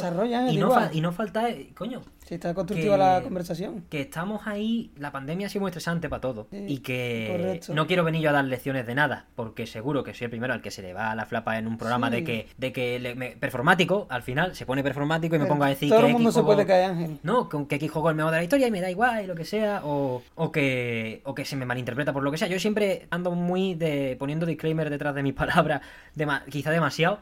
[0.51, 3.85] Y no, fa- y no falta, eh, coño, Si está constructiva que- la conversación.
[3.89, 6.47] que estamos ahí, la pandemia ha sido muy estresante para todos.
[6.51, 7.75] Sí, y que correcto.
[7.75, 10.53] no quiero venir yo a dar lecciones de nada, porque seguro que soy el primero
[10.53, 12.17] al que se le va la flapa en un programa Sí.
[12.17, 15.65] de que, de que le- me- performático, al final se pone performático y me pongo
[15.65, 17.19] a decir Todo que el mundo X se juego- puede caer, Ángel.
[17.23, 19.27] no, con que X juego el mejor de la historia y me da igual y
[19.27, 22.49] lo que sea, o, o que o que se me malinterpreta por lo que sea.
[22.49, 25.33] Yo siempre ando muy de poniendo disclaimer detrás de mis
[25.70, 25.70] palabras,
[26.17, 27.21] dema- quizá demasiado,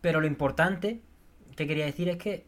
[0.00, 1.00] pero lo importante
[1.56, 2.46] que quería decir es que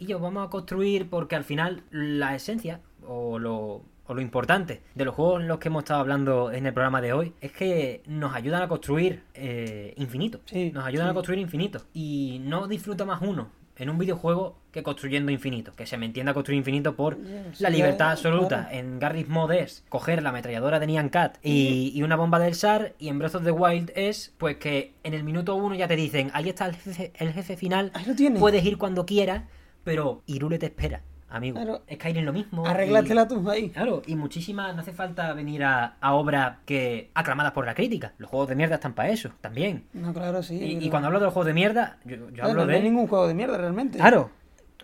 [0.00, 5.04] yo vamos a construir porque al final la esencia o lo, o lo importante de
[5.04, 8.02] los juegos en los que hemos estado hablando en el programa de hoy es que
[8.06, 10.40] nos ayudan a construir eh, infinito.
[10.44, 11.10] Sí, nos ayudan sí.
[11.10, 11.80] a construir infinito.
[11.94, 15.72] Y no disfruta más uno en un videojuego que construyendo infinito.
[15.74, 17.18] Que se me entienda construir infinito por
[17.58, 18.68] la libertad absoluta.
[18.68, 18.76] claro.
[18.76, 22.54] En Garry's Mod es coger la ametralladora de Nyan Cat y, y una bomba del
[22.54, 22.94] SAR.
[22.98, 25.96] Y en Breath of the Wild es pues que en el minuto uno ya te
[25.96, 27.90] dicen, ahí está el jefe, el jefe final.
[27.94, 28.40] Ahí lo tienes.
[28.40, 29.44] Puedes ir cuando quieras,
[29.84, 31.02] pero Irule te espera,
[31.34, 31.56] amigo.
[31.56, 31.82] Claro.
[31.92, 32.64] Skyrim lo mismo.
[32.64, 33.70] y- Arréglatela tú ahí.
[33.70, 38.12] Claro, y muchísimas, no hace falta venir a, a obras que aclamadas por la crítica.
[38.18, 39.84] Los juegos de mierda están para eso, también.
[39.92, 40.56] No, claro, sí.
[40.56, 42.76] Y, y cuando hablo de los juegos de mierda, yo, hablo no de...
[42.76, 43.98] hay ningún juego de mierda realmente.
[43.98, 44.30] Claro.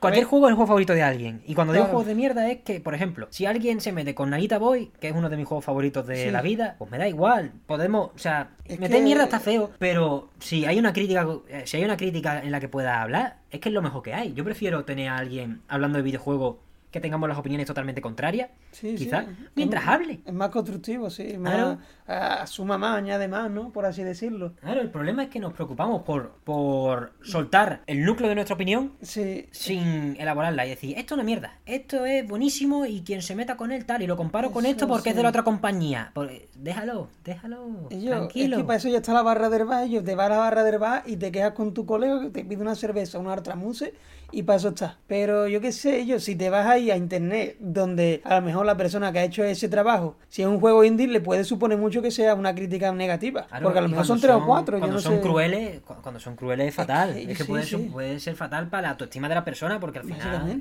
[0.01, 1.43] Cualquier juego es el juego favorito de alguien.
[1.47, 1.93] Y cuando digo Claro.
[1.99, 5.09] juegos de mierda es que, por ejemplo, si alguien se mete con Narita Boy, que
[5.09, 6.31] es uno de mis juegos favoritos de Sí.
[6.31, 7.53] la vida, pues me da igual.
[7.67, 11.63] Podemos, o sea, Es meter que- mierda está feo, pero si hay una crítica, eh,
[11.67, 14.15] si hay una crítica en la que pueda hablar, es que es lo mejor que
[14.15, 14.33] hay.
[14.33, 16.57] Yo prefiero tener a alguien hablando de videojuegos
[16.91, 19.05] que tengamos las opiniones totalmente contrarias, Sí, sí.
[19.05, 20.21] quizás, mientras hable.
[20.27, 21.39] Es más constructivo, sí.
[21.39, 21.79] Más, Claro.
[22.09, 23.71] ah, suma más, añade más, ¿no?
[23.71, 24.55] Por así decirlo.
[24.61, 28.93] Claro, el problema es que nos preocupamos por, por soltar el núcleo de nuestra opinión
[29.03, 29.47] Sí.
[29.53, 33.57] sin elaborarla y decir, esto es una mierda, esto es buenísimo y quien se meta
[33.57, 36.11] con él tal, y lo comparo con esto porque es de la otra compañía.
[36.15, 38.57] Pues, déjalo, déjalo, yo, tranquilo.
[38.57, 39.87] Es que para eso ya está la barra del bar.
[39.87, 42.31] Yo te vas a la barra del bar y te quedas con tu colega que
[42.31, 43.95] te pide una cerveza, una artramuse
[44.33, 44.97] y para eso está.
[45.07, 48.67] Pero yo qué sé, yo, si te vas ahí a internet, donde a lo mejor
[48.67, 51.79] la persona que ha hecho ese trabajo, si es un juego indie, le puede suponer
[51.79, 53.47] mucho que sea una crítica negativa.
[53.47, 54.77] Claro, porque a lo mejor son tres o cuatro.
[54.77, 55.21] Yo Cuando no son sé.
[55.21, 57.15] crueles, cu- cuando son crueles es fatal.
[57.15, 57.77] que- Es que sí, puede, sí.
[57.93, 60.61] puede ser fatal para la autoestima de la persona porque al final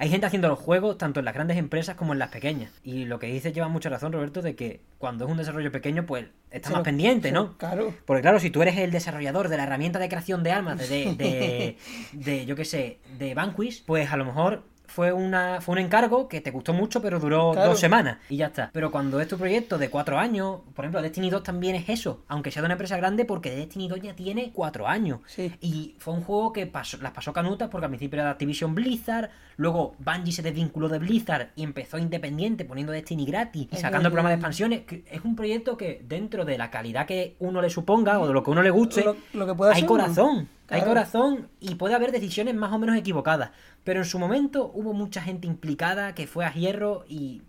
[0.00, 2.70] hay gente haciendo los juegos tanto en las grandes empresas como en las pequeñas.
[2.84, 6.06] Y lo que dices lleva mucha razón, Roberto, de que cuando es un desarrollo pequeño,
[6.06, 7.58] pues está Se más pendiente, ¿no?
[7.58, 7.92] Claro.
[8.06, 10.88] Porque claro, si tú eres el desarrollador de la herramienta de creación de armas de,
[10.88, 11.76] de, de,
[12.12, 16.28] de, yo qué sé, de Vanquish, pues a lo mejor fue una fue un encargo
[16.28, 17.70] que te gustó mucho, pero duró Claro.
[17.70, 18.70] dos semanas y ya está.
[18.72, 22.24] Pero cuando es tu proyecto de cuatro años, por ejemplo, Destiny 2 también es eso,
[22.26, 25.20] aunque sea de una empresa grande, porque Destiny 2 ya tiene cuatro años.
[25.26, 25.52] Sí.
[25.60, 28.74] Y fue un juego que pasó, las pasó canutas porque al principio era de Activision
[28.74, 29.28] Blizzard,
[29.58, 34.12] luego Bungie se desvinculó de Blizzard y empezó independiente poniendo Destiny gratis y sacando el
[34.12, 34.80] programa de expansiones.
[34.86, 38.32] que Es un proyecto que dentro de la calidad que uno le suponga o de
[38.32, 40.48] lo que uno le guste, Lo- lo que pueda hay ser corazón.
[40.70, 40.86] Hay Claro.
[40.86, 43.50] corazón y puede haber decisiones más o menos equivocadas.
[43.84, 47.42] Pero en su momento hubo mucha gente implicada que fue a hierro y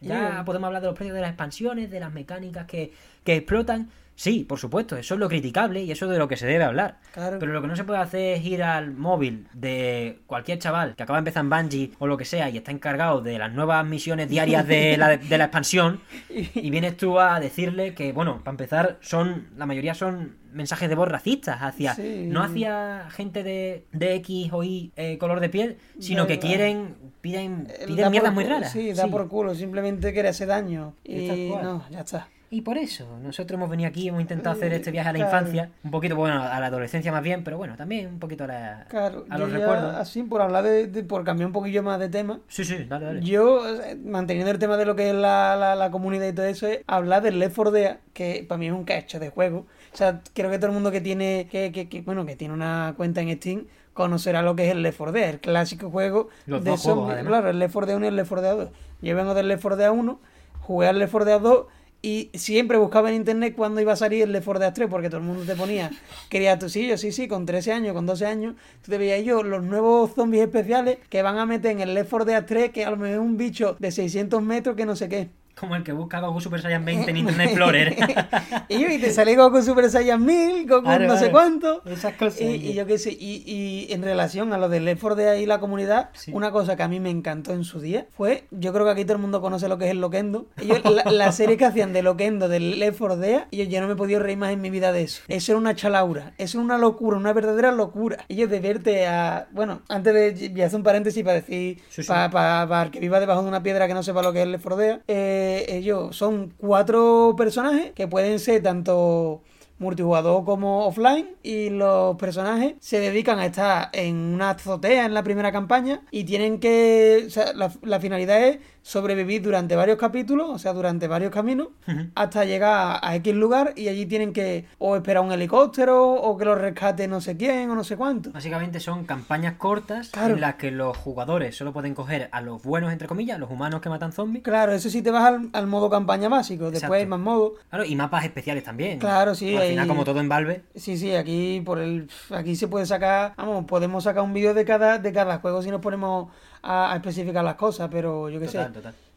[0.00, 2.92] ya podemos hablar de los precios de las expansiones, de las mecánicas que,
[3.24, 3.88] que explotan.
[4.22, 6.62] Sí, por supuesto, eso es lo criticable y eso es de lo que se debe
[6.62, 6.98] hablar.
[7.12, 7.38] Claro.
[7.40, 11.02] Pero lo que no se puede hacer es ir al móvil de cualquier chaval que
[11.02, 13.84] acaba de empezar en Bungie o lo que sea y está encargado de las nuevas
[13.84, 16.00] misiones diarias de la, de la expansión
[16.30, 20.94] y vienes tú a decirle que, bueno, para empezar, son la mayoría son mensajes de
[20.94, 22.26] voz racistas hacia Sí.
[22.28, 26.94] no hacia gente de, de X o Y eh, color de piel, sino que quieren
[27.22, 28.70] piden, Eh, piden da mierdas muy raras.
[28.70, 29.10] Sí, da Sí.
[29.10, 29.56] por culo.
[29.56, 30.94] Simplemente quiere hacer daño.
[31.02, 32.28] Y Y no, ya está.
[32.54, 35.30] Y por eso, nosotros hemos venido aquí, hemos intentado hacer este viaje a la Claro.
[35.38, 38.46] infancia, un poquito, bueno, a la adolescencia más bien, pero bueno, también un poquito a,
[38.46, 39.94] la, Claro, a yo los ya, recuerdos.
[39.94, 43.06] así por hablar de, de- por cambiar un poquillo más de tema, Sí, sí, dale,
[43.06, 43.20] dale.
[43.22, 46.44] yo eh, manteniendo el tema de lo que es la, la, la comunidad y todo
[46.44, 49.60] eso, es hablar del Left 4 Dead, que para mí es un cacho de juego.
[49.94, 52.52] O sea, creo que todo el mundo que tiene, que, que, que, bueno, que tiene
[52.52, 56.28] una cuenta en Steam conocerá lo que es el Left 4 Dead, el clásico juego
[56.44, 57.24] Los de zombies.
[57.24, 58.68] Claro, el Left 4 Dead 1 y el Left 4 Dead 2.
[59.00, 60.20] Yo vengo del Left 4 Dead 1,
[60.60, 61.66] jugué al Left 4 Dead 2
[62.02, 65.08] y siempre buscaba en internet cuándo iba a salir el Left 4 Dead 3 porque
[65.08, 65.90] todo el mundo te ponía,
[66.28, 69.24] quería tú, sí, yo sí, sí, con 13 años, con 12 años, tú te veías
[69.24, 72.70] yo los nuevos zombies especiales que van a meter en el Left 4 Dead 3
[72.70, 75.30] que a lo mejor es un bicho de 600 metros que no sé qué.
[75.54, 77.96] Como el que busca Goku Super Saiyan 20 en Internet Explorer.
[78.68, 81.82] y, te sale Goku Super Saiyan 1000, Goku no sé cuánto.
[81.84, 82.40] Esas cosas.
[82.40, 85.46] Y, yo qué sé, y, y, en relación a lo del Left 4 Dead y
[85.46, 88.84] la comunidad, una cosa que a mí me encantó en su día fue, yo creo
[88.86, 90.46] que aquí todo el mundo conoce lo que es el Loquendo.
[91.10, 93.92] la, serie que hacían de Loquendo, del Left 4 Dead, y yo, ya no me
[93.92, 95.22] he podido reír más en mi vida de eso.
[95.28, 98.24] Eso era una chalaura, eso era una locura, una verdadera locura.
[98.28, 101.82] Y yo de verte a, bueno, antes de, voy a hacer un paréntesis para decir,
[102.06, 104.64] para, que viva debajo de una piedra que no sepa lo que es el Left
[104.64, 109.42] 4 Dead, eh, ellos son cuatro personajes que pueden ser tanto
[109.82, 115.22] multijugador como offline y los personajes se dedican a estar en una azotea en la
[115.22, 120.72] primera campaña y tienen que la, la, finalidad es sobrevivir durante varios capítulos, o sea,
[120.72, 121.68] durante varios caminos,
[122.14, 126.44] hasta llegar a X lugar y allí tienen que o esperar un helicóptero o que
[126.44, 128.32] los rescate no sé quién o no sé cuánto.
[128.32, 132.92] Básicamente son campañas cortas en las que los jugadores solo pueden coger a los buenos,
[132.92, 134.42] entre comillas, los humanos que matan zombies.
[134.42, 137.52] Claro, eso sí te vas al, modo campaña básico, después hay más modos.
[137.70, 138.98] Claro, y mapas especiales también.
[138.98, 139.56] Claro, sí.
[139.56, 140.64] Al final, como todo en Valve.
[140.74, 144.64] Sí, sí, aquí por el aquí se puede sacar, vamos, podemos sacar un vídeo de
[144.64, 146.30] cada, de cada juego si nos ponemos
[146.62, 148.66] a, especificar las cosas, pero yo qué sé.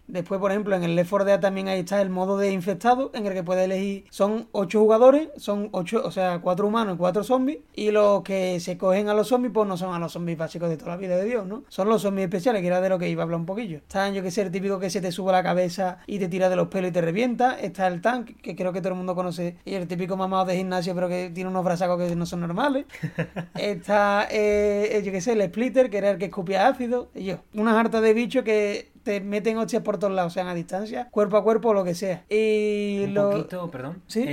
[0.07, 3.11] Después, por ejemplo, en el Left 4 Dead también ahí está el modo de infectado,
[3.13, 4.05] en el que puedes elegir.
[4.11, 7.59] Son ocho jugadores, son ocho, o sea, cuatro humanos y cuatro zombies.
[7.73, 10.69] Y los que se cogen a los zombies, pues no son a los zombies básicos
[10.69, 11.63] de toda la vida de Dios, ¿no?
[11.69, 13.77] Son los zombies especiales, que era de lo que iba a hablar un poquillo.
[13.77, 16.27] Están, yo que sé, el típico que se te sube a la cabeza y te
[16.27, 17.59] tira de los pelos y te revienta.
[17.59, 19.57] Está el tank, que creo que todo el mundo conoce.
[19.65, 22.85] Y el típico mamado de gimnasio, pero que tiene unos brazacos que no son normales.
[23.55, 27.09] está, eh, yo que sé, el splitter, que era el que escupía ácido.
[27.15, 30.55] Y yo, unas hartas de bicho que te meten hostias por todos lados, sean a
[30.55, 32.25] distancia, cuerpo a cuerpo o lo que sea.
[32.27, 34.25] Y un poquito, perdón, ¿Sí?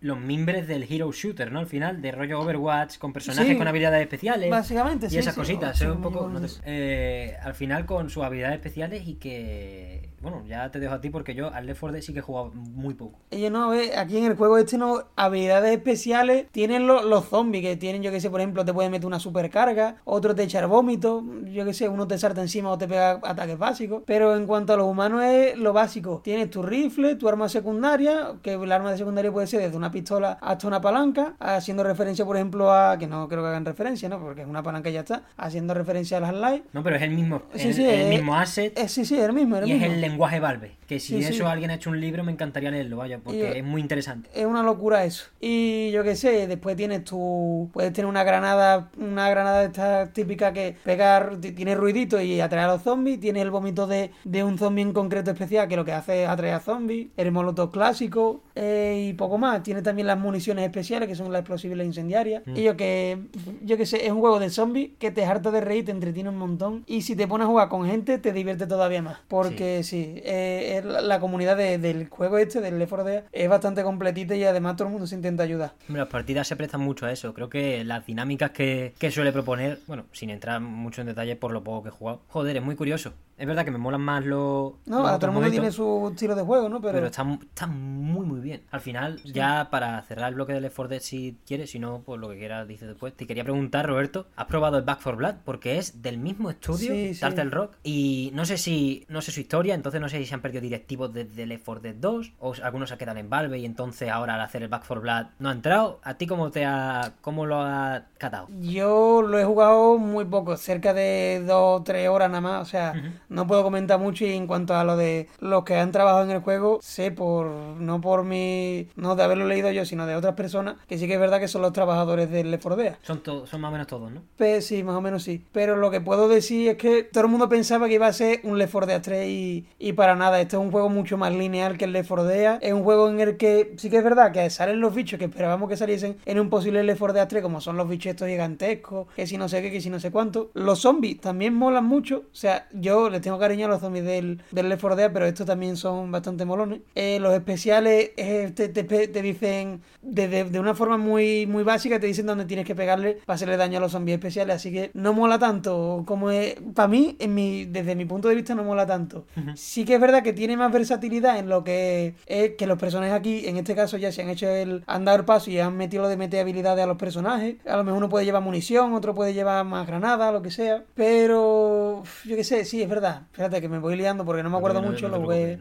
[0.00, 1.58] los mimbres del Hero Shooter, ¿no?
[1.58, 4.50] Al final, de rollo Overwatch, con personajes con habilidades especiales.
[4.50, 6.30] Básicamente, y esas cositas, un poco...
[6.66, 11.10] Eh, al final con sus habilidades especiales y que bueno, ya te dejo a ti
[11.10, 13.18] porque yo al Left 4 Dead sí que he jugado muy poco.
[13.30, 18.02] Ellos no, aquí en el juego este no, habilidades especiales tienen los, zombies que tienen,
[18.02, 21.66] yo que sé, por ejemplo, te pueden meter una supercarga, otro te echar vómito, yo
[21.66, 24.02] que sé, uno te salta encima o te pega ataques básicos.
[24.06, 26.22] Pero en cuanto a los humanos es lo básico.
[26.24, 29.90] Tienes tu rifle, tu arma secundaria, que el arma de secundaria puede ser desde una
[29.90, 34.08] pistola hasta una palanca, haciendo referencia, por ejemplo, a, que no creo que hagan referencia,
[34.08, 34.18] ¿no?
[34.20, 36.64] Porque es una palanca y ya está, haciendo referencia a las light.
[36.72, 38.78] No, pero es el mismo, el, mismo asset.
[38.88, 40.70] sí, sí, es el mismo, y es el lenguaje Valve.
[40.86, 43.80] Que si eso alguien ha hecho un libro, me encantaría leerlo, vaya, porque es muy
[43.80, 44.28] interesante.
[44.34, 45.26] Es una locura eso.
[45.40, 47.70] Y yo qué sé, después tienes tu.
[47.72, 52.64] Puedes tener una granada, una granada de esta típica que pegar, tiene ruidito y atrae
[52.64, 53.20] a los zombies.
[53.20, 54.10] Tiene el vómito de,
[54.42, 57.08] un zombie en concreto especial que lo que hace es atraer a zombies.
[57.16, 59.62] El molotov clásico eh, y poco más.
[59.62, 62.42] Tiene también las municiones especiales que son las explosivas incendiarias.
[62.46, 62.56] Mm.
[62.56, 63.18] Y yo que.
[63.62, 66.28] Yo que sé, es un juego de zombies que te harta de reír, te entretiene
[66.28, 66.84] un montón.
[66.86, 69.18] Y si te pones a jugar con gente, te divierte todavía más.
[69.28, 73.82] Porque sí, sí eh, la, comunidad del juego este, del Left 4 Dead, es bastante
[73.82, 75.74] completita y además todo el mundo se intenta ayudar.
[75.88, 77.34] las partidas se prestan mucho a eso.
[77.34, 81.52] Creo que las dinámicas que, que suele proponer, bueno, sin entrar mucho en detalle por
[81.52, 83.14] lo poco que he jugado, joder, es muy curioso.
[83.36, 84.74] Es verdad que me molan más los.
[84.86, 86.80] No, a todo el mundo tiene su estilo de juego, ¿no?
[86.80, 87.24] Pero, está,
[87.66, 88.62] muy, muy bien.
[88.70, 92.02] Al final, ya para cerrar el bloque del Left 4 Dead, si quieres, si no,
[92.04, 93.14] pues lo que quieras, dices después.
[93.14, 95.34] Te quería preguntar, Roberto, ¿has probado el Back for Blood?
[95.44, 99.04] Porque es del mismo estudio, sí, Turtle Rock, y no sé si.
[99.08, 101.82] No sé su historia, entonces no sé si se han perdido directivos desde Left 4
[101.82, 104.84] Dead 2, o algunos se quedan en Valve y entonces ahora al hacer el Back
[104.84, 106.00] for Blood no ha entrado.
[106.04, 107.14] ¿A ti cómo te ha.
[107.20, 108.48] cómo lo ha catado?
[108.60, 112.70] Yo lo he jugado muy poco, cerca de 2 o 3 horas nada más, o
[112.70, 112.94] sea,
[113.28, 116.30] no puedo comentar mucho y en cuanto a lo de los que han trabajado en
[116.30, 120.34] el juego, sé por, no por mi, no de haberlo leído yo, sino de otras
[120.34, 122.96] personas, que sí que es verdad que son los trabajadores del Left 4 Dead.
[123.02, 124.22] Son, son más o menos todos, ¿no?
[124.36, 125.44] Pues sí, más o menos sí.
[125.52, 128.40] Pero lo que puedo decir es que todo el mundo pensaba que iba a ser
[128.44, 131.32] un Left 4 Dead 3 y, y para nada, este es un juego mucho más
[131.32, 132.58] lineal que el Left 4 Dead.
[132.60, 135.26] Es un juego en el que sí que es verdad que salen los bichos que
[135.26, 138.28] esperábamos que saliesen en un posible Left 4 Dead 3, como son los bichos estos
[138.28, 140.50] gigantescos, que si no sé qué, que si no sé cuánto.
[140.54, 144.42] Los zombies también molan mucho, o sea, yo les tengo cariño a los zombies del
[144.50, 146.80] del, Left 4 Dead, pero estos también son bastante molones.
[146.94, 152.06] Eh, los especiales eh, te, te, dicen de, de, una forma muy, muy básica, te
[152.06, 155.12] dicen dónde tienes que pegarle para hacerle daño a los zombies especiales, así que no
[155.12, 158.86] mola tanto como es, para mí, en mi, desde mi punto de vista no mola
[158.86, 159.26] tanto.
[159.54, 163.14] Sí que es verdad que tiene más versatilidad en lo que es que los personajes
[163.14, 166.08] aquí, en este caso ya se han hecho el andar paso y han metido lo
[166.08, 167.56] de meter habilidades a los personajes.
[167.66, 170.84] A lo mejor uno puede llevar munición, otro puede llevar más granada, lo que sea.
[170.94, 173.03] Pero yo qué sé, sí, es verdad.
[173.32, 175.58] Fíjate que me voy liando porque no me acuerdo mucho, lo jugué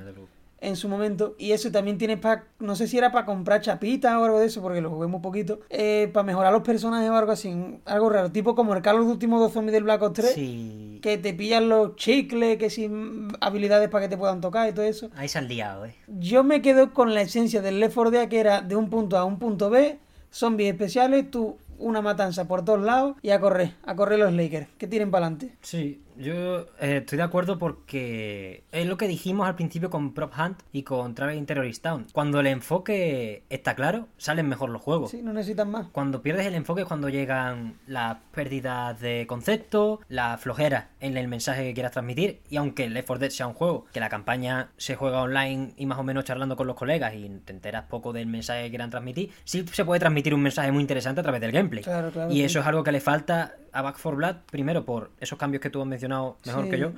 [0.63, 1.35] en su momento.
[1.37, 4.47] Y eso también tiene para, no sé si era para comprar chapitas o algo de
[4.47, 7.53] eso, porque lo jugué muy poquito, eh, para mejorar los personajes o algo así,
[7.85, 10.31] algo raro, tipo como el Carlos último dos zombies del Black Ops 3.
[10.33, 14.73] Sí, que te pillan los chicles, que sin habilidades para que te puedan tocar y
[14.73, 15.09] todo eso.
[15.15, 15.95] Ahí se han liado, eh.
[16.07, 19.17] Yo me quedo con la esencia del Left 4 Dead que era de un punto
[19.17, 19.99] A a un punto B,
[20.31, 24.67] zombies especiales, tú una matanza por todos lados y a correr, a correr los Lakers,
[24.77, 25.55] que tiren para adelante.
[25.61, 30.33] Sí, yo eh, estoy de acuerdo porque es lo que dijimos al principio con Prop
[30.37, 32.07] Hunt y con Traveling Terrorist Town.
[32.11, 35.11] Cuando el enfoque está claro, salen mejor los juegos.
[35.11, 35.87] Sí, no necesitan más.
[35.91, 41.27] Cuando pierdes el enfoque es cuando llegan las pérdidas de concepto, la flojera en el
[41.27, 42.41] mensaje que quieras transmitir.
[42.49, 45.85] Y aunque Left 4 Dead sea un juego que la campaña se juega online y
[45.85, 48.89] más o menos charlando con los colegas y te enteras poco del mensaje que quieran
[48.89, 51.83] transmitir, sí se puede transmitir un mensaje muy interesante a través del gameplay.
[51.83, 52.43] Claro, claro, y sí.
[52.43, 55.69] eso es algo que le falta a Back 4 Blood, primero por esos cambios que
[55.69, 56.69] tú has mencionado mejor Sí.
[56.69, 56.91] que yo.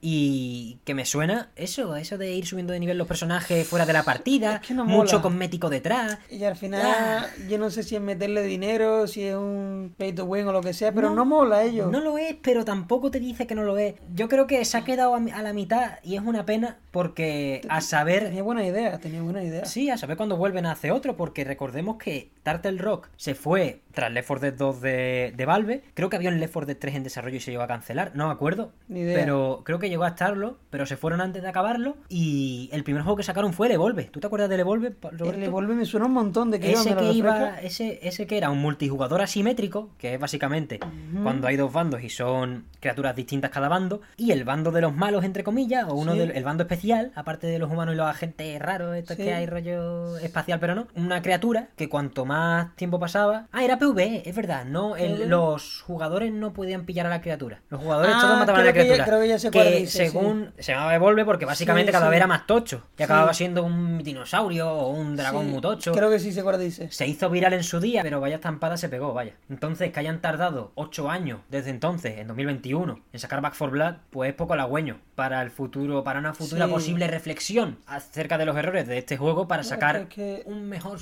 [0.00, 3.92] Y que me suena eso, eso de ir subiendo de nivel los personajes fuera de
[3.92, 6.18] la partida, Es que no mucho cosmético detrás.
[6.30, 7.26] Y al final, Ah.
[7.48, 10.60] yo no sé si es meterle dinero, si es un pay to win o lo
[10.60, 11.88] que sea, pero no, No, mola ello.
[11.88, 13.94] No lo es, pero tampoco te dice que no lo es.
[14.14, 17.80] Yo creo que se ha quedado a la mitad y es una pena porque a
[17.80, 18.24] saber...
[18.24, 19.64] Tenía buena idea, tenía buena idea.
[19.64, 23.80] Sí, a saber cuándo vuelven a hacer otro, porque recordemos que Turtle Rock se fue
[23.92, 25.82] tras Left 4 Dead 2 de, de Valve.
[25.94, 28.12] Creo que había un Left 4 Dead 3 en desarrollo y se llegó a cancelar,
[28.14, 28.72] no me acuerdo.
[28.86, 29.18] Ni idea.
[29.18, 31.96] Pero creo que llegó a estarlo, pero se fueron antes de acabarlo.
[32.08, 34.04] Y el primer juego que sacaron fue el Evolve.
[34.04, 35.24] ¿Tú te acuerdas del Evolve, Roberto?
[35.32, 38.50] El Evolve me suena un montón de que ese que iba, ese, ese que era
[38.50, 40.80] un multijugador asimétrico, que es básicamente
[41.22, 44.94] cuando hay dos bandos y son criaturas distintas cada bando, y el bando de los
[44.94, 46.18] malos, entre comillas, o uno Sí.
[46.18, 49.24] del el bando especial, aparte de los humanos y los agentes raros, estos Sí.
[49.24, 53.46] que hay rollo espacial, pero no, una criatura que cuanto más tiempo pasaba.
[53.52, 55.26] Ah, era PvE, es verdad, no, el- PvE.
[55.26, 57.60] los jugadores no podían pillar a la criatura.
[57.70, 59.04] Los jugadores Ah, todos mataban a la que ya- criatura.
[59.06, 62.06] creo que ya sé cuál que dices, según se llamaba Evolve porque básicamente Sí, cada
[62.06, 62.10] sí.
[62.10, 62.82] vez era más tocho.
[62.94, 63.02] Y Sí.
[63.04, 65.92] acababa siendo un dinosaurio o un dragón Sí, muy tocho.
[65.92, 66.90] Creo que sí sé cuál dice.
[66.90, 69.34] Se hizo viral en su día, pero vaya estampada se pegó, vaya.
[69.48, 73.94] Entonces, que hayan tardado 8 años desde entonces, en 2021, en sacar Back 4 Blood,
[74.10, 76.72] pues es poco halagüeño para el futuro, para una futura Sí.
[76.72, 80.98] posible reflexión acerca de los errores de este juego para sacar es que- un mejor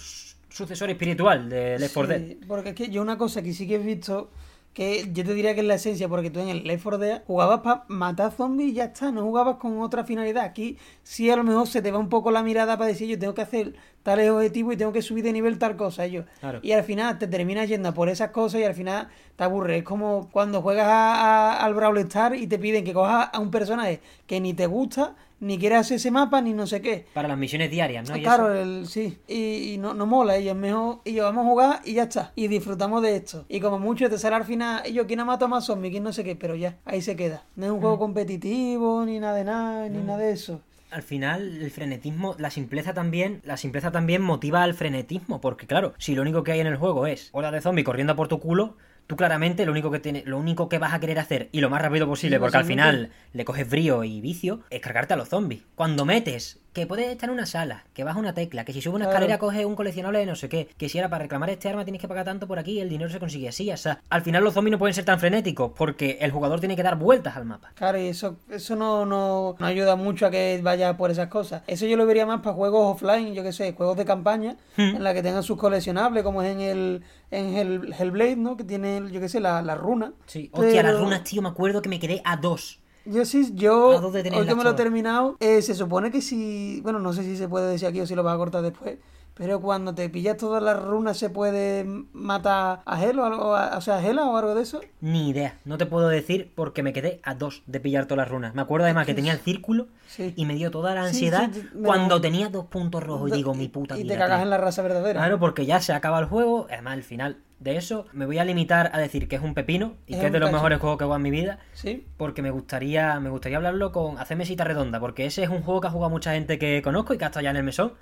[0.48, 2.28] sucesor espiritual de Left 4 Dead.
[2.28, 4.30] Sí, porque es que yo una cosa que sí que he visto
[4.76, 7.22] que yo te diría que es la esencia, porque tú en el Left 4 Dead
[7.26, 10.44] jugabas para matar zombies y ya está, no jugabas con otra finalidad.
[10.44, 13.18] Aquí sí a lo mejor se te va un poco la mirada para decir yo
[13.18, 16.06] tengo que hacer tales objetivos y tengo que subir de nivel tal cosa.
[16.06, 16.24] Yo.
[16.40, 16.60] Claro.
[16.62, 19.78] Y al final te terminas yendo por esas cosas y al final te aburres.
[19.78, 21.14] Es como cuando juegas a-
[21.54, 24.66] a- al Brawl Star y te piden que cojas a un personaje que ni te
[24.66, 27.06] gusta, ni quieres hacer ese mapa, ni no sé qué.
[27.14, 28.16] Para las misiones diarias, ¿no?
[28.16, 28.62] Y claro, eso.
[28.62, 29.18] el, sí.
[29.28, 31.00] Y, y no, no mola, y es mejor.
[31.04, 32.32] Y yo vamos a jugar y ya está.
[32.36, 33.44] Y disfrutamos de esto.
[33.48, 35.92] Y como mucho te sale al final, y yo, ¿quién ha matado más zombies?
[35.92, 36.36] ¿Quién no sé qué?
[36.36, 37.44] Pero ya, ahí se queda.
[37.56, 37.80] No es un Mm.
[37.80, 40.60] juego competitivo, ni nada de nada, ni nada de eso.
[40.92, 45.92] al final el frenetismo, la simpleza también, la simpleza también motiva al frenetismo, porque claro,
[45.98, 48.38] si lo único que hay en el juego es hola de zombie corriendo por tu
[48.38, 48.76] culo,
[49.06, 51.70] tú claramente lo único que tiene, lo único que vas a querer hacer y lo
[51.70, 55.28] más rápido posible, porque al final le coges brío y vicio, es cargarte a los
[55.28, 55.62] zombies.
[55.74, 58.96] Cuando metes que puedes estar en una sala, que baja una tecla, que si sube
[58.96, 59.16] una Claro.
[59.20, 61.84] escalera coges un coleccionable de no sé qué, que si era para reclamar este arma
[61.84, 64.44] tienes que pagar tanto por aquí, el dinero se consigue así, o sea, al final
[64.44, 67.46] los zombies no pueden ser tan frenéticos porque el jugador tiene que dar vueltas al
[67.46, 67.70] mapa.
[67.76, 71.62] Claro, y eso, eso no, no, no ayuda mucho a que vaya por esas cosas.
[71.66, 74.96] Eso yo lo vería más para juegos offline, yo que sé, juegos de campaña, Hmm.
[74.96, 78.56] en la que tengan sus coleccionables, como es en el en el Hellblade, ¿no?
[78.56, 80.12] Que tiene, yo que sé, la, la runa.
[80.26, 82.80] Sí, hostia, las Pero- runas, tío, me acuerdo que me quedé a dos.
[83.04, 86.10] Yo sí, yo, ¿A dónde tenéis hoy que me lo he terminado, eh, se supone
[86.10, 88.38] que si, bueno, no sé si se puede decir aquí o si lo vas a
[88.38, 88.98] cortar después,
[89.36, 93.80] pero cuando te pillas todas las runas se puede matar a Hela o, algo- o
[93.80, 94.80] sea, a Hela o algo de eso.
[95.00, 98.28] Ni idea, no te puedo decir porque me quedé a dos de pillar todas las
[98.30, 98.54] runas.
[98.54, 100.32] Me acuerdo además que tenía el círculo Sí.
[100.36, 103.68] y me dio toda la ansiedad sí, cuando tenía dos puntos rojos y digo, mi
[103.68, 104.44] puta Y te cagas tío".
[104.44, 105.20] en la raza verdadera.
[105.20, 108.44] Claro, porque ya se acaba el juego, además al final de eso me voy a
[108.44, 110.56] limitar a decir que es un pepino y Es que es de los cacho.
[110.56, 111.58] mejores juegos que he jugado en mi vida.
[111.74, 112.06] Sí.
[112.16, 115.80] Porque me gustaría, me gustaría hablarlo con hacer mesita redonda, porque ese es un juego
[115.82, 117.92] que ha jugado mucha gente que conozco y que ha estado ya en el mesón.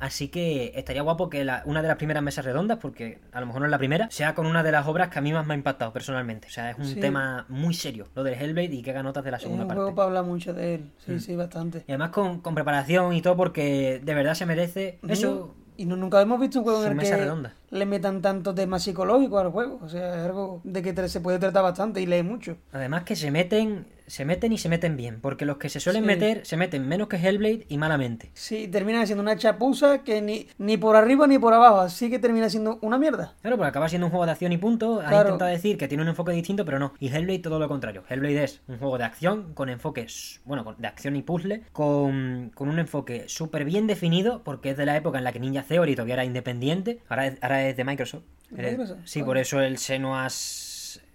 [0.00, 3.46] Así que estaría guapo que la- una de las primeras mesas redondas, porque a lo
[3.46, 5.44] mejor no es la primera, sea con una de las obras que a mí más
[5.46, 6.46] me ha impactado personalmente.
[6.48, 7.00] O sea, es un Sí.
[7.00, 9.68] tema muy serio, lo del Hellblade y que haga notas de la Es segunda un
[9.68, 9.78] parte.
[9.80, 10.90] juego para hablar mucho de él.
[11.04, 11.18] Sí, Mm.
[11.20, 11.78] sí, bastante.
[11.86, 15.54] Y además con, con preparación y todo, porque de verdad se merece eso.
[15.76, 17.54] Y no, nunca hemos visto un juego en el que redonda.
[17.70, 19.78] le metan tanto tema psicológico al juego.
[19.80, 22.56] O sea, es algo de que se puede tratar bastante y lee mucho.
[22.72, 26.02] Además que se meten, se meten y se meten bien, porque los que se suelen
[26.02, 26.06] Sí.
[26.06, 28.30] meter se meten menos que Hellblade y malamente.
[28.34, 32.18] Sí, termina siendo una chapuza que ni, ni por arriba ni por abajo, así que
[32.18, 33.34] termina siendo una mierda.
[33.42, 34.98] Claro, porque acaba siendo un juego de acción y punto.
[34.98, 35.28] Claro.
[35.30, 36.94] intentado decir que tiene un enfoque distinto, pero no.
[36.98, 38.02] Y Hellblade todo lo contrario.
[38.08, 42.68] Hellblade es un juego de acción con enfoques, bueno, de acción y puzzle, con, con
[42.68, 45.94] un enfoque súper bien definido, porque es de la época en la que Ninja Theory
[45.94, 47.00] todavía era independiente.
[47.08, 48.22] Ahora es, ahora es de Microsoft.
[48.50, 48.98] ¿De Eres- Microsoft?
[49.04, 49.26] Sí, Vale.
[49.26, 50.67] por eso el Senua's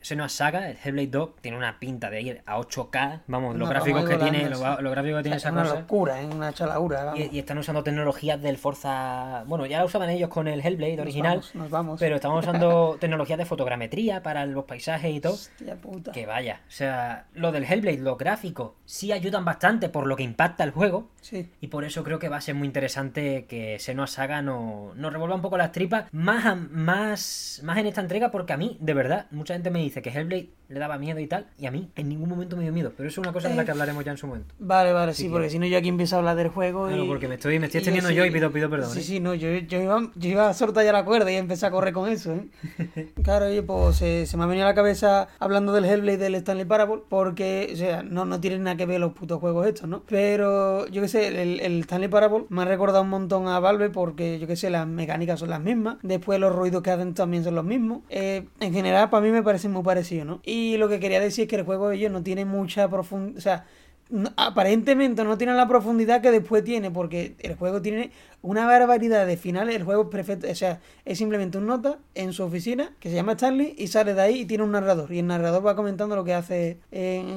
[0.04, 3.22] Senua Saga, el Hellblade 2, tiene una pinta de ir a 8K.
[3.28, 5.76] Vamos, los No, gráficos que tiene, los, los gráficos que tiene es esa una cosa.
[5.80, 7.04] locura, es una chalaura.
[7.06, 7.20] vamos.
[7.22, 9.44] Y, y están usando tecnologías del Forza.
[9.48, 11.32] Bueno, ya la usaban ellos con el Hellblade Nos original.
[11.38, 12.00] vamos, nos vamos.
[12.00, 15.34] Pero estamos usando tecnologías de fotogrametría para los paisajes y todo.
[15.34, 16.12] Hostia puta.
[16.12, 16.62] Que vaya.
[16.68, 20.72] O sea, lo del Hellblade, los gráficos, sí ayudan bastante por lo que impacta el
[20.72, 21.08] juego.
[21.22, 21.50] Sí.
[21.62, 25.14] Y por eso creo que va a ser muy interesante que Senua Saga nos, nos
[25.14, 26.06] revuelva un poco las tripas.
[26.12, 29.93] Más, más, más en esta entrega, porque a mí, de verdad, mucha gente me dice
[30.02, 31.48] que Hellblade le daba miedo y tal.
[31.60, 32.92] Y a mí en ningún momento me dio miedo.
[32.98, 34.56] Pero eso es una cosa de la que hablaremos ya en su momento.
[34.60, 37.06] Vale, vale, sí, que- porque si no yo aquí empiezo a hablar del juego Claro,
[37.08, 38.90] porque me estoy, me estoy extendiendo sí- yo y pido, pido perdón.
[38.92, 39.04] Sí, ¿eh?
[39.04, 41.72] sí, no, yo, yo, iba, yo iba a soltar ya la cuerda y empecé a
[41.72, 42.48] correr con eso, ¿eh?
[43.24, 46.36] Claro, oye, pues se, se me ha venido a la cabeza hablando del Hellblade del
[46.36, 49.88] Stanley Parable, porque, o sea, no, no tienen nada que ver los putos juegos estos,
[49.88, 50.04] ¿no?
[50.08, 53.90] Pero, yo qué sé, el, el Stanley Parable me ha recordado un montón a Valve
[53.90, 57.44] porque, yo qué sé, las mecánicas son las mismas, después los ruidos que hacen también
[57.44, 58.00] son los mismos.
[58.10, 60.42] Eh, en general, para mí me parecen muy parecidos, ¿no?
[60.44, 63.38] Y lo que quería decir es que el juego de ellos no tiene mucha profundidad,
[63.38, 63.66] o sea,
[64.10, 68.12] no- aparentemente no tiene la profundidad que después tiene, porque el juego tiene
[68.44, 69.76] una barbaridad de finales.
[69.76, 73.16] El juego es perfecto, o sea, es simplemente un nota en su oficina que se
[73.16, 75.12] llama Stanley y sale de ahí y tiene un narrador.
[75.12, 77.30] Y el narrador va comentando lo que hace en,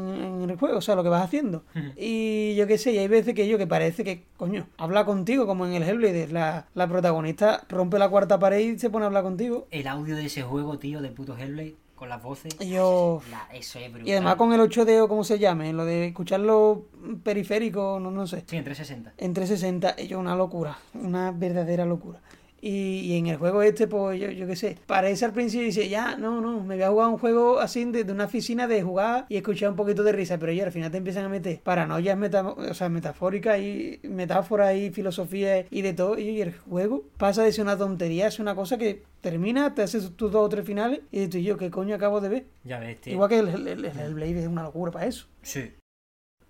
[0.42, 1.64] en el juego, o sea, lo que vas haciendo.
[1.96, 5.46] Y yo qué sé, y hay veces que yo que parece que, coño, habla contigo,
[5.46, 6.28] como en el Hellblade.
[6.28, 9.68] La, la protagonista rompe la cuarta pared y se pone a hablar contigo.
[9.70, 12.56] El audio de ese juego, tío, del puto Hellblade, con las voces.
[12.58, 13.20] Yo.
[13.30, 14.08] La- eso es brutal.
[14.08, 16.86] Y además con el 8D o como se llame, lo de escucharlo
[17.24, 18.44] periférico, no, no sé.
[18.46, 19.12] Sí, en 360.
[19.18, 22.20] En 360, ello una locura, una verdadera locura.
[22.62, 25.66] Y, y en el juego este, pues yo, yo qué sé, parece al principio y
[25.66, 28.66] dice, ya, no, no, me voy a jugar un juego así de, de una oficina
[28.66, 31.28] de jugar y escuchar un poquito de risa, pero ya al final te empiezan a
[31.28, 36.54] meter paranoias meta, o sea, metafóricas y metáforas y filosofía y de todo, y el
[36.56, 40.46] juego pasa de ser una tontería, es una cosa que termina, te haces tus dos
[40.46, 42.44] o tres finales y dices, yo, ¿qué coño acabo de ver?
[42.64, 43.12] Ya ves, tío.
[43.12, 45.26] Igual que el, el, el- el Blade es una locura para eso.
[45.42, 45.72] Sí.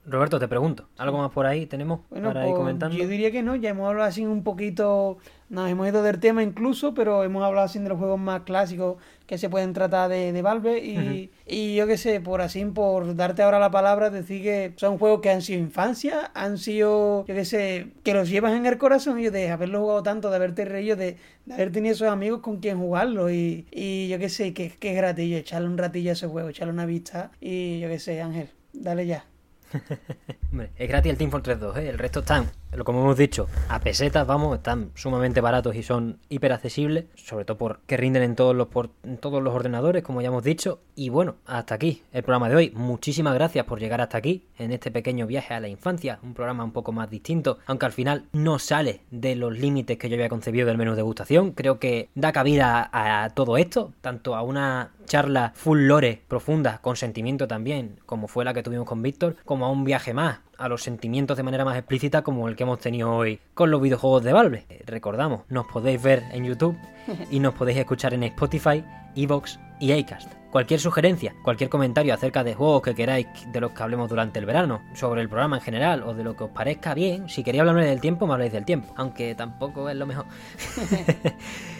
[0.08, 2.96] Roberto, te pregunto, ¿algo más por ahí tenemos Bueno, para ir comentando?
[2.96, 5.18] yo diría que no, ya hemos hablado así un poquito,
[5.48, 8.98] nos hemos ido del tema incluso, pero hemos hablado así de los juegos más clásicos
[9.26, 13.16] que se pueden tratar de, de Valve y, y yo qué sé, por así, por
[13.16, 17.34] darte ahora la palabra, decir que son juegos que han sido infancia, han sido, yo
[17.34, 20.64] qué sé, que los llevas en el corazón y de haberlo jugado tanto, de haberte
[20.64, 21.16] reído, de,
[21.46, 24.90] de haber tenido esos amigos con quien jugarlo y, y yo qué sé, que, que
[24.90, 28.22] es gratillo, echarle un ratillo a ese juego, echarle una vista y yo qué sé,
[28.22, 29.24] Ángel, dale ya.
[30.76, 31.88] Es gratis el Team Fortress 2, ¿eh?
[31.88, 32.50] el resto están,
[32.84, 37.56] como hemos dicho, a pesetas, vamos, están sumamente baratos y son hiper accesibles, sobre todo
[37.56, 38.90] porque rinden en todos los por-
[39.20, 40.80] todos los ordenadores, como ya hemos dicho.
[40.94, 42.72] Y bueno, hasta aquí el programa de hoy.
[42.74, 46.64] Muchísimas gracias por llegar hasta aquí en este pequeño viaje a la infancia, un programa
[46.64, 50.28] un poco más distinto, aunque al final no sale de los límites que yo había
[50.28, 51.52] concebido del menú degustación.
[51.52, 56.96] Creo que da cabida a todo esto, tanto a una charla full lore profunda, con
[56.96, 60.68] sentimiento también, como fue la que tuvimos con Víctor, como a un viaje más a
[60.68, 64.22] los sentimientos de manera más explícita como el que hemos tenido hoy con los videojuegos
[64.24, 64.66] de Valve.
[64.68, 66.76] Eh, Recordamos, nos podéis ver en YouTube
[67.30, 68.84] y nos podéis escuchar en Spotify,
[69.14, 70.32] Evox y Acast.
[70.50, 74.46] Cualquier sugerencia, cualquier comentario acerca de juegos que queráis de los que hablemos durante el
[74.46, 77.60] verano, sobre el programa en general o de lo que os parezca bien, si queréis
[77.60, 80.24] hablarme del tiempo, me habláis del tiempo, aunque tampoco es lo mejor.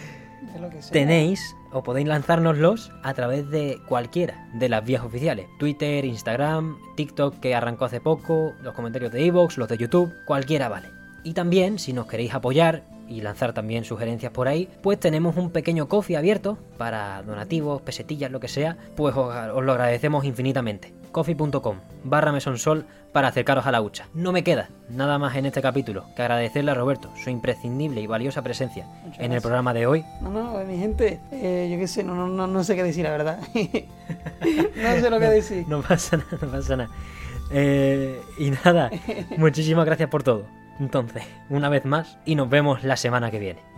[0.91, 5.47] Tenéis o podéis lanzárnoslos a través de cualquiera de las vías oficiales.
[5.59, 10.69] Twitter, Instagram, TikTok que arrancó hace poco, los comentarios de Evox, los de YouTube, cualquiera
[10.69, 10.89] vale.
[11.23, 15.51] Y también, si nos queréis apoyar y lanzar también sugerencias por ahí, pues tenemos un
[15.51, 20.93] pequeño coffee abierto para donativos, pesetillas, lo que sea, pues os, os lo agradecemos infinitamente.
[21.11, 24.07] coffee.com barra mesonsol para acercaros a la hucha.
[24.13, 28.07] No me queda nada más en este capítulo que agradecerle a Roberto su imprescindible y
[28.07, 31.87] valiosa presencia Muchas en el programa de hoy No, no, mi gente, eh, yo qué
[31.87, 33.39] sé, no, no, no, no sé qué decir, la verdad.
[33.53, 35.65] no sé lo que decir.
[35.67, 36.89] No pasa nada, no pasa nada.
[37.49, 38.91] Eh, y nada,
[39.37, 40.45] muchísimas gracias por todo.
[40.79, 43.76] Entonces, una vez más, y nos vemos la semana que viene.